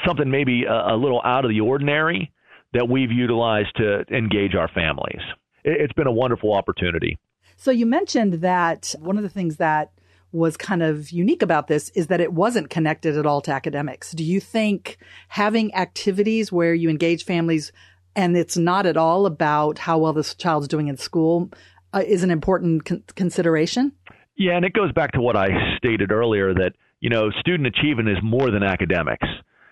something 0.06 0.30
maybe 0.30 0.64
a, 0.64 0.94
a 0.94 0.96
little 0.96 1.20
out 1.24 1.44
of 1.44 1.50
the 1.50 1.60
ordinary 1.60 2.32
that 2.72 2.88
we've 2.88 3.10
utilized 3.10 3.74
to 3.76 4.04
engage 4.14 4.54
our 4.54 4.68
families. 4.68 5.20
It, 5.64 5.80
it's 5.80 5.92
been 5.94 6.06
a 6.06 6.12
wonderful 6.12 6.52
opportunity. 6.54 7.18
So 7.56 7.70
you 7.70 7.86
mentioned 7.86 8.34
that 8.34 8.94
one 9.00 9.16
of 9.16 9.22
the 9.22 9.28
things 9.28 9.56
that 9.56 9.92
was 10.32 10.56
kind 10.56 10.82
of 10.82 11.10
unique 11.10 11.42
about 11.42 11.66
this 11.66 11.88
is 11.90 12.06
that 12.06 12.20
it 12.20 12.32
wasn't 12.32 12.70
connected 12.70 13.16
at 13.16 13.26
all 13.26 13.40
to 13.40 13.50
academics. 13.50 14.12
Do 14.12 14.22
you 14.22 14.40
think 14.40 14.98
having 15.28 15.74
activities 15.74 16.52
where 16.52 16.72
you 16.72 16.88
engage 16.88 17.24
families 17.24 17.72
and 18.14 18.36
it's 18.36 18.56
not 18.56 18.86
at 18.86 18.96
all 18.96 19.26
about 19.26 19.78
how 19.78 19.98
well 19.98 20.12
this 20.12 20.34
child's 20.34 20.68
doing 20.68 20.88
in 20.88 20.96
school 20.96 21.50
uh, 21.92 22.02
is 22.06 22.22
an 22.22 22.30
important 22.30 22.84
con- 22.84 23.04
consideration? 23.14 23.92
Yeah, 24.36 24.56
and 24.56 24.64
it 24.64 24.72
goes 24.72 24.92
back 24.92 25.12
to 25.12 25.20
what 25.20 25.36
I 25.36 25.48
stated 25.76 26.12
earlier 26.12 26.54
that, 26.54 26.72
you 27.00 27.10
know, 27.10 27.30
student 27.40 27.66
achievement 27.66 28.08
is 28.08 28.18
more 28.22 28.50
than 28.50 28.62
academics. 28.62 29.26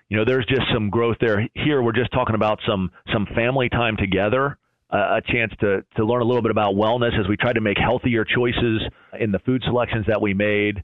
You 0.09 0.17
know, 0.17 0.25
there's 0.25 0.47
just 0.47 0.63
some 0.73 0.91
growth 0.91 1.17
there. 1.21 1.49
Here, 1.55 1.83
we're 1.83 1.93
just 1.93 2.13
talking 2.13 2.35
about 2.35 2.61
some 2.67 2.91
some 3.13 3.27
family 3.35 3.69
time 3.69 3.97
together 3.97 4.59
a 4.91 5.21
chance 5.27 5.53
to 5.61 5.85
to 5.97 6.05
learn 6.05 6.23
a 6.23 6.25
little 6.25 6.43
bit 6.43 6.51
about 6.51 6.75
wellness 6.75 7.19
as 7.19 7.29
we 7.29 7.37
try 7.37 7.53
to 7.53 7.61
make 7.61 7.77
healthier 7.79 8.25
choices 8.25 8.83
in 9.21 9.33
the 9.33 9.39
food 9.41 9.63
selections 9.67 10.07
that 10.07 10.21
we 10.21 10.33
made, 10.33 10.83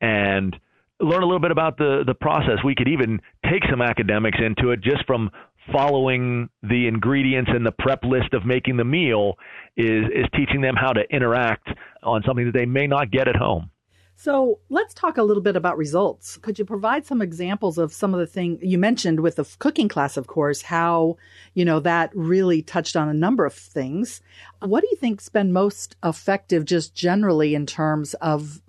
and 0.00 0.56
learn 1.00 1.22
a 1.22 1.26
little 1.26 1.40
bit 1.40 1.52
about 1.52 1.78
the 1.78 2.02
the 2.04 2.14
process. 2.14 2.58
We 2.64 2.74
could 2.74 2.88
even 2.88 3.20
take 3.44 3.62
some 3.70 3.82
academics 3.82 4.38
into 4.44 4.70
it 4.70 4.80
just 4.80 5.06
from 5.06 5.30
following 5.72 6.48
the 6.62 6.86
ingredients 6.86 7.50
and 7.52 7.66
the 7.66 7.72
prep 7.72 8.04
list 8.04 8.32
of 8.32 8.44
making 8.44 8.76
the 8.76 8.84
meal 8.84 9.34
is 9.76 10.04
is 10.14 10.26
teaching 10.34 10.60
them 10.60 10.74
how 10.76 10.92
to 10.92 11.02
interact 11.10 11.68
on 12.02 12.22
something 12.26 12.46
that 12.46 12.54
they 12.54 12.66
may 12.66 12.86
not 12.86 13.10
get 13.10 13.28
at 13.28 13.36
home. 13.36 13.70
So 14.18 14.60
let's 14.70 14.94
talk 14.94 15.18
a 15.18 15.22
little 15.22 15.42
bit 15.42 15.56
about 15.56 15.76
results. 15.76 16.38
Could 16.38 16.58
you 16.58 16.64
provide 16.64 17.04
some 17.04 17.20
examples 17.20 17.76
of 17.76 17.92
some 17.92 18.14
of 18.14 18.20
the 18.20 18.26
things 18.26 18.58
you 18.62 18.78
mentioned 18.78 19.20
with 19.20 19.36
the 19.36 19.44
cooking 19.58 19.88
class, 19.88 20.16
of 20.16 20.26
course, 20.26 20.62
how, 20.62 21.18
you 21.52 21.66
know, 21.66 21.80
that 21.80 22.12
really 22.14 22.62
touched 22.62 22.96
on 22.96 23.10
a 23.10 23.14
number 23.14 23.44
of 23.44 23.52
things. 23.52 24.22
What 24.60 24.80
do 24.80 24.88
you 24.90 24.96
think's 24.96 25.28
been 25.28 25.52
most 25.52 25.96
effective 26.02 26.64
just 26.64 26.94
generally 26.94 27.54
in 27.54 27.66
terms 27.66 28.14
of 28.14 28.62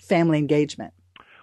family 0.00 0.38
engagement? 0.38 0.94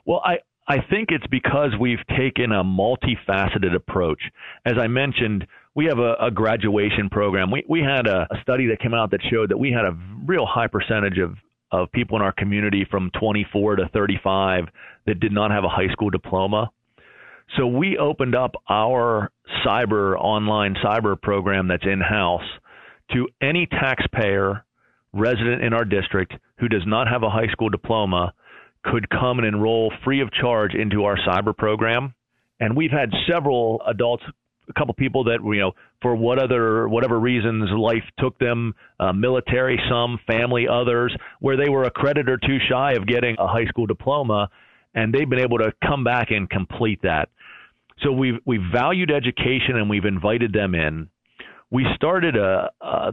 Well, 0.05 0.21
I, 0.25 0.39
I 0.71 0.77
think 0.89 1.09
it's 1.11 1.27
because 1.27 1.71
we've 1.77 1.99
taken 2.17 2.53
a 2.53 2.63
multifaceted 2.63 3.75
approach. 3.75 4.21
As 4.65 4.75
I 4.79 4.87
mentioned, 4.87 5.45
we 5.75 5.83
have 5.87 5.99
a, 5.99 6.13
a 6.13 6.31
graduation 6.31 7.09
program. 7.09 7.51
We, 7.51 7.65
we 7.67 7.81
had 7.81 8.07
a, 8.07 8.25
a 8.31 8.41
study 8.41 8.67
that 8.67 8.79
came 8.79 8.93
out 8.93 9.11
that 9.11 9.19
showed 9.29 9.49
that 9.49 9.57
we 9.57 9.73
had 9.73 9.83
a 9.83 9.97
real 10.25 10.45
high 10.45 10.67
percentage 10.67 11.17
of 11.17 11.35
of 11.73 11.91
people 11.91 12.17
in 12.17 12.21
our 12.21 12.31
community 12.33 12.85
from 12.89 13.11
24 13.17 13.77
to 13.77 13.89
35 13.93 14.65
that 15.07 15.19
did 15.21 15.31
not 15.33 15.51
have 15.51 15.63
a 15.63 15.69
high 15.69 15.87
school 15.91 16.09
diploma. 16.09 16.69
So 17.57 17.67
we 17.67 17.97
opened 17.97 18.35
up 18.35 18.51
our 18.69 19.29
cyber 19.65 20.17
online 20.17 20.75
cyber 20.75 21.21
program 21.21 21.67
that's 21.67 21.85
in 21.85 21.99
house 21.99 22.47
to 23.13 23.27
any 23.41 23.67
taxpayer 23.67 24.63
resident 25.11 25.63
in 25.63 25.73
our 25.73 25.85
district 25.85 26.33
who 26.59 26.69
does 26.69 26.83
not 26.85 27.09
have 27.09 27.23
a 27.23 27.29
high 27.29 27.47
school 27.51 27.69
diploma 27.69 28.33
could 28.83 29.09
come 29.09 29.39
and 29.39 29.47
enroll 29.47 29.91
free 30.03 30.21
of 30.21 30.31
charge 30.31 30.73
into 30.73 31.03
our 31.03 31.17
cyber 31.17 31.55
program. 31.55 32.13
And 32.59 32.75
we've 32.75 32.91
had 32.91 33.09
several 33.29 33.81
adults 33.87 34.23
a 34.69 34.79
couple 34.79 34.93
people 34.93 35.25
that 35.25 35.39
you 35.43 35.59
know 35.59 35.71
for 36.01 36.15
what 36.15 36.39
other 36.39 36.87
whatever 36.87 37.19
reasons 37.19 37.69
life 37.71 38.03
took 38.19 38.37
them 38.39 38.73
uh, 38.99 39.11
military 39.11 39.79
some 39.89 40.19
family 40.27 40.65
others 40.71 41.15
where 41.39 41.57
they 41.57 41.69
were 41.69 41.83
a 41.83 41.91
credit 41.91 42.29
or 42.29 42.37
two 42.37 42.57
shy 42.69 42.93
of 42.93 43.05
getting 43.05 43.35
a 43.39 43.47
high 43.47 43.65
school 43.65 43.85
diploma 43.85 44.49
and 44.93 45.13
they've 45.13 45.29
been 45.29 45.39
able 45.39 45.57
to 45.57 45.71
come 45.85 46.03
back 46.03 46.27
and 46.29 46.49
complete 46.49 47.01
that 47.01 47.29
so 48.03 48.11
we've 48.11 48.39
we've 48.45 48.61
valued 48.71 49.11
education 49.11 49.75
and 49.75 49.89
we've 49.89 50.05
invited 50.05 50.53
them 50.53 50.75
in 50.75 51.09
we 51.69 51.85
started 51.95 52.35
a, 52.35 52.69
a 52.81 53.11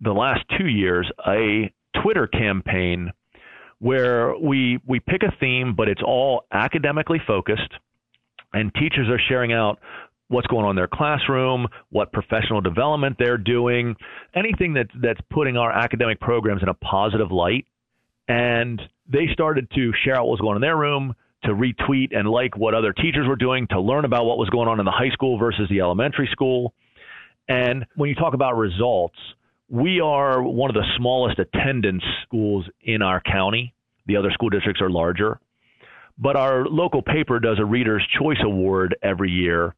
the 0.00 0.12
last 0.12 0.40
two 0.58 0.66
years 0.66 1.10
a 1.26 1.72
twitter 2.02 2.26
campaign 2.26 3.10
where 3.80 4.36
we 4.36 4.80
we 4.86 5.00
pick 5.00 5.22
a 5.22 5.32
theme 5.38 5.74
but 5.76 5.88
it's 5.88 6.02
all 6.04 6.44
academically 6.52 7.20
focused 7.26 7.72
and 8.52 8.72
teachers 8.74 9.08
are 9.08 9.20
sharing 9.28 9.52
out 9.52 9.78
what's 10.28 10.46
going 10.46 10.64
on 10.64 10.70
in 10.70 10.76
their 10.76 10.88
classroom, 10.88 11.66
what 11.90 12.12
professional 12.12 12.60
development 12.60 13.16
they're 13.18 13.38
doing, 13.38 13.96
anything 14.34 14.74
that, 14.74 14.86
that's 15.02 15.20
putting 15.30 15.56
our 15.56 15.72
academic 15.72 16.20
programs 16.20 16.62
in 16.62 16.68
a 16.68 16.74
positive 16.74 17.32
light. 17.32 17.66
And 18.28 18.80
they 19.10 19.26
started 19.32 19.70
to 19.74 19.92
share 20.04 20.16
out 20.16 20.26
what 20.26 20.32
was 20.32 20.40
going 20.40 20.50
on 20.50 20.56
in 20.56 20.62
their 20.62 20.76
room, 20.76 21.14
to 21.44 21.50
retweet 21.50 22.14
and 22.14 22.28
like 22.28 22.56
what 22.56 22.74
other 22.74 22.92
teachers 22.92 23.26
were 23.26 23.36
doing, 23.36 23.66
to 23.68 23.80
learn 23.80 24.04
about 24.04 24.26
what 24.26 24.38
was 24.38 24.50
going 24.50 24.68
on 24.68 24.80
in 24.80 24.84
the 24.84 24.92
high 24.92 25.10
school 25.10 25.38
versus 25.38 25.66
the 25.70 25.80
elementary 25.80 26.28
school. 26.30 26.74
And 27.48 27.86
when 27.94 28.10
you 28.10 28.14
talk 28.14 28.34
about 28.34 28.56
results, 28.56 29.16
we 29.68 30.00
are 30.00 30.42
one 30.42 30.70
of 30.70 30.74
the 30.74 30.86
smallest 30.96 31.38
attendance 31.38 32.02
schools 32.22 32.64
in 32.82 33.02
our 33.02 33.20
county. 33.20 33.74
The 34.06 34.16
other 34.16 34.30
school 34.32 34.48
districts 34.48 34.80
are 34.80 34.90
larger. 34.90 35.40
But 36.18 36.36
our 36.36 36.64
local 36.66 37.02
paper 37.02 37.38
does 37.38 37.58
a 37.60 37.64
Reader's 37.64 38.06
Choice 38.18 38.38
Award 38.44 38.96
every 39.02 39.30
year 39.30 39.74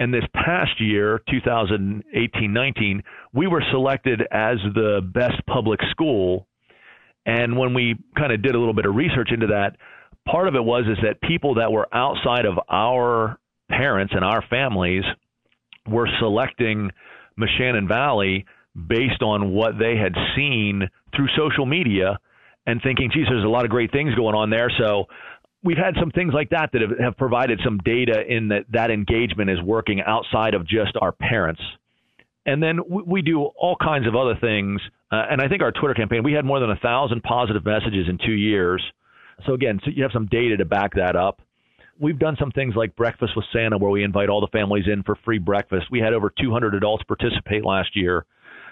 and 0.00 0.14
this 0.14 0.24
past 0.32 0.80
year, 0.80 1.20
2018 1.30 2.52
19, 2.52 3.02
we 3.34 3.46
were 3.46 3.62
selected 3.70 4.22
as 4.32 4.56
the 4.74 5.02
best 5.04 5.44
public 5.46 5.78
school. 5.90 6.46
And 7.26 7.56
when 7.58 7.74
we 7.74 7.96
kind 8.16 8.32
of 8.32 8.42
did 8.42 8.54
a 8.54 8.58
little 8.58 8.72
bit 8.72 8.86
of 8.86 8.94
research 8.94 9.28
into 9.30 9.48
that, 9.48 9.76
part 10.26 10.48
of 10.48 10.54
it 10.54 10.64
was 10.64 10.86
is 10.90 10.96
that 11.02 11.20
people 11.20 11.56
that 11.56 11.70
were 11.70 11.86
outside 11.94 12.46
of 12.46 12.54
our 12.70 13.38
parents 13.68 14.14
and 14.16 14.24
our 14.24 14.42
families 14.48 15.04
were 15.86 16.08
selecting 16.18 16.90
Moshannon 17.38 17.86
Valley 17.86 18.46
based 18.74 19.22
on 19.22 19.50
what 19.52 19.78
they 19.78 19.96
had 19.96 20.14
seen 20.36 20.88
through 21.14 21.28
social 21.36 21.66
media 21.66 22.18
and 22.66 22.80
thinking, 22.82 23.10
geez, 23.12 23.26
there's 23.28 23.44
a 23.44 23.48
lot 23.48 23.64
of 23.64 23.70
great 23.70 23.90
things 23.90 24.14
going 24.14 24.34
on 24.34 24.50
there. 24.50 24.70
So 24.78 25.06
we've 25.62 25.76
had 25.76 25.94
some 25.98 26.10
things 26.10 26.32
like 26.34 26.50
that 26.50 26.70
that 26.72 26.82
have, 26.82 26.98
have 26.98 27.16
provided 27.16 27.60
some 27.64 27.78
data 27.78 28.22
in 28.26 28.48
that 28.48 28.66
that 28.70 28.90
engagement 28.90 29.50
is 29.50 29.60
working 29.62 30.00
outside 30.06 30.54
of 30.54 30.66
just 30.66 30.92
our 31.00 31.12
parents. 31.12 31.60
And 32.46 32.62
then 32.62 32.80
we, 32.88 33.02
we 33.02 33.22
do 33.22 33.42
all 33.42 33.76
kinds 33.76 34.06
of 34.06 34.14
other 34.14 34.36
things. 34.40 34.80
Uh, 35.10 35.22
and 35.30 35.40
I 35.40 35.48
think 35.48 35.62
our 35.62 35.72
Twitter 35.72 35.94
campaign, 35.94 36.22
we 36.22 36.32
had 36.32 36.44
more 36.44 36.60
than 36.60 36.70
a 36.70 36.76
thousand 36.76 37.22
positive 37.22 37.64
messages 37.64 38.08
in 38.08 38.18
two 38.24 38.32
years. 38.32 38.82
So 39.46 39.54
again, 39.54 39.80
so 39.84 39.90
you 39.94 40.02
have 40.02 40.12
some 40.12 40.26
data 40.26 40.56
to 40.58 40.64
back 40.64 40.94
that 40.94 41.16
up. 41.16 41.40
We've 41.98 42.18
done 42.18 42.36
some 42.40 42.50
things 42.50 42.74
like 42.76 42.96
Breakfast 42.96 43.32
with 43.36 43.44
Santa, 43.52 43.76
where 43.76 43.90
we 43.90 44.04
invite 44.04 44.30
all 44.30 44.40
the 44.40 44.48
families 44.48 44.84
in 44.90 45.02
for 45.02 45.16
free 45.22 45.38
breakfast. 45.38 45.86
We 45.90 46.00
had 46.00 46.14
over 46.14 46.32
200 46.40 46.74
adults 46.74 47.04
participate 47.04 47.64
last 47.64 47.94
year. 47.94 48.24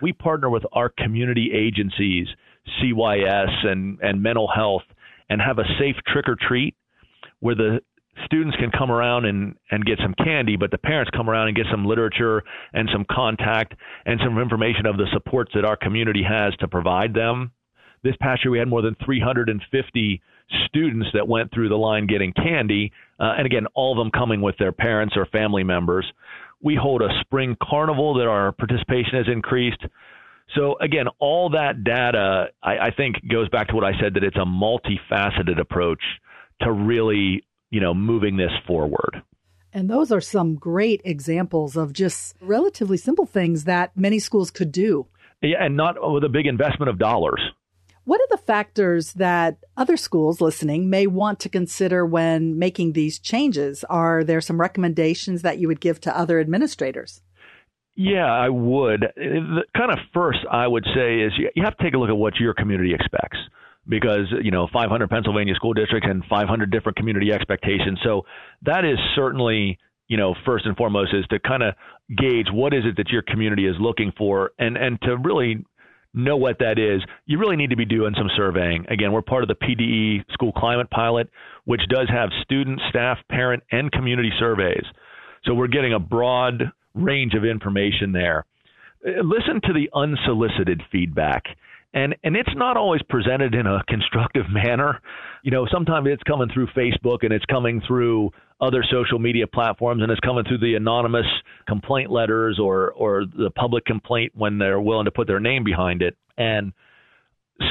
We 0.02 0.12
partner 0.12 0.50
with 0.50 0.64
our 0.72 0.88
community 0.88 1.50
agencies, 1.54 2.28
CYS 2.80 3.66
and, 3.66 3.98
and 4.00 4.22
mental 4.22 4.48
health, 4.48 4.82
and 5.28 5.40
have 5.40 5.58
a 5.58 5.64
safe 5.78 5.96
trick 6.06 6.28
or 6.28 6.36
treat 6.40 6.74
where 7.40 7.54
the 7.54 7.80
students 8.24 8.56
can 8.56 8.70
come 8.70 8.90
around 8.90 9.24
and, 9.24 9.54
and 9.70 9.84
get 9.84 9.98
some 10.02 10.14
candy, 10.14 10.56
but 10.56 10.70
the 10.70 10.78
parents 10.78 11.10
come 11.14 11.30
around 11.30 11.48
and 11.48 11.56
get 11.56 11.66
some 11.70 11.84
literature 11.84 12.42
and 12.72 12.88
some 12.92 13.04
contact 13.10 13.74
and 14.06 14.20
some 14.24 14.38
information 14.38 14.86
of 14.86 14.96
the 14.96 15.06
supports 15.12 15.52
that 15.54 15.64
our 15.64 15.76
community 15.76 16.22
has 16.28 16.54
to 16.56 16.68
provide 16.68 17.14
them. 17.14 17.52
This 18.02 18.14
past 18.20 18.44
year, 18.44 18.52
we 18.52 18.58
had 18.58 18.68
more 18.68 18.82
than 18.82 18.96
350 19.04 20.22
students 20.66 21.08
that 21.14 21.26
went 21.26 21.52
through 21.52 21.68
the 21.68 21.76
line 21.76 22.06
getting 22.06 22.32
candy, 22.32 22.92
uh, 23.20 23.34
and 23.36 23.46
again, 23.46 23.66
all 23.74 23.92
of 23.92 23.98
them 23.98 24.10
coming 24.10 24.40
with 24.40 24.56
their 24.58 24.72
parents 24.72 25.14
or 25.16 25.26
family 25.26 25.64
members. 25.64 26.10
We 26.62 26.74
hold 26.74 27.02
a 27.02 27.08
spring 27.20 27.56
carnival 27.62 28.14
that 28.14 28.26
our 28.26 28.52
participation 28.52 29.14
has 29.14 29.26
increased. 29.32 29.84
So 30.54 30.76
again, 30.80 31.06
all 31.18 31.50
that 31.50 31.84
data, 31.84 32.48
I, 32.62 32.78
I 32.78 32.90
think, 32.90 33.16
goes 33.30 33.48
back 33.48 33.68
to 33.68 33.74
what 33.74 33.84
I 33.84 33.92
said 34.00 34.14
that 34.14 34.24
it's 34.24 34.36
a 34.36 34.46
multifaceted 34.46 35.60
approach 35.60 36.02
to 36.62 36.72
really, 36.72 37.44
you 37.70 37.80
know, 37.80 37.94
moving 37.94 38.36
this 38.36 38.52
forward. 38.66 39.22
And 39.72 39.90
those 39.90 40.10
are 40.10 40.20
some 40.20 40.54
great 40.54 41.02
examples 41.04 41.76
of 41.76 41.92
just 41.92 42.34
relatively 42.40 42.96
simple 42.96 43.26
things 43.26 43.64
that 43.64 43.96
many 43.96 44.18
schools 44.18 44.50
could 44.50 44.72
do. 44.72 45.06
Yeah, 45.42 45.58
and 45.60 45.76
not 45.76 45.96
with 46.12 46.24
a 46.24 46.28
big 46.28 46.46
investment 46.46 46.88
of 46.90 46.98
dollars. 46.98 47.40
What 48.08 48.22
are 48.22 48.28
the 48.30 48.38
factors 48.38 49.12
that 49.12 49.58
other 49.76 49.98
schools 49.98 50.40
listening 50.40 50.88
may 50.88 51.06
want 51.06 51.40
to 51.40 51.50
consider 51.50 52.06
when 52.06 52.58
making 52.58 52.94
these 52.94 53.18
changes? 53.18 53.84
Are 53.84 54.24
there 54.24 54.40
some 54.40 54.58
recommendations 54.58 55.42
that 55.42 55.58
you 55.58 55.68
would 55.68 55.78
give 55.78 56.00
to 56.00 56.18
other 56.18 56.40
administrators? 56.40 57.20
Yeah, 57.96 58.24
I 58.24 58.48
would. 58.48 59.04
The 59.14 59.64
kind 59.76 59.92
of 59.92 59.98
first 60.14 60.38
I 60.50 60.66
would 60.66 60.86
say 60.94 61.20
is 61.20 61.34
you 61.36 61.62
have 61.62 61.76
to 61.76 61.84
take 61.84 61.92
a 61.92 61.98
look 61.98 62.08
at 62.08 62.16
what 62.16 62.36
your 62.40 62.54
community 62.54 62.94
expects 62.94 63.36
because 63.86 64.32
you 64.42 64.52
know 64.52 64.68
500 64.72 65.10
Pennsylvania 65.10 65.54
school 65.54 65.74
districts 65.74 66.08
and 66.10 66.24
500 66.30 66.70
different 66.70 66.96
community 66.96 67.30
expectations. 67.30 67.98
So 68.02 68.22
that 68.62 68.86
is 68.86 68.96
certainly 69.16 69.78
you 70.06 70.16
know 70.16 70.34
first 70.46 70.64
and 70.64 70.74
foremost 70.78 71.12
is 71.12 71.26
to 71.26 71.40
kind 71.40 71.62
of 71.62 71.74
gauge 72.16 72.46
what 72.50 72.72
is 72.72 72.84
it 72.86 72.96
that 72.96 73.10
your 73.10 73.20
community 73.20 73.66
is 73.66 73.76
looking 73.78 74.14
for 74.16 74.52
and 74.58 74.78
and 74.78 74.98
to 75.02 75.18
really 75.18 75.62
know 76.14 76.36
what 76.36 76.58
that 76.58 76.78
is, 76.78 77.02
you 77.26 77.38
really 77.38 77.56
need 77.56 77.70
to 77.70 77.76
be 77.76 77.84
doing 77.84 78.14
some 78.16 78.30
surveying. 78.36 78.86
Again, 78.88 79.12
we're 79.12 79.22
part 79.22 79.42
of 79.42 79.48
the 79.48 79.54
PDE 79.54 80.24
school 80.32 80.52
climate 80.52 80.90
pilot, 80.90 81.28
which 81.64 81.82
does 81.88 82.08
have 82.08 82.30
student, 82.42 82.80
staff, 82.88 83.18
parent, 83.30 83.62
and 83.70 83.92
community 83.92 84.30
surveys. 84.38 84.84
So 85.44 85.54
we're 85.54 85.68
getting 85.68 85.94
a 85.94 85.98
broad 85.98 86.72
range 86.94 87.34
of 87.34 87.44
information 87.44 88.12
there. 88.12 88.44
Uh, 89.06 89.22
listen 89.22 89.60
to 89.64 89.72
the 89.72 89.88
unsolicited 89.94 90.82
feedback 90.90 91.44
and 91.94 92.14
and 92.22 92.36
it's 92.36 92.54
not 92.54 92.76
always 92.76 93.00
presented 93.08 93.54
in 93.54 93.66
a 93.66 93.82
constructive 93.88 94.44
manner. 94.50 95.00
You 95.42 95.50
know, 95.50 95.66
sometimes 95.72 96.08
it's 96.10 96.22
coming 96.24 96.48
through 96.52 96.68
Facebook 96.68 97.18
and 97.22 97.32
it's 97.32 97.44
coming 97.46 97.80
through 97.86 98.30
other 98.60 98.84
social 98.90 99.18
media 99.18 99.46
platforms 99.46 100.02
and 100.02 100.10
it's 100.10 100.20
coming 100.20 100.44
through 100.44 100.58
the 100.58 100.74
anonymous 100.74 101.26
complaint 101.66 102.10
letters 102.10 102.58
or 102.58 102.92
or 102.92 103.24
the 103.24 103.50
public 103.50 103.84
complaint 103.84 104.32
when 104.34 104.58
they're 104.58 104.80
willing 104.80 105.06
to 105.06 105.10
put 105.10 105.26
their 105.26 105.40
name 105.40 105.64
behind 105.64 106.02
it. 106.02 106.16
And 106.36 106.72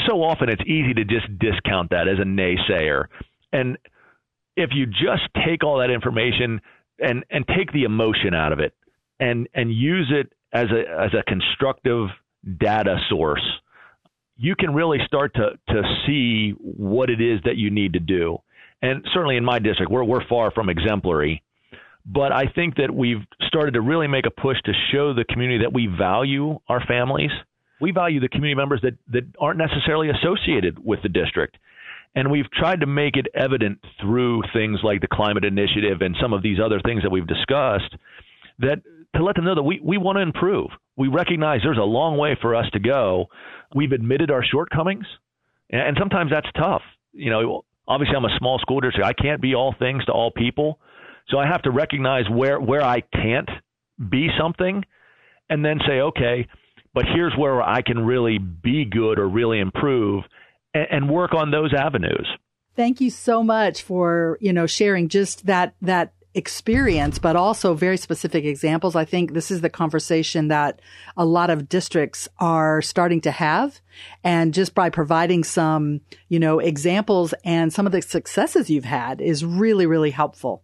so 0.08 0.24
often 0.24 0.50
it's 0.50 0.62
easy 0.64 0.94
to 0.94 1.06
just 1.06 1.28
discount 1.40 1.92
that 1.92 2.08
as 2.08 2.20
a 2.20 2.26
naysayer. 2.26 3.06
And 3.54 3.78
if 4.56 4.72
you 4.74 4.86
just 4.86 5.30
take 5.46 5.64
all 5.64 5.80
that 5.80 5.92
information 5.92 6.62
and 7.00 7.24
and 7.30 7.46
take 7.48 7.72
the 7.72 7.84
emotion 7.84 8.34
out 8.34 8.52
of 8.52 8.60
it 8.60 8.74
and 9.20 9.48
and 9.54 9.72
use 9.72 10.12
it 10.12 10.34
as 10.54 10.68
a 10.72 11.04
as 11.04 11.12
a 11.14 11.24
constructive 11.24 12.08
data 12.60 12.98
source 13.10 13.44
you 14.38 14.56
can 14.56 14.74
really 14.74 15.00
start 15.06 15.34
to 15.36 15.52
to 15.74 15.82
see 16.06 16.52
what 16.60 17.10
it 17.10 17.22
is 17.22 17.40
that 17.46 17.58
you 17.58 17.70
need 17.72 17.94
to 17.94 18.00
do. 18.00 18.38
And 18.82 19.04
certainly 19.14 19.38
in 19.38 19.46
my 19.46 19.60
district, 19.60 19.92
we're 19.92 20.04
we're 20.04 20.28
far 20.28 20.52
from 20.52 20.70
exemplary, 20.70 21.44
but 22.06 22.32
I 22.32 22.46
think 22.54 22.76
that 22.76 22.94
we've 22.94 23.24
started 23.48 23.74
to 23.74 23.82
really 23.82 24.08
make 24.08 24.26
a 24.26 24.42
push 24.42 24.58
to 24.66 24.74
show 24.92 25.14
the 25.14 25.26
community 25.26 25.64
that 25.64 25.74
we 25.74 25.88
value 25.88 26.60
our 26.70 26.84
families. 26.86 27.32
We 27.82 27.92
value 27.92 28.20
the 28.20 28.30
community 28.30 28.56
members 28.56 28.82
that 28.84 28.98
that 29.12 29.24
aren't 29.40 29.60
necessarily 29.60 30.10
associated 30.10 30.84
with 30.84 31.02
the 31.02 31.10
district. 31.10 31.58
And 32.16 32.32
we've 32.32 32.50
tried 32.52 32.80
to 32.80 32.88
make 32.88 33.16
it 33.16 33.28
evident 33.36 33.80
through 34.02 34.42
things 34.54 34.80
like 34.84 35.02
the 35.02 35.08
climate 35.08 35.46
initiative 35.46 36.02
and 36.02 36.16
some 36.20 36.34
of 36.34 36.42
these 36.42 36.58
other 36.64 36.80
things 36.84 37.04
that 37.04 37.12
we've 37.12 37.28
discussed 37.28 37.94
that 38.60 38.80
to 39.16 39.24
let 39.24 39.36
them 39.36 39.46
know 39.46 39.56
that 39.56 39.64
we, 39.64 39.80
we 39.84 39.98
want 39.98 40.18
to 40.18 40.22
improve. 40.22 40.70
We 40.96 41.10
recognize 41.10 41.62
there's 41.64 41.78
a 41.78 41.82
long 41.82 42.18
way 42.18 42.38
for 42.42 42.56
us 42.56 42.66
to 42.74 42.80
go. 42.80 43.28
We've 43.76 43.92
admitted 43.92 44.32
our 44.32 44.44
shortcomings, 44.44 45.06
and 45.70 45.98
sometimes 46.00 46.32
that's 46.32 46.48
tough. 46.56 46.82
You 47.14 47.30
know, 47.30 47.66
obviously 47.88 48.16
I'm 48.16 48.26
a 48.26 48.38
small 48.38 48.60
school 48.60 48.80
district. 48.80 49.06
I 49.06 49.14
can't 49.14 49.42
be 49.42 49.56
all 49.56 49.76
things 49.78 50.06
to 50.06 50.12
all 50.12 50.32
people. 50.32 50.80
So 51.30 51.38
I 51.38 51.48
have 51.48 51.62
to 51.64 51.72
recognize 51.72 52.24
where 52.30 52.60
where 52.60 52.84
I 52.84 53.02
can't 53.02 53.50
be 54.10 54.30
something 54.40 54.84
and 55.50 55.64
then 55.64 55.80
say, 55.88 56.00
okay, 56.00 56.48
but 56.94 57.06
here's 57.14 57.34
where 57.38 57.62
I 57.62 57.82
can 57.82 58.06
really 58.06 58.38
be 58.38 58.86
good 58.86 59.20
or 59.20 59.28
really 59.28 59.60
improve 59.60 60.24
and, 60.74 60.88
and 60.90 61.10
work 61.10 61.34
on 61.34 61.52
those 61.52 61.74
avenues. 61.74 62.28
Thank 62.76 63.02
you 63.02 63.10
so 63.10 63.44
much 63.44 63.82
for, 63.82 64.38
you 64.40 64.54
know, 64.54 64.68
sharing 64.68 65.10
just 65.10 65.46
that 65.48 65.76
that 65.82 66.14
experience, 66.38 67.18
but 67.18 67.36
also 67.36 67.74
very 67.74 67.98
specific 67.98 68.46
examples. 68.46 68.96
I 68.96 69.06
think 69.06 69.34
this 69.34 69.50
is 69.50 69.62
the 69.62 69.70
conversation 69.70 70.48
that 70.50 70.80
a 71.18 71.26
lot 71.26 71.50
of 71.50 71.68
districts 71.68 72.30
are 72.40 72.82
starting 72.82 73.20
to 73.22 73.32
have. 73.32 73.82
And 74.24 74.54
just 74.54 74.76
by 74.76 74.90
providing 74.90 75.44
some, 75.44 76.02
you 76.30 76.40
know, 76.40 76.60
examples 76.60 77.34
and 77.44 77.74
some 77.74 77.88
of 77.88 77.92
the 77.92 78.02
successes 78.02 78.70
you've 78.70 78.86
had 78.86 79.20
is 79.20 79.44
really, 79.44 79.88
really 79.88 80.12
helpful. 80.12 80.64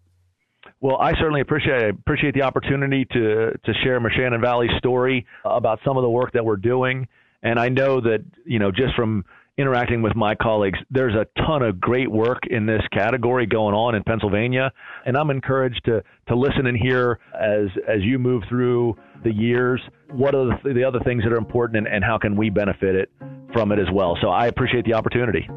Well, 0.79 0.97
I 0.97 1.13
certainly 1.13 1.41
appreciate 1.41 1.83
I 1.83 1.87
appreciate 1.87 2.33
the 2.33 2.43
opportunity 2.43 3.05
to 3.05 3.51
to 3.65 3.73
share 3.83 3.99
Moshannon 3.99 4.41
Valley's 4.41 4.71
story 4.77 5.25
about 5.43 5.79
some 5.83 5.97
of 5.97 6.03
the 6.03 6.09
work 6.09 6.33
that 6.33 6.45
we're 6.45 6.57
doing. 6.57 7.07
And 7.41 7.59
I 7.59 7.69
know 7.69 7.99
that, 7.99 8.23
you 8.45 8.59
know, 8.59 8.71
just 8.71 8.95
from 8.95 9.25
interacting 9.57 10.01
with 10.01 10.15
my 10.15 10.35
colleagues, 10.35 10.79
there's 10.89 11.13
a 11.13 11.27
ton 11.45 11.61
of 11.61 11.79
great 11.79 12.09
work 12.09 12.39
in 12.49 12.65
this 12.65 12.81
category 12.91 13.45
going 13.45 13.75
on 13.75 13.95
in 13.95 14.03
Pennsylvania, 14.03 14.71
and 15.05 15.15
I'm 15.15 15.29
encouraged 15.29 15.81
to 15.85 16.03
to 16.27 16.35
listen 16.35 16.65
and 16.65 16.77
hear 16.77 17.19
as 17.39 17.67
as 17.87 18.01
you 18.01 18.17
move 18.19 18.43
through 18.49 18.95
the 19.23 19.33
years. 19.33 19.81
What 20.11 20.35
are 20.35 20.57
the, 20.63 20.73
the 20.73 20.83
other 20.83 20.99
things 21.01 21.23
that 21.23 21.31
are 21.31 21.37
important, 21.37 21.77
and, 21.77 21.87
and 21.87 22.03
how 22.03 22.17
can 22.17 22.35
we 22.35 22.49
benefit 22.49 22.95
it 22.95 23.11
from 23.53 23.71
it 23.71 23.79
as 23.79 23.87
well? 23.93 24.17
So 24.21 24.29
I 24.29 24.47
appreciate 24.47 24.85
the 24.85 24.93
opportunity. 24.93 25.47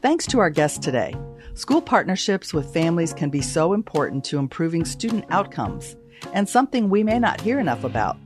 Thanks 0.00 0.26
to 0.28 0.38
our 0.38 0.50
guest 0.50 0.82
today. 0.82 1.14
School 1.54 1.82
partnerships 1.82 2.54
with 2.54 2.72
families 2.72 3.12
can 3.12 3.30
be 3.30 3.40
so 3.40 3.72
important 3.72 4.24
to 4.24 4.38
improving 4.38 4.84
student 4.84 5.24
outcomes, 5.30 5.96
and 6.32 6.48
something 6.48 6.88
we 6.88 7.02
may 7.02 7.18
not 7.18 7.40
hear 7.40 7.58
enough 7.58 7.84
about. 7.84 8.16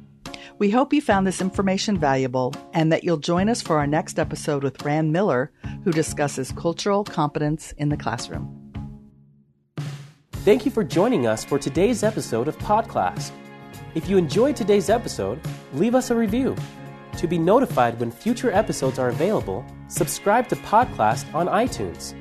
We 0.59 0.71
hope 0.71 0.93
you 0.93 1.01
found 1.01 1.27
this 1.27 1.41
information 1.41 1.99
valuable 1.99 2.55
and 2.73 2.93
that 2.93 3.05
you'll 3.05 3.19
join 3.19 3.49
us 3.49 3.63
for 3.63 3.79
our 3.79 3.87
next 3.87 4.19
episode 4.19 4.63
with 4.63 4.83
Rann 4.85 5.13
Miller, 5.13 5.53
who 5.85 5.93
discusses 5.93 6.53
cultural 6.53 7.05
competence 7.05 7.73
in 7.79 7.89
the 7.89 7.97
classroom. 7.97 8.59
Thank 10.45 10.65
you 10.65 10.71
for 10.71 10.83
joining 10.83 11.27
us 11.27 11.45
for 11.45 11.59
today's 11.59 12.03
episode 12.03 12.49
of 12.49 12.59
Podclass. 12.59 13.31
If 13.95 14.09
you 14.09 14.17
enjoyed 14.17 14.57
today's 14.57 14.91
episode, 14.91 15.41
leave 15.75 15.95
us 15.95 16.11
a 16.11 16.17
review. 16.17 16.57
To 17.19 17.29
be 17.29 17.39
notified 17.39 18.01
when 18.01 18.11
future 18.11 18.51
episodes 18.51 18.99
are 18.99 19.11
available, 19.11 19.65
subscribe 19.89 20.49
to 20.49 20.57
Podclass 20.57 21.33
on 21.35 21.47
iTunes. 21.47 22.15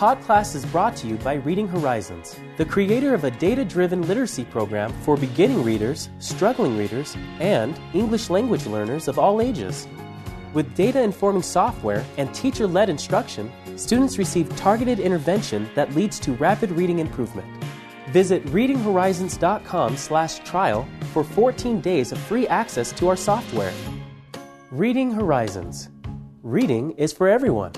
Podclass 0.00 0.56
is 0.56 0.64
brought 0.64 0.96
to 0.96 1.06
you 1.06 1.16
by 1.16 1.34
Reading 1.34 1.68
Horizons, 1.68 2.34
the 2.56 2.64
creator 2.64 3.12
of 3.12 3.24
a 3.24 3.30
data 3.32 3.66
driven 3.66 4.00
literacy 4.08 4.46
program 4.46 4.90
for 5.02 5.14
beginning 5.14 5.62
readers, 5.62 6.08
struggling 6.20 6.78
readers, 6.78 7.14
and 7.38 7.78
English 7.92 8.30
language 8.30 8.64
learners 8.64 9.08
of 9.08 9.18
all 9.18 9.42
ages. 9.42 9.86
With 10.54 10.74
data 10.74 11.02
informing 11.02 11.42
software 11.42 12.02
and 12.16 12.34
teacher 12.34 12.66
led 12.66 12.88
instruction, 12.88 13.52
students 13.76 14.16
receive 14.16 14.48
targeted 14.56 15.00
intervention 15.00 15.68
that 15.74 15.94
leads 15.94 16.18
to 16.20 16.32
rapid 16.32 16.70
reading 16.70 16.98
improvement. 16.98 17.46
Visit 18.08 18.42
readinghorizons.com/trial 18.46 20.88
for 21.12 21.24
14 21.24 21.80
days 21.82 22.10
of 22.10 22.16
free 22.16 22.48
access 22.48 22.90
to 22.92 23.06
our 23.06 23.16
software. 23.16 23.74
Reading 24.70 25.10
Horizons. 25.10 25.90
Reading 26.42 26.92
is 26.92 27.12
for 27.12 27.28
everyone. 27.28 27.72